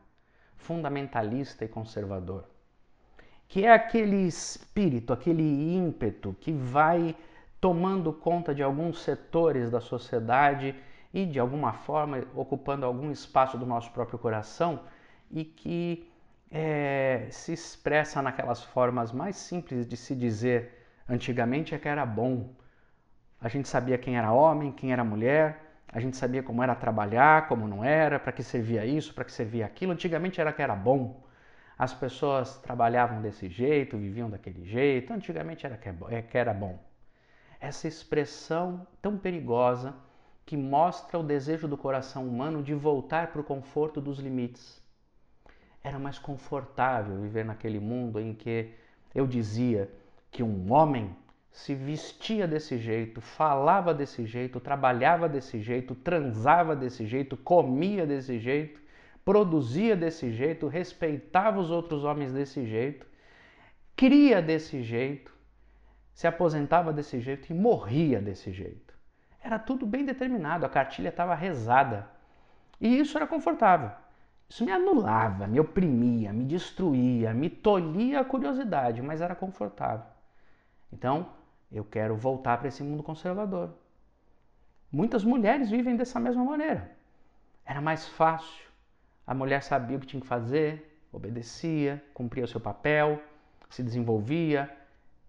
fundamentalista 0.56 1.64
e 1.64 1.68
conservador 1.68 2.46
que 3.50 3.66
é 3.66 3.72
aquele 3.72 4.28
espírito, 4.28 5.12
aquele 5.12 5.42
ímpeto 5.42 6.36
que 6.40 6.52
vai 6.52 7.16
tomando 7.60 8.12
conta 8.12 8.54
de 8.54 8.62
alguns 8.62 9.02
setores 9.02 9.68
da 9.68 9.80
sociedade 9.80 10.72
e 11.12 11.26
de 11.26 11.40
alguma 11.40 11.72
forma 11.72 12.22
ocupando 12.32 12.86
algum 12.86 13.10
espaço 13.10 13.58
do 13.58 13.66
nosso 13.66 13.90
próprio 13.90 14.20
coração 14.20 14.78
e 15.28 15.44
que 15.44 16.08
é, 16.48 17.26
se 17.32 17.52
expressa 17.52 18.22
naquelas 18.22 18.62
formas 18.62 19.10
mais 19.10 19.34
simples 19.34 19.84
de 19.84 19.96
se 19.96 20.14
dizer 20.14 20.86
antigamente 21.08 21.74
é 21.74 21.78
que 21.78 21.88
era 21.88 22.06
bom. 22.06 22.54
A 23.40 23.48
gente 23.48 23.68
sabia 23.68 23.96
quem 23.96 24.18
era 24.18 24.32
homem, 24.32 24.72
quem 24.72 24.92
era 24.92 25.02
mulher, 25.02 25.70
a 25.92 25.98
gente 25.98 26.16
sabia 26.16 26.42
como 26.42 26.62
era 26.62 26.74
trabalhar, 26.74 27.48
como 27.48 27.66
não 27.66 27.82
era, 27.82 28.18
para 28.18 28.32
que 28.32 28.42
servia 28.42 28.84
isso, 28.86 29.12
para 29.12 29.24
que 29.24 29.32
servia 29.32 29.66
aquilo. 29.66 29.92
Antigamente 29.92 30.40
era 30.40 30.52
que 30.52 30.62
era 30.62 30.76
bom. 30.76 31.20
As 31.76 31.92
pessoas 31.92 32.58
trabalhavam 32.58 33.20
desse 33.20 33.48
jeito, 33.48 33.96
viviam 33.96 34.30
daquele 34.30 34.64
jeito. 34.64 35.12
Antigamente 35.12 35.66
era 35.66 35.76
que 35.76 35.88
é 35.88 36.24
era 36.34 36.54
bom. 36.54 36.78
Essa 37.58 37.88
expressão 37.88 38.86
tão 39.02 39.18
perigosa 39.18 39.94
que 40.46 40.56
mostra 40.56 41.18
o 41.18 41.22
desejo 41.22 41.66
do 41.66 41.76
coração 41.76 42.28
humano 42.28 42.62
de 42.62 42.74
voltar 42.74 43.28
para 43.28 43.40
o 43.40 43.44
conforto 43.44 44.00
dos 44.00 44.18
limites. 44.18 44.82
Era 45.82 45.98
mais 45.98 46.18
confortável 46.18 47.20
viver 47.20 47.44
naquele 47.44 47.80
mundo 47.80 48.20
em 48.20 48.34
que 48.34 48.74
eu 49.14 49.26
dizia 49.26 49.90
que 50.30 50.42
um 50.42 50.72
homem 50.72 51.16
se 51.50 51.74
vestia 51.74 52.46
desse 52.46 52.78
jeito, 52.78 53.20
falava 53.20 53.92
desse 53.92 54.24
jeito, 54.24 54.60
trabalhava 54.60 55.28
desse 55.28 55.60
jeito, 55.60 55.94
transava 55.94 56.76
desse 56.76 57.06
jeito, 57.06 57.36
comia 57.36 58.06
desse 58.06 58.38
jeito 58.38 58.80
produzia 59.24 59.96
desse 59.96 60.32
jeito, 60.32 60.66
respeitava 60.66 61.60
os 61.60 61.70
outros 61.70 62.04
homens 62.04 62.32
desse 62.32 62.64
jeito, 62.66 63.06
cria 63.94 64.40
desse 64.40 64.82
jeito, 64.82 65.32
se 66.12 66.26
aposentava 66.26 66.92
desse 66.92 67.20
jeito 67.20 67.50
e 67.50 67.54
morria 67.54 68.20
desse 68.20 68.50
jeito. 68.50 68.94
Era 69.42 69.58
tudo 69.58 69.86
bem 69.86 70.04
determinado, 70.04 70.66
a 70.66 70.68
cartilha 70.68 71.08
estava 71.08 71.34
rezada. 71.34 72.10
E 72.80 72.98
isso 72.98 73.16
era 73.16 73.26
confortável. 73.26 73.90
Isso 74.48 74.64
me 74.64 74.72
anulava, 74.72 75.46
me 75.46 75.60
oprimia, 75.60 76.32
me 76.32 76.44
destruía, 76.44 77.32
me 77.32 77.48
tolhia 77.48 78.20
a 78.20 78.24
curiosidade, 78.24 79.00
mas 79.00 79.20
era 79.20 79.34
confortável. 79.34 80.06
Então, 80.92 81.28
eu 81.70 81.84
quero 81.84 82.16
voltar 82.16 82.58
para 82.58 82.68
esse 82.68 82.82
mundo 82.82 83.02
conservador. 83.02 83.74
Muitas 84.90 85.22
mulheres 85.22 85.70
vivem 85.70 85.96
dessa 85.96 86.18
mesma 86.18 86.44
maneira. 86.44 86.90
Era 87.64 87.80
mais 87.80 88.08
fácil, 88.08 88.64
a 89.26 89.32
mulher 89.32 89.62
sabia 89.62 89.96
o 89.96 90.00
que 90.00 90.06
tinha 90.06 90.20
que 90.20 90.26
fazer, 90.26 91.00
obedecia, 91.12 92.02
cumpria 92.12 92.44
o 92.44 92.48
seu 92.48 92.60
papel, 92.60 93.22
se 93.68 93.82
desenvolvia, 93.82 94.68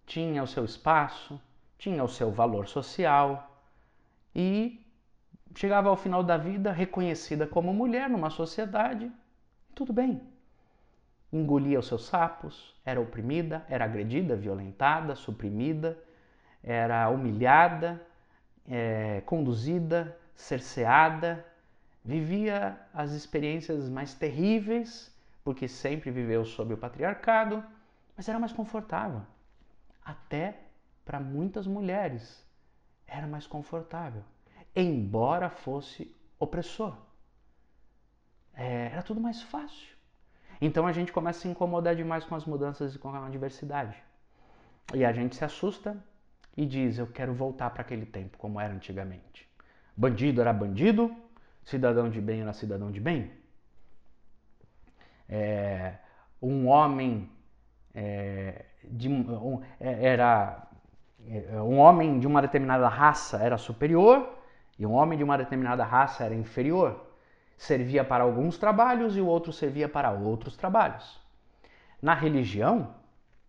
tinha 0.06 0.42
o 0.42 0.48
seu 0.48 0.66
espaço, 0.66 1.40
tinha 1.78 2.04
o 2.04 2.08
seu 2.08 2.32
valor 2.32 2.68
social 2.68 3.56
e 4.36 4.84
chegava 5.56 5.90
ao 5.90 5.96
final 5.96 6.24
da 6.24 6.38
vida 6.38 6.72
reconhecida 6.72 7.46
como 7.46 7.74
mulher 7.74 8.10
numa 8.10 8.30
sociedade, 8.30 9.12
tudo 9.76 9.94
bem. 9.94 10.22
Engolia 11.32 11.80
os 11.80 11.88
seus 11.88 12.06
sapos, 12.06 12.76
era 12.84 13.00
oprimida, 13.00 13.66
era 13.70 13.86
agredida, 13.86 14.36
violentada, 14.36 15.16
suprimida, 15.16 15.98
era 16.64 17.10
humilhada, 17.10 18.02
é, 18.68 19.22
conduzida, 19.26 20.18
cerceada, 20.36 21.46
vivia 22.04 22.80
as 22.94 23.12
experiências 23.12 23.90
mais 23.90 24.14
terríveis, 24.14 25.14
porque 25.44 25.68
sempre 25.68 26.12
viveu 26.12 26.46
sob 26.46 26.74
o 26.74 26.78
patriarcado, 26.78 27.64
mas 28.16 28.28
era 28.30 28.40
mais 28.40 28.52
confortável. 28.52 29.22
Até 30.04 30.60
para 31.04 31.20
muitas 31.20 31.68
mulheres 31.68 32.46
era 33.08 33.28
mais 33.28 33.46
confortável, 33.46 34.24
embora 34.76 35.50
fosse 35.50 36.16
opressor. 36.40 36.96
É, 38.54 38.88
era 38.88 39.04
tudo 39.04 39.20
mais 39.20 39.42
fácil. 39.42 39.90
Então 40.60 40.86
a 40.86 40.92
gente 40.92 41.12
começa 41.12 41.40
a 41.40 41.42
se 41.42 41.48
incomodar 41.48 41.96
demais 41.96 42.24
com 42.24 42.36
as 42.36 42.46
mudanças 42.46 42.96
e 42.96 43.00
com 43.00 43.14
a 43.14 43.30
diversidade. 43.30 43.98
E 44.94 45.04
a 45.04 45.12
gente 45.12 45.36
se 45.36 45.44
assusta 45.44 45.98
e 46.56 46.66
diz: 46.66 46.98
Eu 46.98 47.08
quero 47.08 47.34
voltar 47.34 47.70
para 47.70 47.82
aquele 47.82 48.06
tempo 48.06 48.38
como 48.38 48.60
era 48.60 48.74
antigamente. 48.74 49.50
Bandido 49.96 50.42
era 50.42 50.54
bandido, 50.54 51.16
cidadão 51.64 52.10
de 52.10 52.22
bem 52.22 52.42
era 52.42 52.54
cidadão 52.54 52.92
de 52.92 53.00
bem? 53.00 53.32
É, 55.28 55.96
um 56.42 56.68
homem 56.68 57.30
é, 57.94 58.66
de, 58.84 59.08
um, 59.08 59.62
é, 59.80 60.06
era 60.06 60.68
é, 61.28 61.62
um 61.62 61.78
homem 61.78 62.20
de 62.20 62.28
uma 62.28 62.42
determinada 62.42 62.88
raça 62.88 63.38
era 63.38 63.58
superior 63.58 64.38
e 64.78 64.86
um 64.86 64.94
homem 64.94 65.18
de 65.18 65.24
uma 65.24 65.38
determinada 65.38 65.84
raça 65.84 66.24
era 66.24 66.34
inferior. 66.34 67.10
Servia 67.58 68.04
para 68.04 68.24
alguns 68.24 68.58
trabalhos 68.58 69.16
e 69.16 69.22
o 69.22 69.28
outro 69.28 69.54
servia 69.54 69.88
para 69.88 70.12
outros 70.12 70.58
trabalhos. 70.58 71.22
Na 72.02 72.16
religião, 72.16 72.96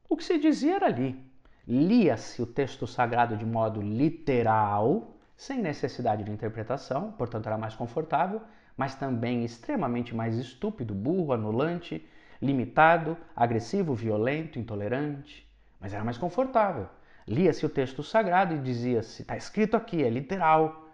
o 0.08 0.16
que 0.16 0.24
se 0.24 0.38
dizia 0.38 0.76
era 0.76 0.86
ali. 0.86 1.31
Lia-se 1.66 2.42
o 2.42 2.46
texto 2.46 2.86
sagrado 2.86 3.36
de 3.36 3.46
modo 3.46 3.80
literal, 3.80 5.16
sem 5.36 5.62
necessidade 5.62 6.24
de 6.24 6.30
interpretação, 6.30 7.12
portanto 7.12 7.46
era 7.46 7.56
mais 7.56 7.74
confortável, 7.74 8.42
mas 8.76 8.94
também 8.94 9.44
extremamente 9.44 10.14
mais 10.14 10.36
estúpido, 10.36 10.92
burro, 10.92 11.32
anulante, 11.32 12.04
limitado, 12.40 13.16
agressivo, 13.36 13.94
violento, 13.94 14.58
intolerante, 14.58 15.46
mas 15.80 15.94
era 15.94 16.02
mais 16.02 16.18
confortável. 16.18 16.88
Lia-se 17.26 17.64
o 17.64 17.68
texto 17.68 18.02
sagrado 18.02 18.54
e 18.54 18.58
dizia-se: 18.58 19.22
está 19.22 19.36
escrito 19.36 19.76
aqui, 19.76 20.02
é 20.02 20.10
literal. 20.10 20.88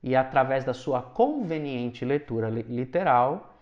E 0.00 0.14
através 0.14 0.64
da 0.64 0.74
sua 0.74 1.02
conveniente 1.02 2.04
leitura 2.04 2.48
literal, 2.48 3.58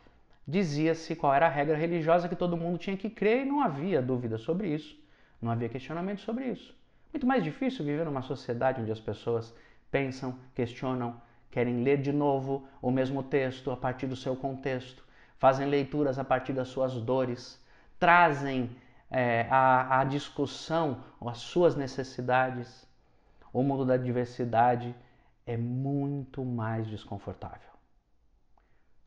dizia-se 0.47 1.15
qual 1.17 1.33
era 1.33 1.47
a 1.47 1.49
regra 1.49 1.77
religiosa 1.77 2.29
que 2.29 2.37
todo 2.37 2.57
mundo 2.57 2.77
tinha 2.77 2.97
que 2.97 3.09
crer 3.09 3.43
e 3.43 3.49
não 3.49 3.61
havia 3.61 4.03
dúvida 4.03 4.37
sobre 4.37 4.69
isso, 4.69 5.02
não 5.43 5.51
havia 5.51 5.69
questionamento 5.69 6.21
sobre 6.21 6.47
isso. 6.47 6.75
Muito 7.13 7.27
mais 7.27 7.43
difícil 7.43 7.85
viver 7.85 8.07
numa 8.07 8.23
sociedade 8.23 8.81
onde 8.81 8.93
as 8.93 9.01
pessoas 9.01 9.55
pensam, 9.91 10.39
questionam, 10.55 11.21
querem 11.51 11.83
ler 11.83 12.01
de 12.01 12.13
novo 12.13 12.67
o 12.81 12.91
mesmo 12.91 13.23
texto 13.23 13.71
a 13.71 13.77
partir 13.77 14.07
do 14.07 14.17
seu 14.17 14.35
contexto, 14.35 15.05
fazem 15.37 15.69
leituras 15.69 16.19
a 16.19 16.25
partir 16.25 16.53
das 16.53 16.69
suas 16.69 16.95
dores, 16.95 17.63
trazem 17.99 18.71
é, 19.11 19.47
a, 19.51 20.01
a 20.01 20.05
discussão 20.05 21.05
as 21.21 21.39
suas 21.39 21.77
necessidades. 21.77 22.89
O 23.53 23.63
mundo 23.63 23.85
da 23.85 23.99
diversidade 23.99 24.95
é 25.47 25.57
muito 25.57 26.45
mais 26.45 26.87
desconfortável. 26.87 27.71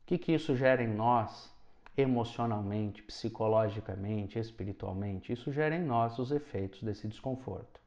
O 0.02 0.06
que, 0.06 0.18
que 0.18 0.32
isso 0.32 0.54
gera 0.54 0.82
em 0.82 0.94
nós, 0.94 1.52
emocionalmente, 1.96 3.02
psicologicamente, 3.02 4.38
espiritualmente? 4.38 5.32
Isso 5.32 5.52
gera 5.52 5.74
em 5.74 5.82
nós 5.82 6.18
os 6.18 6.30
efeitos 6.30 6.82
desse 6.82 7.08
desconforto. 7.08 7.80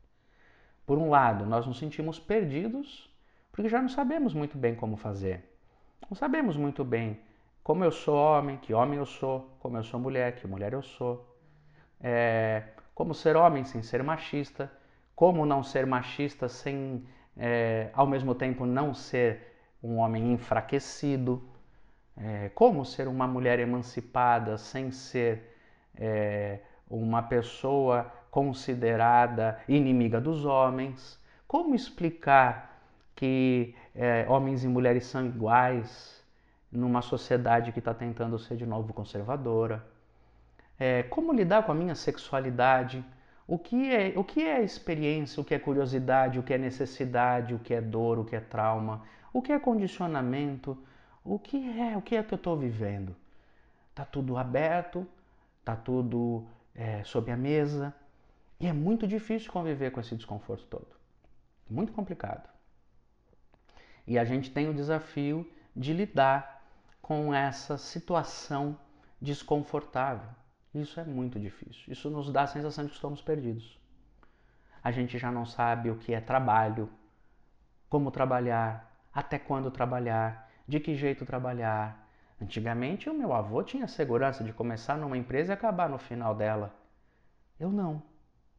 Por 0.85 0.97
um 0.97 1.09
lado, 1.09 1.45
nós 1.45 1.67
nos 1.67 1.77
sentimos 1.77 2.19
perdidos 2.19 3.09
porque 3.51 3.69
já 3.69 3.81
não 3.81 3.89
sabemos 3.89 4.33
muito 4.33 4.57
bem 4.57 4.73
como 4.75 4.95
fazer. 4.95 5.43
Não 6.09 6.15
sabemos 6.15 6.55
muito 6.55 6.83
bem 6.85 7.19
como 7.61 7.83
eu 7.83 7.91
sou 7.91 8.15
homem, 8.15 8.57
que 8.57 8.73
homem 8.73 8.97
eu 8.97 9.05
sou, 9.05 9.55
como 9.59 9.77
eu 9.77 9.83
sou 9.83 9.99
mulher, 9.99 10.35
que 10.35 10.47
mulher 10.47 10.73
eu 10.73 10.81
sou. 10.81 11.37
É, 12.01 12.63
como 12.95 13.13
ser 13.13 13.35
homem 13.35 13.65
sem 13.65 13.83
ser 13.83 14.01
machista, 14.01 14.71
como 15.15 15.45
não 15.45 15.61
ser 15.61 15.85
machista 15.85 16.47
sem, 16.47 17.05
é, 17.35 17.89
ao 17.93 18.07
mesmo 18.07 18.33
tempo, 18.33 18.65
não 18.65 18.93
ser 18.93 19.57
um 19.83 19.97
homem 19.97 20.31
enfraquecido, 20.31 21.48
é, 22.19 22.49
como 22.49 22.85
ser 22.85 23.07
uma 23.07 23.27
mulher 23.27 23.59
emancipada 23.59 24.57
sem 24.57 24.91
ser 24.91 25.55
é, 25.95 26.59
uma 26.89 27.21
pessoa 27.21 28.11
considerada 28.29 29.59
inimiga 29.67 30.19
dos 30.19 30.45
homens, 30.45 31.19
como 31.47 31.73
explicar 31.73 32.81
que 33.15 33.75
é, 33.95 34.25
homens 34.29 34.63
e 34.63 34.67
mulheres 34.67 35.05
são 35.05 35.25
iguais 35.25 36.23
numa 36.71 37.01
sociedade 37.01 37.71
que 37.71 37.79
está 37.79 37.93
tentando 37.93 38.37
ser 38.37 38.55
de 38.55 38.65
novo 38.65 38.93
conservadora. 38.93 39.83
É, 40.79 41.03
como 41.03 41.33
lidar 41.33 41.63
com 41.63 41.71
a 41.71 41.75
minha 41.75 41.95
sexualidade? 41.95 43.03
O 43.47 43.57
que, 43.57 43.93
é, 43.93 44.13
o 44.15 44.23
que 44.23 44.43
é 44.43 44.61
experiência, 44.61 45.41
o 45.41 45.43
que 45.43 45.55
é 45.55 45.59
curiosidade, 45.59 46.37
o 46.37 46.43
que 46.43 46.53
é 46.53 46.57
necessidade, 46.57 47.53
o 47.53 47.59
que 47.59 47.73
é 47.73 47.81
dor, 47.81 48.19
o 48.19 48.25
que 48.25 48.35
é 48.35 48.39
trauma, 48.39 49.01
o 49.33 49.41
que 49.41 49.51
é 49.51 49.59
condicionamento, 49.59 50.77
o 51.29 51.37
que 51.37 51.79
é, 51.79 51.95
o 51.95 52.01
que 52.01 52.15
é 52.15 52.23
que 52.23 52.33
eu 52.33 52.37
estou 52.37 52.57
vivendo? 52.57 53.15
Tá 53.93 54.03
tudo 54.03 54.35
aberto, 54.35 55.07
tá 55.63 55.75
tudo 55.75 56.47
é, 56.73 57.03
sob 57.03 57.31
a 57.31 57.37
mesa 57.37 57.93
e 58.59 58.65
é 58.65 58.73
muito 58.73 59.07
difícil 59.07 59.51
conviver 59.51 59.91
com 59.91 59.99
esse 59.99 60.15
desconforto 60.15 60.65
todo, 60.65 60.87
muito 61.69 61.93
complicado. 61.93 62.49
E 64.07 64.17
a 64.17 64.25
gente 64.25 64.49
tem 64.49 64.67
o 64.69 64.73
desafio 64.73 65.47
de 65.75 65.93
lidar 65.93 66.63
com 66.99 67.31
essa 67.31 67.77
situação 67.77 68.75
desconfortável. 69.21 70.29
Isso 70.73 70.99
é 70.99 71.03
muito 71.03 71.39
difícil. 71.39 71.93
Isso 71.93 72.09
nos 72.09 72.31
dá 72.31 72.41
a 72.41 72.47
sensação 72.47 72.85
de 72.85 72.89
que 72.89 72.95
estamos 72.95 73.21
perdidos. 73.21 73.79
A 74.83 74.91
gente 74.91 75.19
já 75.19 75.31
não 75.31 75.45
sabe 75.45 75.91
o 75.91 75.97
que 75.97 76.11
é 76.11 76.19
trabalho, 76.19 76.89
como 77.87 78.09
trabalhar, 78.09 78.91
até 79.13 79.37
quando 79.37 79.69
trabalhar, 79.69 80.48
de 80.69 80.79
que 80.79 80.95
jeito 80.95 81.25
trabalhar. 81.25 82.07
Antigamente, 82.41 83.09
o 83.09 83.13
meu 83.13 83.33
avô 83.33 83.61
tinha 83.61 83.87
segurança 83.87 84.43
de 84.43 84.53
começar 84.53 84.97
numa 84.97 85.17
empresa 85.17 85.51
e 85.51 85.55
acabar 85.55 85.89
no 85.89 85.97
final 85.97 86.33
dela. 86.33 86.73
Eu 87.59 87.69
não. 87.69 88.01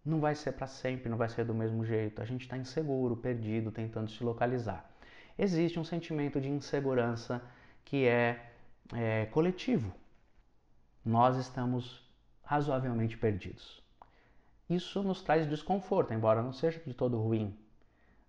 Não 0.04 0.20
vai 0.20 0.34
ser 0.34 0.52
para 0.52 0.66
sempre, 0.66 1.08
não 1.08 1.16
vai 1.16 1.28
ser 1.28 1.44
do 1.44 1.54
mesmo 1.54 1.84
jeito. 1.84 2.20
A 2.20 2.24
gente 2.26 2.42
está 2.42 2.56
inseguro, 2.58 3.16
perdido, 3.16 3.70
tentando 3.70 4.10
se 4.10 4.22
localizar 4.22 4.90
existe 5.40 5.80
um 5.80 5.84
sentimento 5.84 6.38
de 6.38 6.50
insegurança 6.50 7.42
que 7.82 8.06
é, 8.06 8.52
é 8.92 9.26
coletivo. 9.26 9.90
Nós 11.02 11.38
estamos 11.38 12.06
razoavelmente 12.42 13.16
perdidos. 13.16 13.82
Isso 14.68 15.02
nos 15.02 15.22
traz 15.22 15.48
desconforto, 15.48 16.12
embora 16.12 16.42
não 16.42 16.52
seja 16.52 16.80
de 16.84 16.92
todo 16.92 17.18
ruim, 17.18 17.56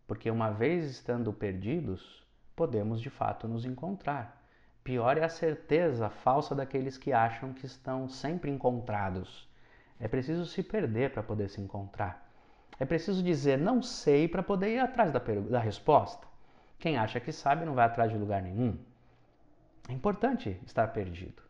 porque 0.08 0.32
uma 0.32 0.50
vez 0.50 0.90
estando 0.90 1.34
perdidos, 1.34 2.21
podemos 2.56 3.02
de 3.02 3.10
fato 3.10 3.48
nos 3.48 3.66
encontrar. 3.66 4.42
Pior 4.84 5.18
é 5.18 5.24
a 5.24 5.30
certeza 5.30 6.10
falsa 6.10 6.56
daqueles 6.56 6.98
que 6.98 7.14
acham 7.14 7.54
que 7.54 7.66
estão 7.66 8.10
sempre 8.10 8.50
encontrados. 8.50 9.48
É 10.00 10.08
preciso 10.08 10.46
se 10.46 10.64
perder 10.64 11.12
para 11.12 11.22
poder 11.22 11.50
se 11.50 11.62
encontrar. 11.62 12.28
É 12.80 12.86
preciso 12.86 13.22
dizer 13.22 13.58
não 13.58 13.82
sei 13.82 14.28
para 14.28 14.42
poder 14.42 14.74
ir 14.76 14.80
atrás 14.80 15.12
da, 15.12 15.20
da 15.20 15.60
resposta. 15.60 16.26
Quem 16.80 16.98
acha 16.98 17.20
que 17.20 17.32
sabe 17.32 17.64
não 17.64 17.76
vai 17.76 17.86
atrás 17.86 18.12
de 18.12 18.18
lugar 18.18 18.42
nenhum. 18.42 18.76
É 19.88 19.94
importante 19.94 20.60
estar 20.66 20.88
perdido. 20.88 21.44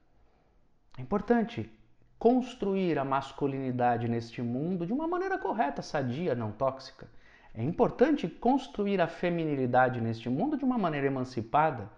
É 0.98 1.02
importante 1.02 1.72
construir 2.20 3.00
a 3.00 3.06
masculinidade 3.06 4.08
neste 4.08 4.42
mundo 4.42 4.86
de 4.86 4.92
uma 4.92 5.08
maneira 5.08 5.40
correta, 5.40 5.82
sadia, 5.82 6.36
não 6.36 6.52
tóxica. 6.52 7.08
É 7.54 7.64
importante 7.64 8.28
construir 8.28 9.02
a 9.02 9.08
feminilidade 9.08 10.00
neste 10.00 10.30
mundo 10.30 10.58
de 10.58 10.64
uma 10.64 10.78
maneira 10.78 11.08
emancipada, 11.08 11.90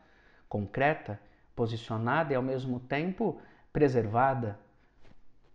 concreta, 0.49 1.19
posicionada 1.55 2.33
e 2.33 2.35
ao 2.35 2.41
mesmo 2.41 2.79
tempo 2.79 3.39
preservada. 3.71 4.57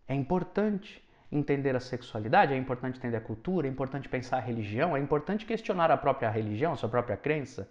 É 0.06 0.14
importante 0.14 1.02
entender 1.30 1.74
a 1.76 1.80
sexualidade, 1.80 2.54
é 2.54 2.56
importante 2.56 2.98
entender 2.98 3.16
a 3.16 3.20
cultura, 3.20 3.66
é 3.66 3.70
importante 3.70 4.08
pensar 4.08 4.38
a 4.38 4.40
religião, 4.40 4.96
é 4.96 5.00
importante 5.00 5.44
questionar 5.44 5.90
a 5.90 5.96
própria 5.96 6.30
religião, 6.30 6.72
a 6.72 6.76
sua 6.76 6.88
própria 6.88 7.16
crença. 7.16 7.68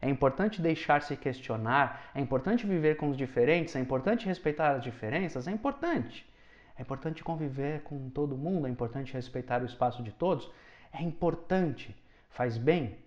É 0.00 0.08
importante 0.08 0.60
deixar-se 0.60 1.16
questionar, 1.16 2.10
é 2.14 2.20
importante 2.20 2.66
viver 2.66 2.96
com 2.96 3.08
os 3.08 3.16
diferentes, 3.16 3.76
é 3.76 3.80
importante 3.80 4.26
respeitar 4.26 4.72
as 4.72 4.82
diferenças, 4.82 5.46
é 5.46 5.52
importante. 5.52 6.26
É 6.78 6.82
importante 6.82 7.24
conviver 7.24 7.82
com 7.82 8.10
todo 8.10 8.36
mundo, 8.36 8.66
é 8.66 8.70
importante 8.70 9.14
respeitar 9.14 9.62
o 9.62 9.66
espaço 9.66 10.02
de 10.02 10.12
todos, 10.12 10.50
é 10.98 11.02
importante, 11.02 11.94
faz 12.30 12.56
bem, 12.56 12.98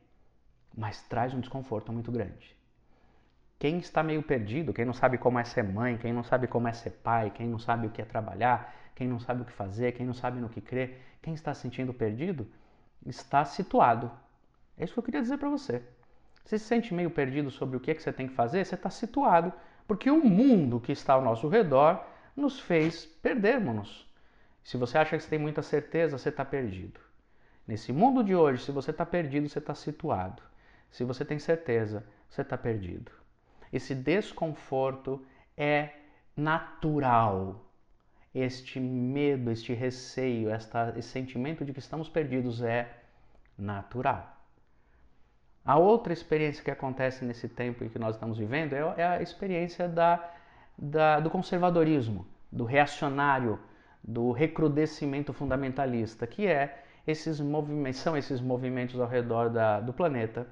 mas 0.77 1.01
traz 1.03 1.33
um 1.33 1.39
desconforto 1.39 1.91
muito 1.91 2.11
grande. 2.11 2.55
Quem 3.57 3.79
está 3.79 4.01
meio 4.01 4.23
perdido, 4.23 4.73
quem 4.73 4.85
não 4.85 4.93
sabe 4.93 5.17
como 5.17 5.39
é 5.39 5.43
ser 5.43 5.63
mãe, 5.63 5.97
quem 5.97 6.13
não 6.13 6.23
sabe 6.23 6.47
como 6.47 6.67
é 6.67 6.71
ser 6.71 6.91
pai, 6.91 7.29
quem 7.31 7.47
não 7.47 7.59
sabe 7.59 7.87
o 7.87 7.89
que 7.89 8.01
é 8.01 8.05
trabalhar, 8.05 8.73
quem 8.95 9.07
não 9.07 9.19
sabe 9.19 9.41
o 9.41 9.45
que 9.45 9.51
fazer, 9.51 9.91
quem 9.93 10.05
não 10.05 10.13
sabe 10.13 10.39
no 10.39 10.47
que 10.47 10.61
crer, 10.61 11.01
quem 11.21 11.33
está 11.33 11.53
se 11.53 11.61
sentindo 11.61 11.93
perdido, 11.93 12.47
está 13.05 13.43
situado. 13.43 14.09
É 14.77 14.83
isso 14.83 14.93
que 14.93 14.99
eu 14.99 15.03
queria 15.03 15.21
dizer 15.21 15.37
para 15.37 15.49
você. 15.49 15.81
Você 16.45 16.57
se 16.57 16.65
sente 16.65 16.93
meio 16.93 17.09
perdido 17.09 17.51
sobre 17.51 17.75
o 17.75 17.79
que, 17.79 17.91
é 17.91 17.95
que 17.95 18.01
você 18.01 18.13
tem 18.13 18.27
que 18.27 18.33
fazer, 18.33 18.65
você 18.65 18.75
está 18.75 18.89
situado, 18.89 19.51
porque 19.87 20.09
o 20.09 20.23
mundo 20.23 20.79
que 20.79 20.91
está 20.91 21.13
ao 21.13 21.21
nosso 21.21 21.47
redor 21.49 22.05
nos 22.35 22.59
fez 22.59 23.05
perdermos-nos. 23.05 24.07
Se 24.63 24.77
você 24.77 24.97
acha 24.97 25.17
que 25.17 25.23
você 25.23 25.29
tem 25.29 25.39
muita 25.39 25.61
certeza, 25.61 26.17
você 26.17 26.29
está 26.29 26.45
perdido. 26.45 27.08
Nesse 27.69 27.93
mundo 27.93 28.23
de 28.23 28.33
hoje, 28.33 28.65
se 28.65 28.71
você 28.71 28.89
está 28.89 29.05
perdido, 29.05 29.47
você 29.47 29.59
está 29.59 29.75
situado. 29.75 30.41
Se 30.89 31.03
você 31.03 31.23
tem 31.23 31.37
certeza, 31.37 32.03
você 32.27 32.41
está 32.41 32.57
perdido. 32.57 33.11
Esse 33.71 33.93
desconforto 33.93 35.23
é 35.55 35.91
natural 36.35 37.63
este 38.33 38.79
medo, 38.79 39.51
este 39.51 39.71
receio, 39.75 40.49
esta, 40.49 40.95
esse 40.97 41.09
sentimento 41.09 41.63
de 41.63 41.71
que 41.71 41.77
estamos 41.77 42.09
perdidos 42.09 42.63
é 42.63 42.91
natural. 43.55 44.35
A 45.63 45.77
outra 45.77 46.11
experiência 46.11 46.63
que 46.63 46.71
acontece 46.71 47.23
nesse 47.23 47.47
tempo 47.47 47.83
em 47.83 47.89
que 47.89 47.99
nós 47.99 48.15
estamos 48.15 48.39
vivendo 48.39 48.73
é, 48.73 48.79
é 48.97 49.05
a 49.05 49.21
experiência 49.21 49.87
da, 49.87 50.27
da, 50.75 51.19
do 51.19 51.29
conservadorismo, 51.29 52.25
do 52.51 52.65
reacionário, 52.65 53.59
do 54.03 54.31
recrudescimento 54.31 55.31
fundamentalista, 55.33 56.25
que 56.25 56.47
é 56.47 56.85
esses 57.09 57.39
movimentos, 57.39 57.99
são 57.99 58.15
esses 58.15 58.39
movimentos 58.39 58.99
ao 58.99 59.07
redor 59.07 59.49
da, 59.49 59.79
do 59.79 59.91
planeta, 59.91 60.47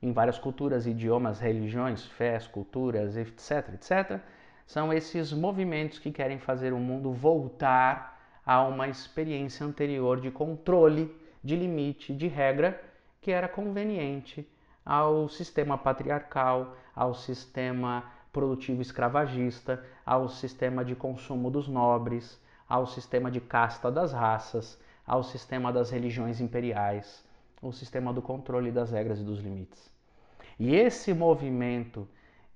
em 0.00 0.12
várias 0.12 0.38
culturas, 0.38 0.86
idiomas, 0.86 1.40
religiões, 1.40 2.04
fés, 2.04 2.46
culturas, 2.46 3.16
etc, 3.16 3.74
etc, 3.74 4.20
são 4.66 4.92
esses 4.92 5.32
movimentos 5.32 5.98
que 5.98 6.12
querem 6.12 6.38
fazer 6.38 6.72
o 6.72 6.78
mundo 6.78 7.12
voltar 7.12 8.16
a 8.44 8.62
uma 8.62 8.88
experiência 8.88 9.66
anterior 9.66 10.20
de 10.20 10.30
controle, 10.30 11.12
de 11.42 11.56
limite, 11.56 12.14
de 12.14 12.28
regra 12.28 12.80
que 13.20 13.32
era 13.32 13.48
conveniente 13.48 14.48
ao 14.84 15.28
sistema 15.28 15.76
patriarcal, 15.76 16.76
ao 16.94 17.14
sistema 17.14 18.04
produtivo 18.32 18.80
escravagista, 18.80 19.84
ao 20.04 20.28
sistema 20.28 20.84
de 20.84 20.94
consumo 20.94 21.50
dos 21.50 21.66
nobres, 21.66 22.40
ao 22.68 22.86
sistema 22.86 23.30
de 23.30 23.40
casta 23.40 23.90
das 23.90 24.12
raças, 24.12 24.80
ao 25.06 25.22
sistema 25.22 25.72
das 25.72 25.90
religiões 25.90 26.40
imperiais, 26.40 27.24
o 27.62 27.72
sistema 27.72 28.12
do 28.12 28.20
controle 28.20 28.70
das 28.70 28.90
regras 28.90 29.20
e 29.20 29.24
dos 29.24 29.40
limites. 29.40 29.90
E 30.58 30.74
esse 30.74 31.14
movimento 31.14 32.08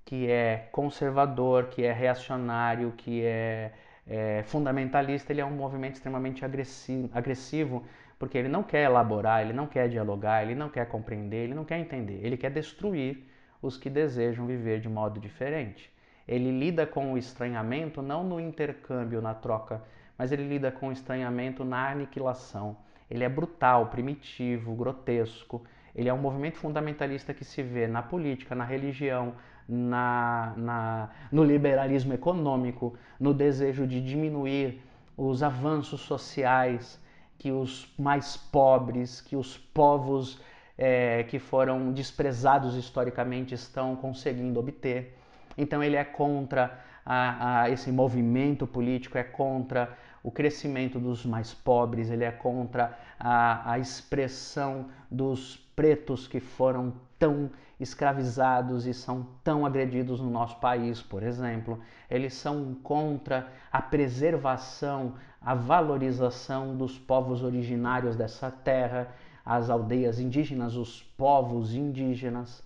que 0.03 0.29
é 0.29 0.67
conservador, 0.71 1.67
que 1.67 1.83
é 1.83 1.93
reacionário, 1.93 2.91
que 2.97 3.23
é, 3.23 3.71
é 4.07 4.43
fundamentalista, 4.43 5.31
ele 5.31 5.41
é 5.41 5.45
um 5.45 5.51
movimento 5.51 5.95
extremamente 5.95 6.43
agressivo, 6.43 7.09
agressivo, 7.13 7.85
porque 8.19 8.37
ele 8.37 8.49
não 8.49 8.63
quer 8.63 8.83
elaborar, 8.83 9.41
ele 9.41 9.53
não 9.53 9.67
quer 9.67 9.87
dialogar, 9.87 10.43
ele 10.43 10.55
não 10.55 10.69
quer 10.69 10.87
compreender, 10.87 11.45
ele 11.45 11.53
não 11.53 11.65
quer 11.65 11.79
entender, 11.79 12.19
ele 12.23 12.37
quer 12.37 12.51
destruir 12.51 13.27
os 13.61 13.77
que 13.77 13.89
desejam 13.89 14.45
viver 14.45 14.79
de 14.79 14.89
modo 14.89 15.19
diferente. 15.19 15.91
Ele 16.27 16.51
lida 16.51 16.85
com 16.85 17.13
o 17.13 17.17
estranhamento 17.17 18.01
não 18.01 18.23
no 18.23 18.39
intercâmbio, 18.39 19.21
na 19.21 19.33
troca, 19.33 19.83
mas 20.21 20.31
ele 20.31 20.47
lida 20.47 20.71
com 20.71 20.89
o 20.89 20.91
estranhamento 20.91 21.65
na 21.65 21.89
aniquilação. 21.89 22.77
Ele 23.09 23.23
é 23.23 23.27
brutal, 23.27 23.87
primitivo, 23.87 24.75
grotesco. 24.75 25.63
Ele 25.95 26.09
é 26.09 26.13
um 26.13 26.19
movimento 26.19 26.57
fundamentalista 26.57 27.33
que 27.33 27.43
se 27.43 27.63
vê 27.63 27.87
na 27.87 28.03
política, 28.03 28.53
na 28.53 28.63
religião, 28.63 29.33
na, 29.67 30.53
na, 30.55 31.09
no 31.31 31.43
liberalismo 31.43 32.13
econômico, 32.13 32.95
no 33.19 33.33
desejo 33.33 33.87
de 33.87 33.99
diminuir 33.99 34.83
os 35.17 35.41
avanços 35.41 36.01
sociais 36.01 37.03
que 37.39 37.51
os 37.51 37.91
mais 37.97 38.37
pobres, 38.37 39.21
que 39.21 39.35
os 39.35 39.57
povos 39.57 40.39
é, 40.77 41.23
que 41.23 41.39
foram 41.39 41.91
desprezados 41.91 42.75
historicamente 42.75 43.55
estão 43.55 43.95
conseguindo 43.95 44.59
obter. 44.59 45.17
Então 45.57 45.81
ele 45.81 45.95
é 45.95 46.03
contra 46.03 46.79
a, 47.03 47.63
a 47.63 47.69
esse 47.71 47.91
movimento 47.91 48.67
político, 48.67 49.17
é 49.17 49.23
contra 49.23 49.97
o 50.23 50.31
crescimento 50.31 50.99
dos 50.99 51.25
mais 51.25 51.53
pobres, 51.53 52.09
ele 52.09 52.23
é 52.23 52.31
contra 52.31 52.97
a, 53.19 53.71
a 53.71 53.79
expressão 53.79 54.87
dos 55.09 55.57
pretos 55.75 56.27
que 56.27 56.39
foram 56.39 56.93
tão 57.17 57.49
escravizados 57.79 58.85
e 58.85 58.93
são 58.93 59.27
tão 59.43 59.65
agredidos 59.65 60.21
no 60.21 60.29
nosso 60.29 60.59
país, 60.59 61.01
por 61.01 61.23
exemplo. 61.23 61.79
Eles 62.09 62.33
são 62.33 62.75
contra 62.75 63.51
a 63.71 63.81
preservação, 63.81 65.15
a 65.41 65.55
valorização 65.55 66.75
dos 66.77 66.99
povos 66.99 67.41
originários 67.41 68.15
dessa 68.15 68.51
terra, 68.51 69.07
as 69.43 69.69
aldeias 69.69 70.19
indígenas, 70.19 70.75
os 70.75 71.01
povos 71.01 71.73
indígenas. 71.73 72.63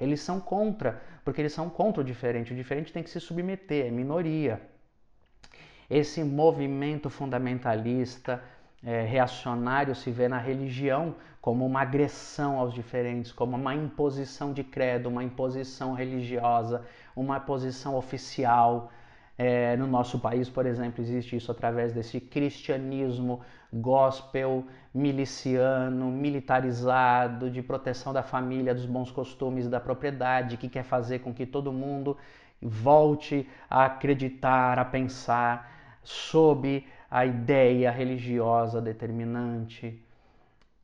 Eles 0.00 0.20
são 0.20 0.40
contra, 0.40 1.02
porque 1.22 1.42
eles 1.42 1.52
são 1.52 1.68
contra 1.68 2.00
o 2.00 2.04
diferente. 2.04 2.52
O 2.52 2.56
diferente 2.56 2.92
tem 2.92 3.02
que 3.02 3.10
se 3.10 3.20
submeter, 3.20 3.86
é 3.86 3.90
minoria. 3.90 4.73
Esse 5.88 6.24
movimento 6.24 7.10
fundamentalista, 7.10 8.42
é, 8.82 9.02
reacionário, 9.02 9.94
se 9.94 10.10
vê 10.10 10.28
na 10.28 10.38
religião 10.38 11.14
como 11.40 11.66
uma 11.66 11.82
agressão 11.82 12.58
aos 12.58 12.72
diferentes, 12.72 13.30
como 13.30 13.56
uma 13.56 13.74
imposição 13.74 14.52
de 14.52 14.64
credo, 14.64 15.08
uma 15.08 15.22
imposição 15.22 15.92
religiosa, 15.92 16.82
uma 17.14 17.38
posição 17.38 17.96
oficial. 17.96 18.90
É, 19.36 19.76
no 19.76 19.86
nosso 19.86 20.18
país, 20.20 20.48
por 20.48 20.64
exemplo, 20.64 21.02
existe 21.02 21.34
isso 21.36 21.50
através 21.50 21.92
desse 21.92 22.20
cristianismo 22.20 23.40
gospel, 23.72 24.64
miliciano, 24.94 26.06
militarizado, 26.10 27.50
de 27.50 27.60
proteção 27.60 28.12
da 28.12 28.22
família, 28.22 28.72
dos 28.72 28.86
bons 28.86 29.10
costumes, 29.10 29.68
da 29.68 29.80
propriedade, 29.80 30.56
que 30.56 30.68
quer 30.68 30.84
fazer 30.84 31.18
com 31.18 31.34
que 31.34 31.44
todo 31.44 31.72
mundo 31.72 32.16
volte 32.64 33.46
a 33.68 33.84
acreditar, 33.84 34.78
a 34.78 34.84
pensar 34.84 35.98
sob 36.02 36.86
a 37.10 37.26
ideia 37.26 37.90
religiosa 37.90 38.80
determinante. 38.80 40.02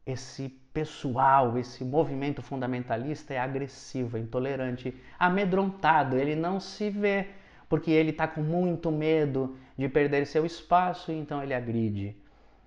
Esse 0.06 0.48
pessoal, 0.72 1.56
esse 1.58 1.82
movimento 1.84 2.42
fundamentalista 2.42 3.34
é 3.34 3.38
agressivo, 3.38 4.16
é 4.16 4.20
intolerante, 4.20 4.94
amedrontado, 5.18 6.16
ele 6.16 6.36
não 6.36 6.60
se 6.60 6.90
vê, 6.90 7.28
porque 7.68 7.90
ele 7.90 8.10
está 8.10 8.28
com 8.28 8.42
muito 8.42 8.92
medo 8.92 9.56
de 9.76 9.88
perder 9.88 10.26
seu 10.26 10.44
espaço, 10.44 11.10
então 11.10 11.42
ele 11.42 11.54
agride. 11.54 12.16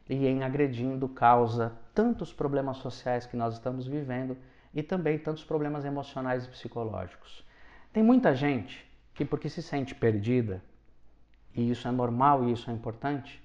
E 0.09 0.27
em 0.27 0.43
agredindo 0.43 1.07
causa 1.07 1.73
tantos 1.93 2.33
problemas 2.33 2.77
sociais 2.77 3.25
que 3.25 3.37
nós 3.37 3.53
estamos 3.53 3.87
vivendo 3.87 4.35
e 4.73 4.81
também 4.81 5.17
tantos 5.17 5.43
problemas 5.43 5.85
emocionais 5.85 6.45
e 6.45 6.49
psicológicos. 6.49 7.45
Tem 7.93 8.03
muita 8.03 8.35
gente 8.35 8.85
que, 9.13 9.23
porque 9.23 9.49
se 9.49 9.61
sente 9.61 9.93
perdida, 9.93 10.63
e 11.55 11.69
isso 11.69 11.87
é 11.87 11.91
normal 11.91 12.43
e 12.43 12.51
isso 12.51 12.69
é 12.69 12.73
importante, 12.73 13.41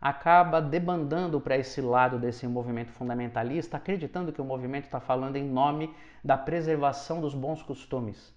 acaba 0.00 0.60
debandando 0.60 1.40
para 1.40 1.56
esse 1.56 1.80
lado 1.80 2.18
desse 2.18 2.46
movimento 2.48 2.90
fundamentalista, 2.90 3.76
acreditando 3.76 4.32
que 4.32 4.40
o 4.40 4.44
movimento 4.44 4.86
está 4.86 4.98
falando 4.98 5.36
em 5.36 5.48
nome 5.48 5.94
da 6.24 6.36
preservação 6.36 7.20
dos 7.20 7.34
bons 7.34 7.62
costumes, 7.62 8.34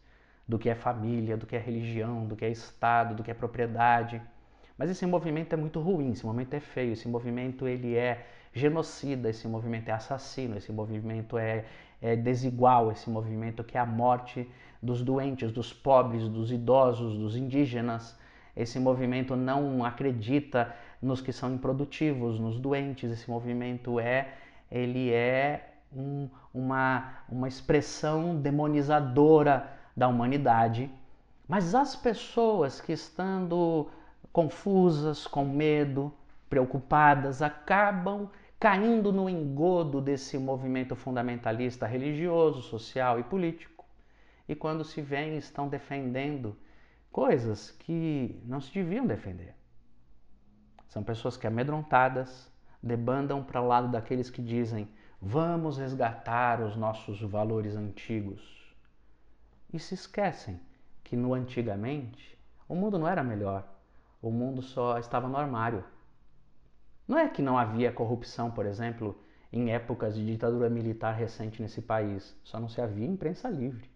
do 0.48 0.60
que 0.60 0.70
é 0.70 0.76
família, 0.76 1.36
do 1.36 1.48
que 1.48 1.56
é 1.56 1.60
religião, 1.60 2.28
do 2.28 2.36
que 2.36 2.46
é 2.46 2.52
Estado, 2.52 3.16
do 3.16 3.24
que 3.24 3.32
é 3.32 3.34
propriedade. 3.34 4.22
Mas 4.78 4.92
esse 4.92 5.08
movimento 5.08 5.54
é 5.54 5.58
muito 5.58 5.80
ruim, 5.80 6.12
esse 6.12 6.24
movimento 6.24 6.54
é 6.54 6.60
feio, 6.60 6.94
esse 6.94 7.08
movimento 7.08 7.68
ele 7.68 7.96
é 7.96 8.28
genocida, 8.56 9.30
esse 9.30 9.48
movimento 9.48 9.90
é 9.90 9.92
assassino, 9.92 10.58
esse 10.58 10.72
movimento 10.72 11.38
é, 11.38 11.66
é 12.02 12.16
desigual, 12.16 12.90
esse 12.90 13.10
movimento 13.10 13.64
que 13.64 13.78
é 13.78 13.82
a 13.82 13.86
morte 13.86 14.50
dos 14.82 15.02
doentes, 15.02 15.52
dos 15.52 15.74
pobres, 15.74 16.30
dos 16.30 16.52
idosos, 16.52 17.18
dos 17.18 17.36
indígenas, 17.36 18.18
esse 18.56 18.80
movimento 18.80 19.36
não 19.36 19.84
acredita 19.84 20.74
nos 21.02 21.20
que 21.20 21.34
são 21.34 21.54
improdutivos, 21.54 22.40
nos 22.40 22.58
doentes. 22.58 23.12
Esse 23.12 23.30
movimento 23.30 24.00
é, 24.00 24.34
ele 24.72 25.12
é 25.12 25.74
um, 25.94 26.30
uma, 26.54 27.16
uma 27.28 27.50
expressão 27.50 28.38
demonizadora 28.38 29.70
da 29.96 30.08
humanidade. 30.08 30.90
Mas 31.46 31.76
as 31.76 31.96
pessoas 31.96 32.80
que 32.80 32.94
estando 32.94 33.90
confusas, 34.32 35.28
com 35.28 35.44
medo, 35.44 36.14
preocupadas, 36.50 37.42
acabam 37.42 38.30
caindo 38.60 39.12
no 39.12 39.30
engodo 39.30 40.02
desse 40.02 40.38
movimento 40.38 40.96
fundamentalista 40.96 41.86
religioso, 41.86 42.62
social 42.62 43.20
e 43.20 43.24
político. 43.24 43.86
E 44.48 44.56
quando 44.56 44.84
se 44.84 45.02
vêem, 45.02 45.38
estão 45.38 45.68
defendendo 45.68 46.58
coisas 47.12 47.72
que 47.72 48.42
não 48.46 48.62
se 48.62 48.74
deviam 48.74 49.06
defender. 49.06 49.56
São 50.88 51.04
pessoas 51.04 51.36
que, 51.36 51.48
amedrontadas, 51.48 52.52
debandam 52.82 53.44
para 53.44 53.62
o 53.62 53.68
lado 53.68 53.90
daqueles 53.90 54.30
que 54.30 54.42
dizem: 54.42 54.88
vamos 55.22 55.78
resgatar 55.78 56.62
os 56.62 56.76
nossos 56.76 57.22
valores 57.22 57.76
antigos. 57.76 58.74
E 59.74 59.80
se 59.80 59.94
esquecem 59.94 60.60
que 61.04 61.16
no 61.16 61.34
antigamente 61.34 62.38
o 62.68 62.76
mundo 62.76 62.98
não 62.98 63.08
era 63.08 63.24
melhor, 63.24 63.68
o 64.22 64.32
mundo 64.32 64.62
só 64.62 64.98
estava 64.98 65.28
no 65.28 65.38
armário. 65.38 65.84
Não 67.08 67.18
é 67.18 67.30
que 67.30 67.42
não 67.42 67.58
havia 67.58 67.92
corrupção, 67.92 68.50
por 68.50 68.66
exemplo, 68.66 69.18
em 69.54 69.72
épocas 69.72 70.16
de 70.16 70.26
ditadura 70.26 70.70
militar 70.70 71.14
recente 71.14 71.62
nesse 71.62 71.82
país, 71.82 72.36
só 72.44 72.60
não 72.60 72.68
se 72.68 72.82
havia 72.82 73.06
imprensa 73.06 73.48
livre. 73.48 73.90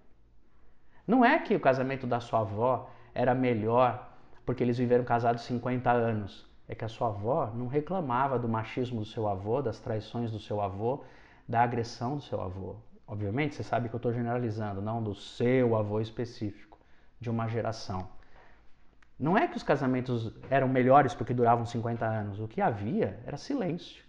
Não 1.07 1.25
é 1.25 1.39
que 1.39 1.55
o 1.55 1.59
casamento 1.59 2.05
da 2.05 2.19
sua 2.19 2.41
avó 2.41 2.89
era 3.15 3.33
melhor 3.33 4.09
porque 4.45 4.63
eles 4.63 4.77
viveram 4.77 5.03
casados 5.03 5.43
50 5.43 5.91
anos. 5.91 6.47
É 6.67 6.75
que 6.75 6.85
a 6.85 6.87
sua 6.87 7.07
avó 7.07 7.51
não 7.53 7.67
reclamava 7.67 8.37
do 8.37 8.47
machismo 8.47 8.99
do 8.99 9.05
seu 9.05 9.27
avô, 9.27 9.61
das 9.61 9.79
traições 9.79 10.31
do 10.31 10.39
seu 10.39 10.61
avô, 10.61 11.03
da 11.47 11.61
agressão 11.61 12.15
do 12.15 12.21
seu 12.21 12.39
avô. 12.39 12.75
Obviamente, 13.07 13.55
você 13.55 13.63
sabe 13.63 13.89
que 13.89 13.95
eu 13.95 13.97
estou 13.97 14.13
generalizando, 14.13 14.83
não 14.83 15.01
do 15.01 15.15
seu 15.15 15.75
avô 15.75 15.99
específico, 15.99 16.77
de 17.19 17.27
uma 17.27 17.47
geração. 17.47 18.07
Não 19.19 19.37
é 19.37 19.47
que 19.47 19.57
os 19.57 19.63
casamentos 19.63 20.31
eram 20.49 20.67
melhores 20.67 21.13
porque 21.13 21.33
duravam 21.33 21.65
50 21.65 22.05
anos. 22.05 22.39
O 22.39 22.47
que 22.47 22.61
havia 22.61 23.19
era 23.25 23.35
silêncio. 23.35 24.03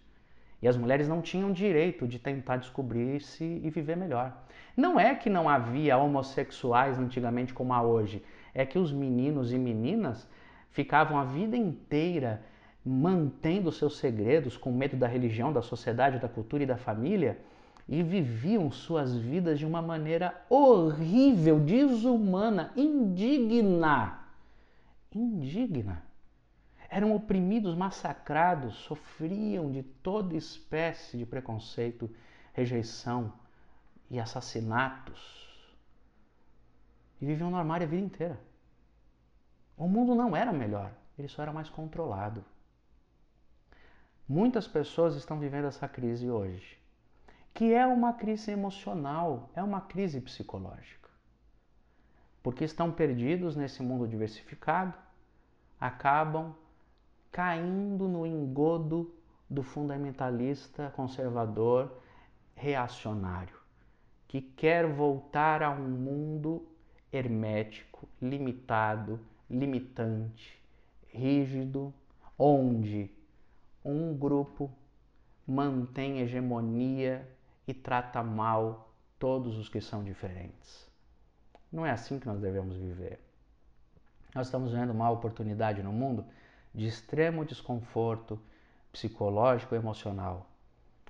E 0.62 0.68
as 0.68 0.76
mulheres 0.76 1.08
não 1.08 1.20
tinham 1.20 1.52
direito 1.52 2.06
de 2.06 2.18
tentar 2.18 2.58
descobrir-se 2.58 3.44
e 3.44 3.70
viver 3.70 3.96
melhor. 3.96 4.36
Não 4.76 5.00
é 5.00 5.14
que 5.14 5.28
não 5.28 5.48
havia 5.48 5.96
homossexuais 5.96 6.98
antigamente 6.98 7.52
como 7.52 7.72
há 7.72 7.82
hoje 7.82 8.22
é 8.54 8.66
que 8.66 8.78
os 8.78 8.92
meninos 8.92 9.52
e 9.52 9.58
meninas 9.58 10.28
ficavam 10.70 11.18
a 11.18 11.24
vida 11.24 11.56
inteira 11.56 12.42
mantendo 12.84 13.70
seus 13.70 13.98
segredos 13.98 14.56
com 14.56 14.72
medo 14.72 14.96
da 14.96 15.06
religião, 15.06 15.52
da 15.52 15.62
sociedade, 15.62 16.18
da 16.18 16.28
cultura 16.28 16.62
e 16.62 16.66
da 16.66 16.76
família 16.76 17.38
e 17.88 18.02
viviam 18.02 18.70
suas 18.70 19.16
vidas 19.16 19.58
de 19.58 19.66
uma 19.66 19.82
maneira 19.82 20.34
horrível, 20.48 21.58
desumana, 21.58 22.72
indigna. 22.76 24.19
Indigna. 25.14 26.02
Eram 26.88 27.14
oprimidos, 27.14 27.74
massacrados, 27.74 28.74
sofriam 28.76 29.70
de 29.70 29.82
toda 29.82 30.36
espécie 30.36 31.18
de 31.18 31.26
preconceito, 31.26 32.10
rejeição 32.52 33.32
e 34.10 34.18
assassinatos 34.18 35.40
e 37.20 37.26
viviam 37.26 37.50
no 37.50 37.56
armário 37.56 37.86
a 37.86 37.90
vida 37.90 38.04
inteira. 38.04 38.40
O 39.76 39.86
mundo 39.86 40.14
não 40.14 40.36
era 40.36 40.52
melhor, 40.52 40.92
ele 41.18 41.28
só 41.28 41.42
era 41.42 41.52
mais 41.52 41.68
controlado. 41.68 42.44
Muitas 44.28 44.66
pessoas 44.66 45.16
estão 45.16 45.38
vivendo 45.38 45.66
essa 45.66 45.88
crise 45.88 46.30
hoje, 46.30 46.78
que 47.52 47.74
é 47.74 47.86
uma 47.86 48.12
crise 48.12 48.50
emocional, 48.50 49.50
é 49.54 49.62
uma 49.62 49.80
crise 49.80 50.20
psicológica. 50.20 50.99
Porque 52.42 52.64
estão 52.64 52.90
perdidos 52.90 53.54
nesse 53.54 53.82
mundo 53.82 54.08
diversificado, 54.08 54.94
acabam 55.78 56.54
caindo 57.30 58.08
no 58.08 58.26
engodo 58.26 59.14
do 59.48 59.62
fundamentalista 59.62 60.90
conservador 60.90 62.00
reacionário, 62.54 63.58
que 64.28 64.40
quer 64.40 64.86
voltar 64.86 65.62
a 65.62 65.70
um 65.70 65.88
mundo 65.88 66.66
hermético, 67.12 68.08
limitado, 68.20 69.18
limitante, 69.48 70.60
rígido, 71.08 71.92
onde 72.38 73.10
um 73.84 74.16
grupo 74.16 74.70
mantém 75.46 76.20
hegemonia 76.20 77.28
e 77.66 77.74
trata 77.74 78.22
mal 78.22 78.92
todos 79.18 79.56
os 79.56 79.68
que 79.68 79.80
são 79.80 80.04
diferentes. 80.04 80.89
Não 81.72 81.86
é 81.86 81.90
assim 81.90 82.18
que 82.18 82.26
nós 82.26 82.40
devemos 82.40 82.76
viver. 82.76 83.20
Nós 84.34 84.46
estamos 84.46 84.72
vendo 84.72 84.90
uma 84.90 85.10
oportunidade 85.10 85.82
no 85.82 85.92
mundo 85.92 86.24
de 86.74 86.86
extremo 86.86 87.44
desconforto 87.44 88.40
psicológico 88.92 89.74
e 89.74 89.78
emocional, 89.78 90.50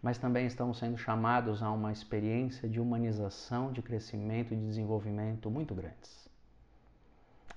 mas 0.03 0.19
também 0.19 0.47
estamos 0.47 0.79
sendo 0.79 0.97
chamados 0.97 1.63
a 1.63 1.71
uma 1.71 1.93
experiência 1.93 2.69
de 2.69 2.81
humanização, 2.81 3.73
de 3.73 3.83
crescimento 3.83 4.53
e 4.53 4.57
de 4.57 4.67
desenvolvimento 4.67 5.51
muito 5.51 5.75
grandes. 5.75 6.29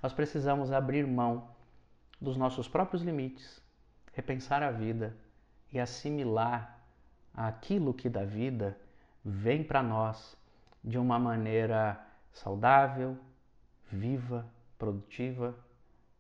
Nós 0.01 0.14
precisamos 0.14 0.72
abrir 0.72 1.08
mão 1.08 1.49
dos 2.20 2.36
nossos 2.36 2.68
próprios 2.68 3.01
limites, 3.01 3.62
repensar 4.14 4.62
a 4.62 4.72
vida 4.72 5.16
e 5.72 5.80
assimilar 5.80 6.80
aquilo 7.34 7.93
que 7.93 8.10
da 8.10 8.24
vida 8.24 8.78
vem 9.24 9.64
para 9.64 9.82
nós 9.82 10.38
de 10.84 10.97
uma 10.97 11.18
maneira 11.18 11.99
saudável, 12.34 13.18
viva, 13.92 14.46
produtiva, 14.78 15.56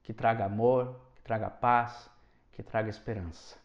que 0.03 0.13
traga 0.13 0.45
amor, 0.45 0.99
que 1.15 1.21
traga 1.21 1.49
paz, 1.49 2.09
que 2.51 2.63
traga 2.63 2.89
esperança. 2.89 3.57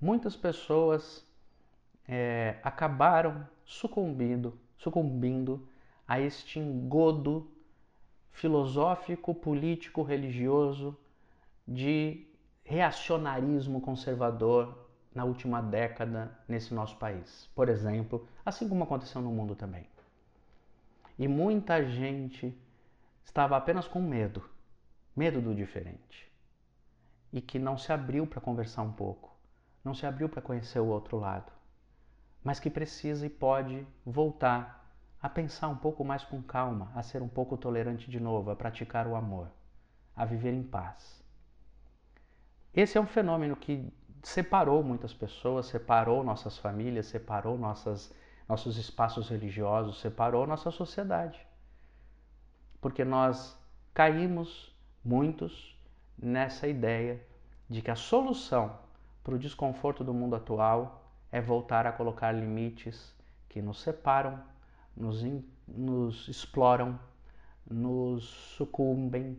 Muitas 0.00 0.34
pessoas 0.34 1.26
é, 2.08 2.58
acabaram 2.62 3.46
sucumbindo, 3.64 4.58
sucumbindo 4.78 5.68
a 6.06 6.18
este 6.18 6.58
engodo 6.58 7.50
filosófico, 8.32 9.34
político, 9.34 10.02
religioso 10.02 10.96
de 11.66 12.26
reacionarismo 12.64 13.80
conservador 13.80 14.88
na 15.14 15.24
última 15.24 15.60
década 15.60 16.38
nesse 16.48 16.72
nosso 16.72 16.96
país. 16.96 17.48
Por 17.54 17.68
exemplo, 17.68 18.26
assim 18.44 18.68
como 18.68 18.84
aconteceu 18.84 19.20
no 19.20 19.30
mundo 19.30 19.54
também. 19.54 19.86
E 21.20 21.28
muita 21.28 21.84
gente 21.84 22.58
estava 23.22 23.54
apenas 23.54 23.86
com 23.86 24.00
medo, 24.00 24.42
medo 25.14 25.38
do 25.38 25.54
diferente, 25.54 26.32
e 27.30 27.42
que 27.42 27.58
não 27.58 27.76
se 27.76 27.92
abriu 27.92 28.26
para 28.26 28.40
conversar 28.40 28.80
um 28.80 28.92
pouco, 28.92 29.30
não 29.84 29.92
se 29.92 30.06
abriu 30.06 30.30
para 30.30 30.40
conhecer 30.40 30.80
o 30.80 30.86
outro 30.86 31.18
lado, 31.18 31.52
mas 32.42 32.58
que 32.58 32.70
precisa 32.70 33.26
e 33.26 33.28
pode 33.28 33.86
voltar 34.02 34.90
a 35.20 35.28
pensar 35.28 35.68
um 35.68 35.76
pouco 35.76 36.02
mais 36.02 36.24
com 36.24 36.42
calma, 36.42 36.90
a 36.94 37.02
ser 37.02 37.20
um 37.20 37.28
pouco 37.28 37.54
tolerante 37.58 38.10
de 38.10 38.18
novo, 38.18 38.50
a 38.50 38.56
praticar 38.56 39.06
o 39.06 39.14
amor, 39.14 39.50
a 40.16 40.24
viver 40.24 40.54
em 40.54 40.62
paz. 40.62 41.22
Esse 42.72 42.96
é 42.96 43.00
um 43.00 43.06
fenômeno 43.06 43.56
que 43.56 43.92
separou 44.22 44.82
muitas 44.82 45.12
pessoas, 45.12 45.66
separou 45.66 46.24
nossas 46.24 46.56
famílias, 46.56 47.08
separou 47.08 47.58
nossas, 47.58 48.10
nossos 48.50 48.76
espaços 48.76 49.28
religiosos, 49.28 50.00
separou 50.00 50.44
nossa 50.44 50.72
sociedade. 50.72 51.38
Porque 52.80 53.04
nós 53.04 53.56
caímos, 53.94 54.74
muitos, 55.04 55.78
nessa 56.18 56.66
ideia 56.66 57.24
de 57.68 57.80
que 57.80 57.92
a 57.92 57.94
solução 57.94 58.76
para 59.22 59.36
o 59.36 59.38
desconforto 59.38 60.02
do 60.02 60.12
mundo 60.12 60.34
atual 60.34 61.04
é 61.30 61.40
voltar 61.40 61.86
a 61.86 61.92
colocar 61.92 62.32
limites 62.32 63.14
que 63.48 63.62
nos 63.62 63.80
separam 63.82 64.42
nos, 64.96 65.22
in, 65.22 65.44
nos 65.68 66.26
exploram, 66.26 66.98
nos 67.64 68.24
sucumbem, 68.56 69.38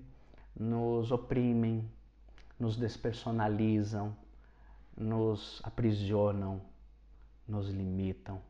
nos 0.57 1.11
oprimem, 1.11 1.85
nos 2.57 2.77
despersonalizam, 2.77 4.15
nos 4.95 5.61
aprisionam, 5.65 6.61
nos 7.45 7.69
limitam, 7.69 8.41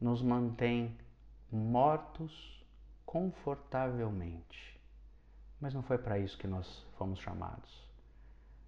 nos 0.00 0.22
mantêm 0.22 0.96
mortos 1.50 2.64
confortavelmente. 3.04 4.80
Mas 5.60 5.74
não 5.74 5.82
foi 5.82 5.98
para 5.98 6.18
isso 6.18 6.38
que 6.38 6.46
nós 6.46 6.86
fomos 6.96 7.20
chamados. 7.20 7.86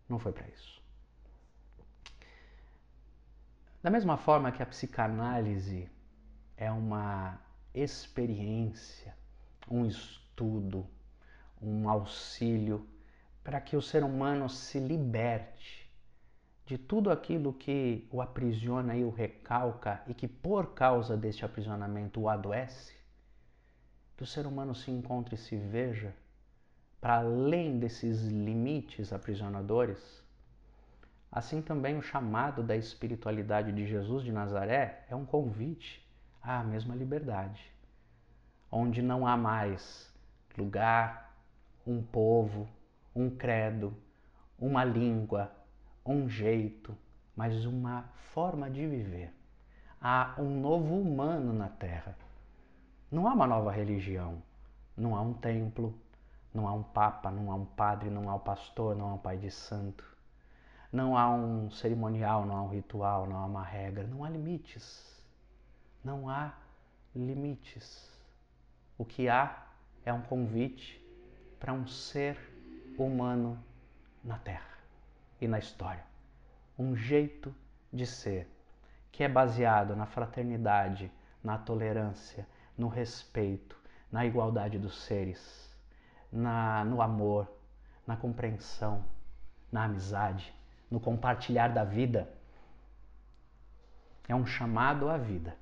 Não 0.09 0.19
foi 0.19 0.33
para 0.33 0.47
isso. 0.49 0.83
Da 3.83 3.91
mesma 3.91 4.17
forma 4.17 4.53
que 4.53 4.63
a 4.63 4.67
psicanálise 4.67 5.89
é 6.57 6.71
uma 6.71 7.41
experiência, 7.75 9.17
um 9.69 9.87
estudo, 9.87 10.87
um 11.61 11.89
auxílio 11.89 12.87
para 13.43 13.61
que 13.61 13.77
o 13.77 13.83
ser 13.83 14.05
humano 14.05 14.49
se 14.49 14.79
liberte 14.79 15.82
de 16.65 16.79
tudo 16.79 17.11
aquilo 17.11 17.53
que 17.53 18.07
o 18.11 18.23
aprisiona 18.23 18.97
e 18.97 19.05
o 19.05 19.11
recalca 19.11 20.03
e 20.07 20.15
que 20.15 20.29
por 20.29 20.75
causa 20.75 21.17
deste 21.17 21.45
aprisionamento 21.45 22.21
o 22.21 22.29
adoece, 22.29 22.95
que 24.17 24.23
o 24.23 24.27
ser 24.27 24.47
humano 24.47 24.75
se 24.75 24.91
encontre 24.91 25.35
e 25.35 25.39
se 25.39 25.57
veja 25.57 26.15
para 27.01 27.17
além 27.17 27.81
desses 27.81 28.23
limites 28.23 29.13
aprisionadores. 29.13 30.23
Assim 31.31 31.61
também 31.61 31.99
o 31.99 32.03
chamado 32.03 32.63
da 32.63 32.77
espiritualidade 32.77 33.73
de 33.73 33.87
Jesus 33.87 34.23
de 34.23 34.31
Nazaré 34.31 35.05
é 35.09 35.17
um 35.17 35.25
convite 35.25 36.07
à 36.41 36.63
mesma 36.63 36.95
liberdade, 36.95 37.73
onde 38.71 39.03
não 39.03 39.27
há 39.27 39.37
mais 39.37 40.15
lugar, 40.57 41.35
um 41.87 42.03
povo, 42.03 42.69
um 43.15 43.29
credo, 43.29 43.97
uma 44.59 44.85
língua, 44.85 45.51
um 46.05 46.29
jeito, 46.29 46.97
mas 47.37 47.65
uma 47.65 48.05
forma 48.33 48.69
de 48.69 48.87
viver. 48.87 49.33
Há 50.01 50.35
um 50.39 50.61
novo 50.61 51.01
humano 51.01 51.53
na 51.53 51.69
Terra. 51.69 52.17
Não 53.11 53.29
há 53.29 53.33
uma 53.33 53.47
nova 53.47 53.71
religião, 53.71 54.43
não 54.97 55.15
há 55.15 55.21
um 55.21 55.33
templo, 55.33 55.95
não 56.53 56.67
há 56.67 56.73
um 56.73 56.83
papa, 56.83 57.31
não 57.31 57.53
há 57.53 57.55
um 57.55 57.65
padre, 57.65 58.11
não 58.11 58.29
há 58.29 58.35
um 58.35 58.41
pastor, 58.41 58.97
não 58.97 59.11
há 59.11 59.15
um 59.15 59.19
pai 59.19 59.37
de 59.37 59.51
santo. 59.51 60.05
Não 60.93 61.17
há 61.17 61.31
um 61.31 61.71
cerimonial, 61.71 62.45
não 62.45 62.57
há 62.57 62.63
um 62.63 62.69
ritual, 62.69 63.27
não 63.27 63.37
há 63.37 63.47
uma 63.47 63.63
regra, 63.63 64.07
não 64.07 64.25
há 64.25 64.29
limites. 64.29 65.23
Não 66.05 66.29
há 66.29 66.53
limites. 67.15 68.11
O 68.99 69.05
que 69.05 69.29
há 69.29 69.67
é 70.05 70.13
um 70.13 70.23
convite 70.23 71.01
para 71.59 71.73
um 71.73 71.87
ser 71.87 72.37
humano 72.99 73.59
na 74.23 74.39
Terra 74.39 74.72
e 75.43 75.49
na 75.49 75.59
história. 75.59 76.05
Um 76.79 76.97
jeito 76.97 77.55
de 77.93 78.07
ser 78.07 78.49
que 79.11 79.23
é 79.23 79.29
baseado 79.29 79.95
na 79.95 80.07
fraternidade, 80.07 81.13
na 81.45 81.59
tolerância, 81.59 82.47
no 82.79 82.89
respeito, 82.89 83.77
na 84.11 84.25
igualdade 84.25 84.79
dos 84.79 85.03
seres, 85.03 85.77
na, 86.33 86.85
no 86.85 87.03
amor, 87.03 87.47
na 88.07 88.17
compreensão, 88.17 89.05
na 89.71 89.85
amizade, 89.85 90.55
no 90.91 90.99
compartilhar 90.99 91.69
da 91.69 91.85
vida. 91.85 92.33
É 94.27 94.35
um 94.35 94.47
chamado 94.47 95.11
à 95.11 95.19
vida 95.19 95.57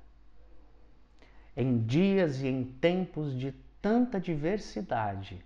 em 1.55 1.79
dias 1.79 2.41
e 2.41 2.47
em 2.47 2.63
tempos 2.63 3.37
de 3.37 3.51
tanta 3.81 4.19
diversidade, 4.19 5.43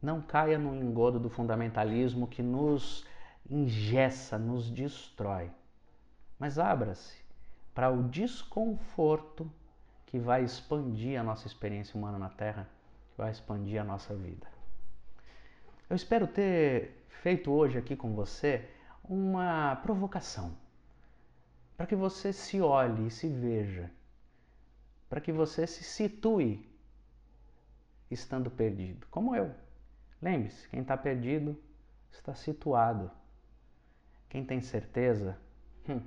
não 0.00 0.20
caia 0.20 0.58
no 0.58 0.74
engodo 0.74 1.18
do 1.18 1.30
fundamentalismo 1.30 2.26
que 2.26 2.42
nos 2.42 3.06
engessa, 3.48 4.38
nos 4.38 4.70
destrói. 4.70 5.50
Mas 6.38 6.58
abra-se 6.58 7.16
para 7.74 7.90
o 7.90 8.08
desconforto 8.08 9.50
que 10.06 10.18
vai 10.18 10.44
expandir 10.44 11.18
a 11.18 11.22
nossa 11.22 11.46
experiência 11.46 11.96
humana 11.96 12.18
na 12.18 12.28
Terra, 12.28 12.68
que 13.12 13.18
vai 13.18 13.30
expandir 13.30 13.80
a 13.80 13.84
nossa 13.84 14.14
vida. 14.14 14.46
Eu 15.88 15.96
espero 15.96 16.26
ter 16.26 17.04
feito 17.08 17.50
hoje 17.50 17.78
aqui 17.78 17.96
com 17.96 18.14
você 18.14 18.68
uma 19.04 19.76
provocação 19.76 20.56
para 21.76 21.86
que 21.86 21.96
você 21.96 22.32
se 22.32 22.60
olhe 22.60 23.06
e 23.06 23.10
se 23.10 23.28
veja 23.28 23.90
para 25.12 25.20
que 25.20 25.30
você 25.30 25.66
se 25.66 25.84
situe 25.84 26.66
estando 28.10 28.50
perdido, 28.50 29.06
como 29.10 29.36
eu. 29.36 29.54
Lembre-se, 30.22 30.66
quem 30.70 30.80
está 30.80 30.96
perdido 30.96 31.54
está 32.10 32.34
situado. 32.34 33.10
Quem 34.32 34.42
tem 34.42 34.62
certeza 34.62 35.36
está 35.82 35.92
hum, 35.92 36.02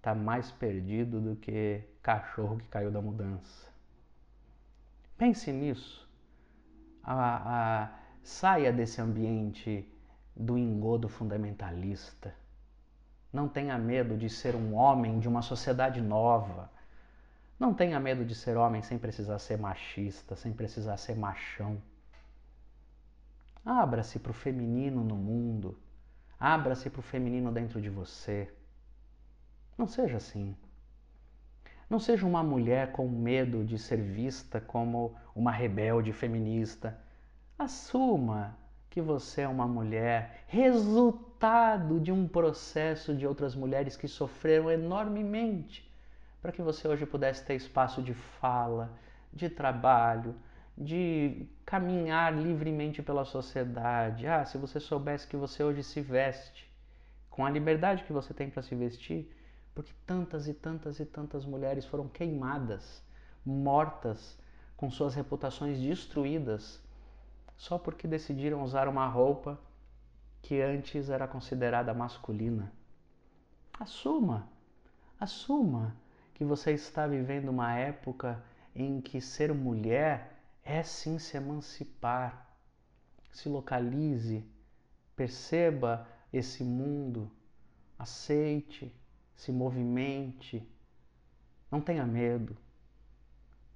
tá 0.00 0.14
mais 0.14 0.52
perdido 0.52 1.20
do 1.20 1.34
que 1.34 1.82
cachorro 2.00 2.58
que 2.58 2.68
caiu 2.68 2.92
da 2.92 3.02
mudança. 3.02 3.68
Pense 5.16 5.50
nisso. 5.50 6.08
A, 7.02 7.82
a, 7.82 7.90
saia 8.22 8.72
desse 8.72 9.00
ambiente 9.00 9.84
do 10.36 10.56
engodo 10.56 11.08
fundamentalista. 11.08 12.32
Não 13.32 13.48
tenha 13.48 13.76
medo 13.76 14.16
de 14.16 14.30
ser 14.30 14.54
um 14.54 14.76
homem 14.76 15.18
de 15.18 15.26
uma 15.26 15.42
sociedade 15.42 16.00
nova. 16.00 16.70
Não 17.58 17.74
tenha 17.74 17.98
medo 17.98 18.24
de 18.24 18.36
ser 18.36 18.56
homem 18.56 18.80
sem 18.80 18.96
precisar 18.96 19.40
ser 19.40 19.58
machista, 19.58 20.36
sem 20.36 20.52
precisar 20.52 20.96
ser 20.96 21.16
machão. 21.16 21.82
Abra-se 23.66 24.20
para 24.20 24.30
o 24.30 24.34
feminino 24.34 25.02
no 25.02 25.16
mundo. 25.16 25.76
Abra-se 26.38 26.88
para 26.88 27.00
o 27.00 27.02
feminino 27.02 27.50
dentro 27.50 27.80
de 27.80 27.90
você. 27.90 28.52
Não 29.76 29.86
seja 29.86 30.16
assim. 30.16 30.56
Não 31.88 31.98
seja 31.98 32.26
uma 32.26 32.42
mulher 32.42 32.92
com 32.92 33.08
medo 33.08 33.64
de 33.64 33.78
ser 33.78 34.00
vista 34.00 34.60
como 34.60 35.16
uma 35.34 35.50
rebelde 35.50 36.12
feminista. 36.12 36.98
Assuma 37.58 38.56
que 38.90 39.00
você 39.00 39.42
é 39.42 39.48
uma 39.48 39.66
mulher 39.66 40.44
resultado 40.46 42.00
de 42.00 42.12
um 42.12 42.26
processo 42.26 43.14
de 43.14 43.26
outras 43.26 43.54
mulheres 43.54 43.96
que 43.96 44.08
sofreram 44.08 44.70
enormemente 44.70 45.88
para 46.40 46.52
que 46.52 46.62
você 46.62 46.86
hoje 46.86 47.04
pudesse 47.04 47.44
ter 47.44 47.54
espaço 47.54 48.02
de 48.02 48.14
fala, 48.14 48.90
de 49.32 49.48
trabalho, 49.48 50.34
de 50.80 51.48
caminhar 51.66 52.32
livremente 52.32 53.02
pela 53.02 53.24
sociedade. 53.24 54.28
Ah, 54.28 54.44
se 54.44 54.56
você 54.56 54.78
soubesse 54.78 55.26
que 55.26 55.36
você 55.36 55.64
hoje 55.64 55.82
se 55.82 56.00
veste 56.00 56.70
com 57.28 57.44
a 57.44 57.50
liberdade 57.50 58.04
que 58.04 58.12
você 58.12 58.32
tem 58.32 58.48
para 58.48 58.62
se 58.62 58.74
vestir, 58.76 59.28
porque 59.74 59.92
tantas 60.06 60.46
e 60.46 60.54
tantas 60.54 61.00
e 61.00 61.04
tantas 61.04 61.44
mulheres 61.44 61.84
foram 61.84 62.08
queimadas, 62.08 63.02
mortas, 63.44 64.38
com 64.76 64.88
suas 64.88 65.16
reputações 65.16 65.80
destruídas, 65.80 66.80
só 67.56 67.76
porque 67.76 68.06
decidiram 68.06 68.62
usar 68.62 68.86
uma 68.86 69.06
roupa 69.08 69.58
que 70.40 70.60
antes 70.60 71.10
era 71.10 71.26
considerada 71.26 71.92
masculina. 71.92 72.72
Assuma, 73.78 74.48
assuma 75.18 75.96
que 76.34 76.44
você 76.44 76.70
está 76.72 77.04
vivendo 77.08 77.48
uma 77.48 77.74
época 77.74 78.40
em 78.74 79.00
que 79.00 79.20
ser 79.20 79.52
mulher 79.52 80.37
é 80.68 80.82
sim 80.82 81.18
se 81.18 81.34
emancipar. 81.34 82.46
Se 83.32 83.48
localize, 83.48 84.44
perceba 85.16 86.06
esse 86.30 86.62
mundo, 86.62 87.30
aceite, 87.98 88.94
se 89.34 89.50
movimente, 89.50 90.68
não 91.70 91.80
tenha 91.80 92.04
medo, 92.04 92.54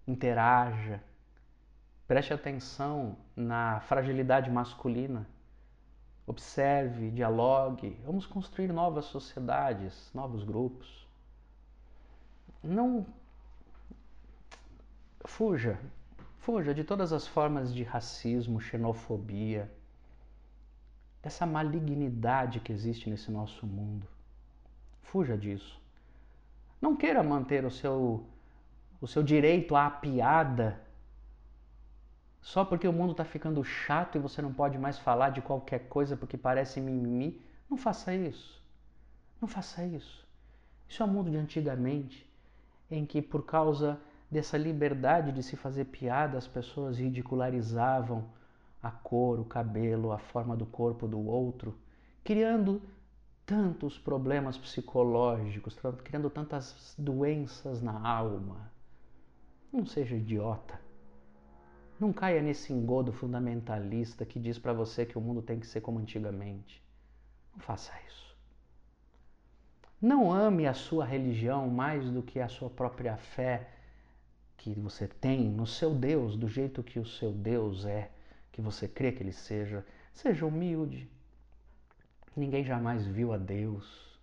interaja, 0.06 1.02
preste 2.06 2.34
atenção 2.34 3.16
na 3.34 3.80
fragilidade 3.80 4.50
masculina, 4.50 5.26
observe, 6.26 7.10
dialogue, 7.10 7.98
vamos 8.04 8.26
construir 8.26 8.70
novas 8.70 9.06
sociedades, 9.06 10.10
novos 10.12 10.44
grupos. 10.44 11.08
Não 12.62 13.06
fuja, 15.24 15.78
Fuja 16.42 16.74
de 16.74 16.82
todas 16.82 17.12
as 17.12 17.24
formas 17.24 17.72
de 17.72 17.84
racismo, 17.84 18.60
xenofobia, 18.60 19.70
dessa 21.22 21.46
malignidade 21.46 22.58
que 22.58 22.72
existe 22.72 23.08
nesse 23.08 23.30
nosso 23.30 23.64
mundo. 23.64 24.08
Fuja 25.02 25.38
disso. 25.38 25.80
Não 26.80 26.96
queira 26.96 27.22
manter 27.22 27.64
o 27.64 27.70
seu, 27.70 28.26
o 29.00 29.06
seu 29.06 29.22
direito 29.22 29.76
à 29.76 29.88
piada 29.88 30.80
só 32.40 32.64
porque 32.64 32.88
o 32.88 32.92
mundo 32.92 33.12
está 33.12 33.24
ficando 33.24 33.62
chato 33.62 34.18
e 34.18 34.20
você 34.20 34.42
não 34.42 34.52
pode 34.52 34.76
mais 34.76 34.98
falar 34.98 35.30
de 35.30 35.40
qualquer 35.40 35.86
coisa 35.88 36.16
porque 36.16 36.36
parece 36.36 36.80
mimimi. 36.80 37.40
Não 37.70 37.76
faça 37.78 38.12
isso. 38.12 38.60
Não 39.40 39.46
faça 39.46 39.86
isso. 39.86 40.26
Isso 40.88 41.04
é 41.04 41.06
o 41.06 41.08
mundo 41.08 41.30
de 41.30 41.36
antigamente, 41.36 42.28
em 42.90 43.06
que 43.06 43.22
por 43.22 43.46
causa 43.46 44.00
dessa 44.32 44.56
liberdade 44.56 45.30
de 45.30 45.42
se 45.42 45.56
fazer 45.56 45.84
piada, 45.84 46.38
as 46.38 46.48
pessoas 46.48 46.96
ridicularizavam 46.96 48.24
a 48.82 48.90
cor, 48.90 49.38
o 49.38 49.44
cabelo, 49.44 50.10
a 50.10 50.18
forma 50.18 50.56
do 50.56 50.64
corpo 50.64 51.06
do 51.06 51.20
outro, 51.20 51.76
criando 52.24 52.80
tantos 53.44 53.98
problemas 53.98 54.56
psicológicos, 54.56 55.78
criando 56.02 56.30
tantas 56.30 56.94
doenças 56.98 57.82
na 57.82 58.08
alma. 58.08 58.72
Não 59.70 59.84
seja 59.84 60.16
idiota. 60.16 60.80
Não 62.00 62.10
caia 62.10 62.40
nesse 62.40 62.72
engodo 62.72 63.12
fundamentalista 63.12 64.24
que 64.24 64.40
diz 64.40 64.58
para 64.58 64.72
você 64.72 65.04
que 65.04 65.18
o 65.18 65.20
mundo 65.20 65.42
tem 65.42 65.60
que 65.60 65.66
ser 65.66 65.82
como 65.82 65.98
antigamente. 65.98 66.82
Não 67.52 67.60
faça 67.60 67.92
isso. 68.08 68.34
Não 70.00 70.32
ame 70.32 70.66
a 70.66 70.72
sua 70.72 71.04
religião 71.04 71.68
mais 71.68 72.10
do 72.10 72.22
que 72.22 72.40
a 72.40 72.48
sua 72.48 72.70
própria 72.70 73.18
fé 73.18 73.71
que 74.62 74.78
você 74.78 75.08
tem 75.08 75.50
no 75.50 75.66
seu 75.66 75.92
Deus, 75.92 76.36
do 76.36 76.46
jeito 76.46 76.84
que 76.84 77.00
o 77.00 77.04
seu 77.04 77.32
Deus 77.32 77.84
é, 77.84 78.12
que 78.52 78.62
você 78.62 78.86
crê 78.86 79.10
que 79.10 79.20
ele 79.20 79.32
seja. 79.32 79.84
Seja 80.14 80.46
humilde. 80.46 81.10
Ninguém 82.36 82.62
jamais 82.62 83.04
viu 83.04 83.32
a 83.32 83.38
Deus. 83.38 84.16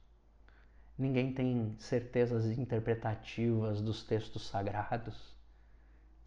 Ninguém 0.98 1.34
tem 1.34 1.76
certezas 1.78 2.58
interpretativas 2.58 3.82
dos 3.82 4.02
textos 4.04 4.48
sagrados. 4.48 5.36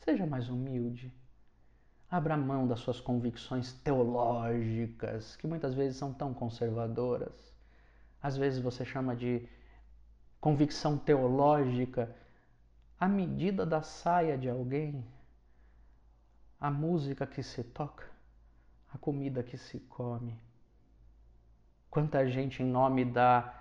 Seja 0.00 0.26
mais 0.26 0.50
humilde. 0.50 1.10
Abra 2.10 2.36
mão 2.36 2.66
das 2.66 2.80
suas 2.80 3.00
convicções 3.00 3.72
teológicas, 3.72 5.36
que 5.36 5.46
muitas 5.46 5.72
vezes 5.72 5.96
são 5.96 6.12
tão 6.12 6.34
conservadoras. 6.34 7.50
Às 8.22 8.36
vezes 8.36 8.60
você 8.60 8.84
chama 8.84 9.16
de 9.16 9.48
convicção 10.38 10.98
teológica 10.98 12.14
a 13.02 13.08
medida 13.08 13.66
da 13.66 13.82
saia 13.82 14.38
de 14.38 14.48
alguém, 14.48 15.04
a 16.60 16.70
música 16.70 17.26
que 17.26 17.42
se 17.42 17.64
toca, 17.64 18.08
a 18.94 18.96
comida 18.96 19.42
que 19.42 19.58
se 19.58 19.80
come. 19.80 20.38
Quanta 21.90 22.24
gente, 22.30 22.62
em 22.62 22.66
nome 22.66 23.04
da 23.04 23.60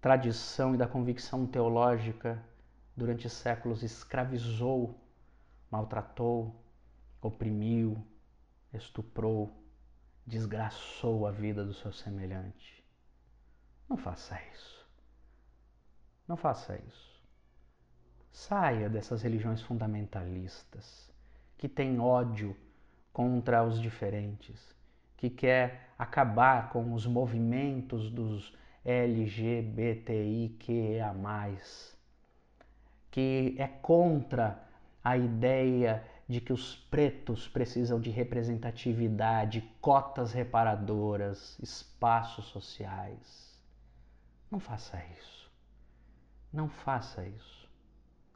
tradição 0.00 0.74
e 0.74 0.76
da 0.76 0.88
convicção 0.88 1.46
teológica, 1.46 2.44
durante 2.96 3.30
séculos 3.30 3.84
escravizou, 3.84 4.98
maltratou, 5.70 6.52
oprimiu, 7.22 7.96
estuprou, 8.74 9.56
desgraçou 10.26 11.28
a 11.28 11.30
vida 11.30 11.64
do 11.64 11.74
seu 11.74 11.92
semelhante. 11.92 12.84
Não 13.88 13.96
faça 13.96 14.36
isso. 14.52 14.84
Não 16.26 16.36
faça 16.36 16.76
isso. 16.76 17.09
Saia 18.30 18.88
dessas 18.88 19.22
religiões 19.22 19.60
fundamentalistas 19.60 21.10
que 21.58 21.68
têm 21.68 22.00
ódio 22.00 22.56
contra 23.12 23.62
os 23.62 23.80
diferentes, 23.80 24.74
que 25.16 25.28
quer 25.28 25.90
acabar 25.98 26.70
com 26.70 26.94
os 26.94 27.06
movimentos 27.06 28.10
dos 28.10 28.56
LGBTIQA+, 28.84 30.14
que 33.10 33.56
é 33.58 33.68
contra 33.68 34.66
a 35.02 35.16
ideia 35.16 36.04
de 36.28 36.40
que 36.40 36.52
os 36.52 36.76
pretos 36.76 37.48
precisam 37.48 38.00
de 38.00 38.08
representatividade, 38.08 39.68
cotas 39.80 40.32
reparadoras, 40.32 41.58
espaços 41.58 42.44
sociais. 42.46 43.58
Não 44.50 44.60
faça 44.60 45.02
isso. 45.18 45.50
Não 46.52 46.68
faça 46.68 47.26
isso. 47.26 47.59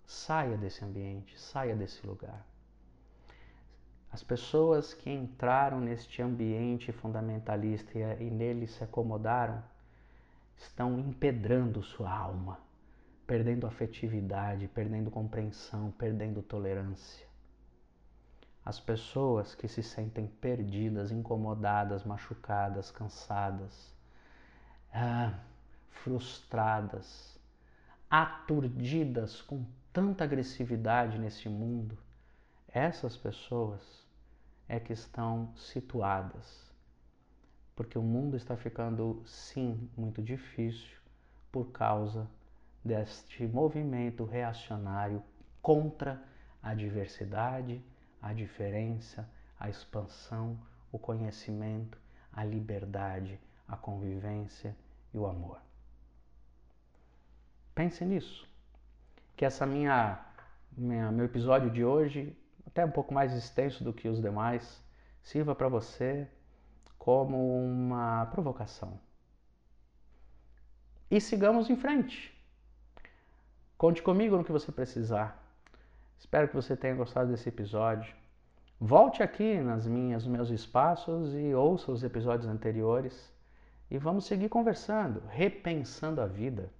Saia 0.06 0.56
desse 0.56 0.84
ambiente, 0.84 1.38
saia 1.40 1.74
desse 1.74 2.06
lugar. 2.06 2.44
As 4.12 4.22
pessoas 4.22 4.94
que 4.94 5.10
entraram 5.10 5.80
neste 5.80 6.22
ambiente 6.22 6.92
fundamentalista 6.92 7.98
e, 7.98 8.26
e 8.26 8.30
nele 8.30 8.66
se 8.66 8.84
acomodaram 8.84 9.62
estão 10.56 11.00
empedrando 11.00 11.82
sua 11.82 12.10
alma, 12.10 12.60
perdendo 13.26 13.66
afetividade, 13.66 14.68
perdendo 14.68 15.10
compreensão, 15.10 15.90
perdendo 15.90 16.42
tolerância. 16.42 17.26
As 18.64 18.80
pessoas 18.80 19.54
que 19.54 19.68
se 19.68 19.82
sentem 19.82 20.26
perdidas, 20.26 21.10
incomodadas, 21.10 22.04
machucadas, 22.04 22.90
cansadas, 22.90 23.92
ah, 24.92 25.34
frustradas, 25.90 27.38
aturdidas 28.08 29.42
com 29.42 29.66
tanta 29.94 30.24
agressividade 30.24 31.20
nesse 31.20 31.48
mundo, 31.48 31.96
essas 32.66 33.16
pessoas 33.16 34.04
é 34.68 34.80
que 34.80 34.92
estão 34.92 35.54
situadas. 35.54 36.68
Porque 37.76 37.96
o 37.96 38.02
mundo 38.02 38.36
está 38.36 38.56
ficando, 38.56 39.22
sim, 39.24 39.88
muito 39.96 40.20
difícil 40.20 40.98
por 41.52 41.70
causa 41.70 42.28
deste 42.84 43.46
movimento 43.46 44.24
reacionário 44.24 45.22
contra 45.62 46.20
a 46.60 46.74
diversidade, 46.74 47.80
a 48.20 48.32
diferença, 48.32 49.30
a 49.58 49.70
expansão, 49.70 50.58
o 50.90 50.98
conhecimento, 50.98 51.96
a 52.32 52.44
liberdade, 52.44 53.38
a 53.68 53.76
convivência 53.76 54.76
e 55.12 55.18
o 55.18 55.26
amor. 55.26 55.60
Pense 57.76 58.04
nisso. 58.04 58.53
Que 59.36 59.44
essa 59.44 59.66
minha, 59.66 60.18
minha 60.76 61.10
meu 61.10 61.24
episódio 61.24 61.70
de 61.70 61.84
hoje, 61.84 62.36
até 62.66 62.84
um 62.84 62.90
pouco 62.90 63.12
mais 63.12 63.32
extenso 63.32 63.82
do 63.82 63.92
que 63.92 64.08
os 64.08 64.20
demais, 64.20 64.82
sirva 65.22 65.54
para 65.54 65.68
você 65.68 66.28
como 66.98 67.56
uma 67.64 68.26
provocação. 68.26 68.98
E 71.10 71.20
sigamos 71.20 71.68
em 71.68 71.76
frente. 71.76 72.32
Conte 73.76 74.02
comigo 74.02 74.36
no 74.36 74.44
que 74.44 74.52
você 74.52 74.72
precisar. 74.72 75.42
Espero 76.18 76.48
que 76.48 76.54
você 76.54 76.76
tenha 76.76 76.94
gostado 76.94 77.30
desse 77.30 77.48
episódio. 77.48 78.14
Volte 78.80 79.22
aqui 79.22 79.60
nas 79.60 79.86
minhas, 79.86 80.24
nos 80.24 80.32
meus 80.32 80.50
espaços 80.50 81.34
e 81.34 81.54
ouça 81.54 81.92
os 81.92 82.02
episódios 82.02 82.48
anteriores 82.48 83.32
e 83.90 83.98
vamos 83.98 84.24
seguir 84.24 84.48
conversando, 84.48 85.22
repensando 85.28 86.20
a 86.20 86.26
vida. 86.26 86.70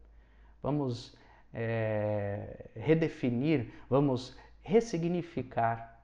Vamos 0.63 1.17
é, 1.55 2.71
redefinir, 2.75 3.73
vamos 3.89 4.37
ressignificar 4.63 6.03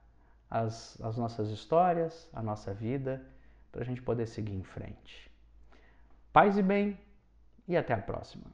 as, 0.49 0.99
as 1.01 1.17
nossas 1.17 1.49
histórias, 1.49 2.29
a 2.33 2.41
nossa 2.41 2.73
vida, 2.73 3.21
para 3.71 3.81
a 3.81 3.85
gente 3.85 4.01
poder 4.01 4.27
seguir 4.27 4.53
em 4.53 4.63
frente. 4.63 5.29
Paz 6.31 6.57
e 6.57 6.63
bem, 6.63 6.97
e 7.67 7.75
até 7.75 7.93
a 7.93 7.97
próxima. 7.97 8.45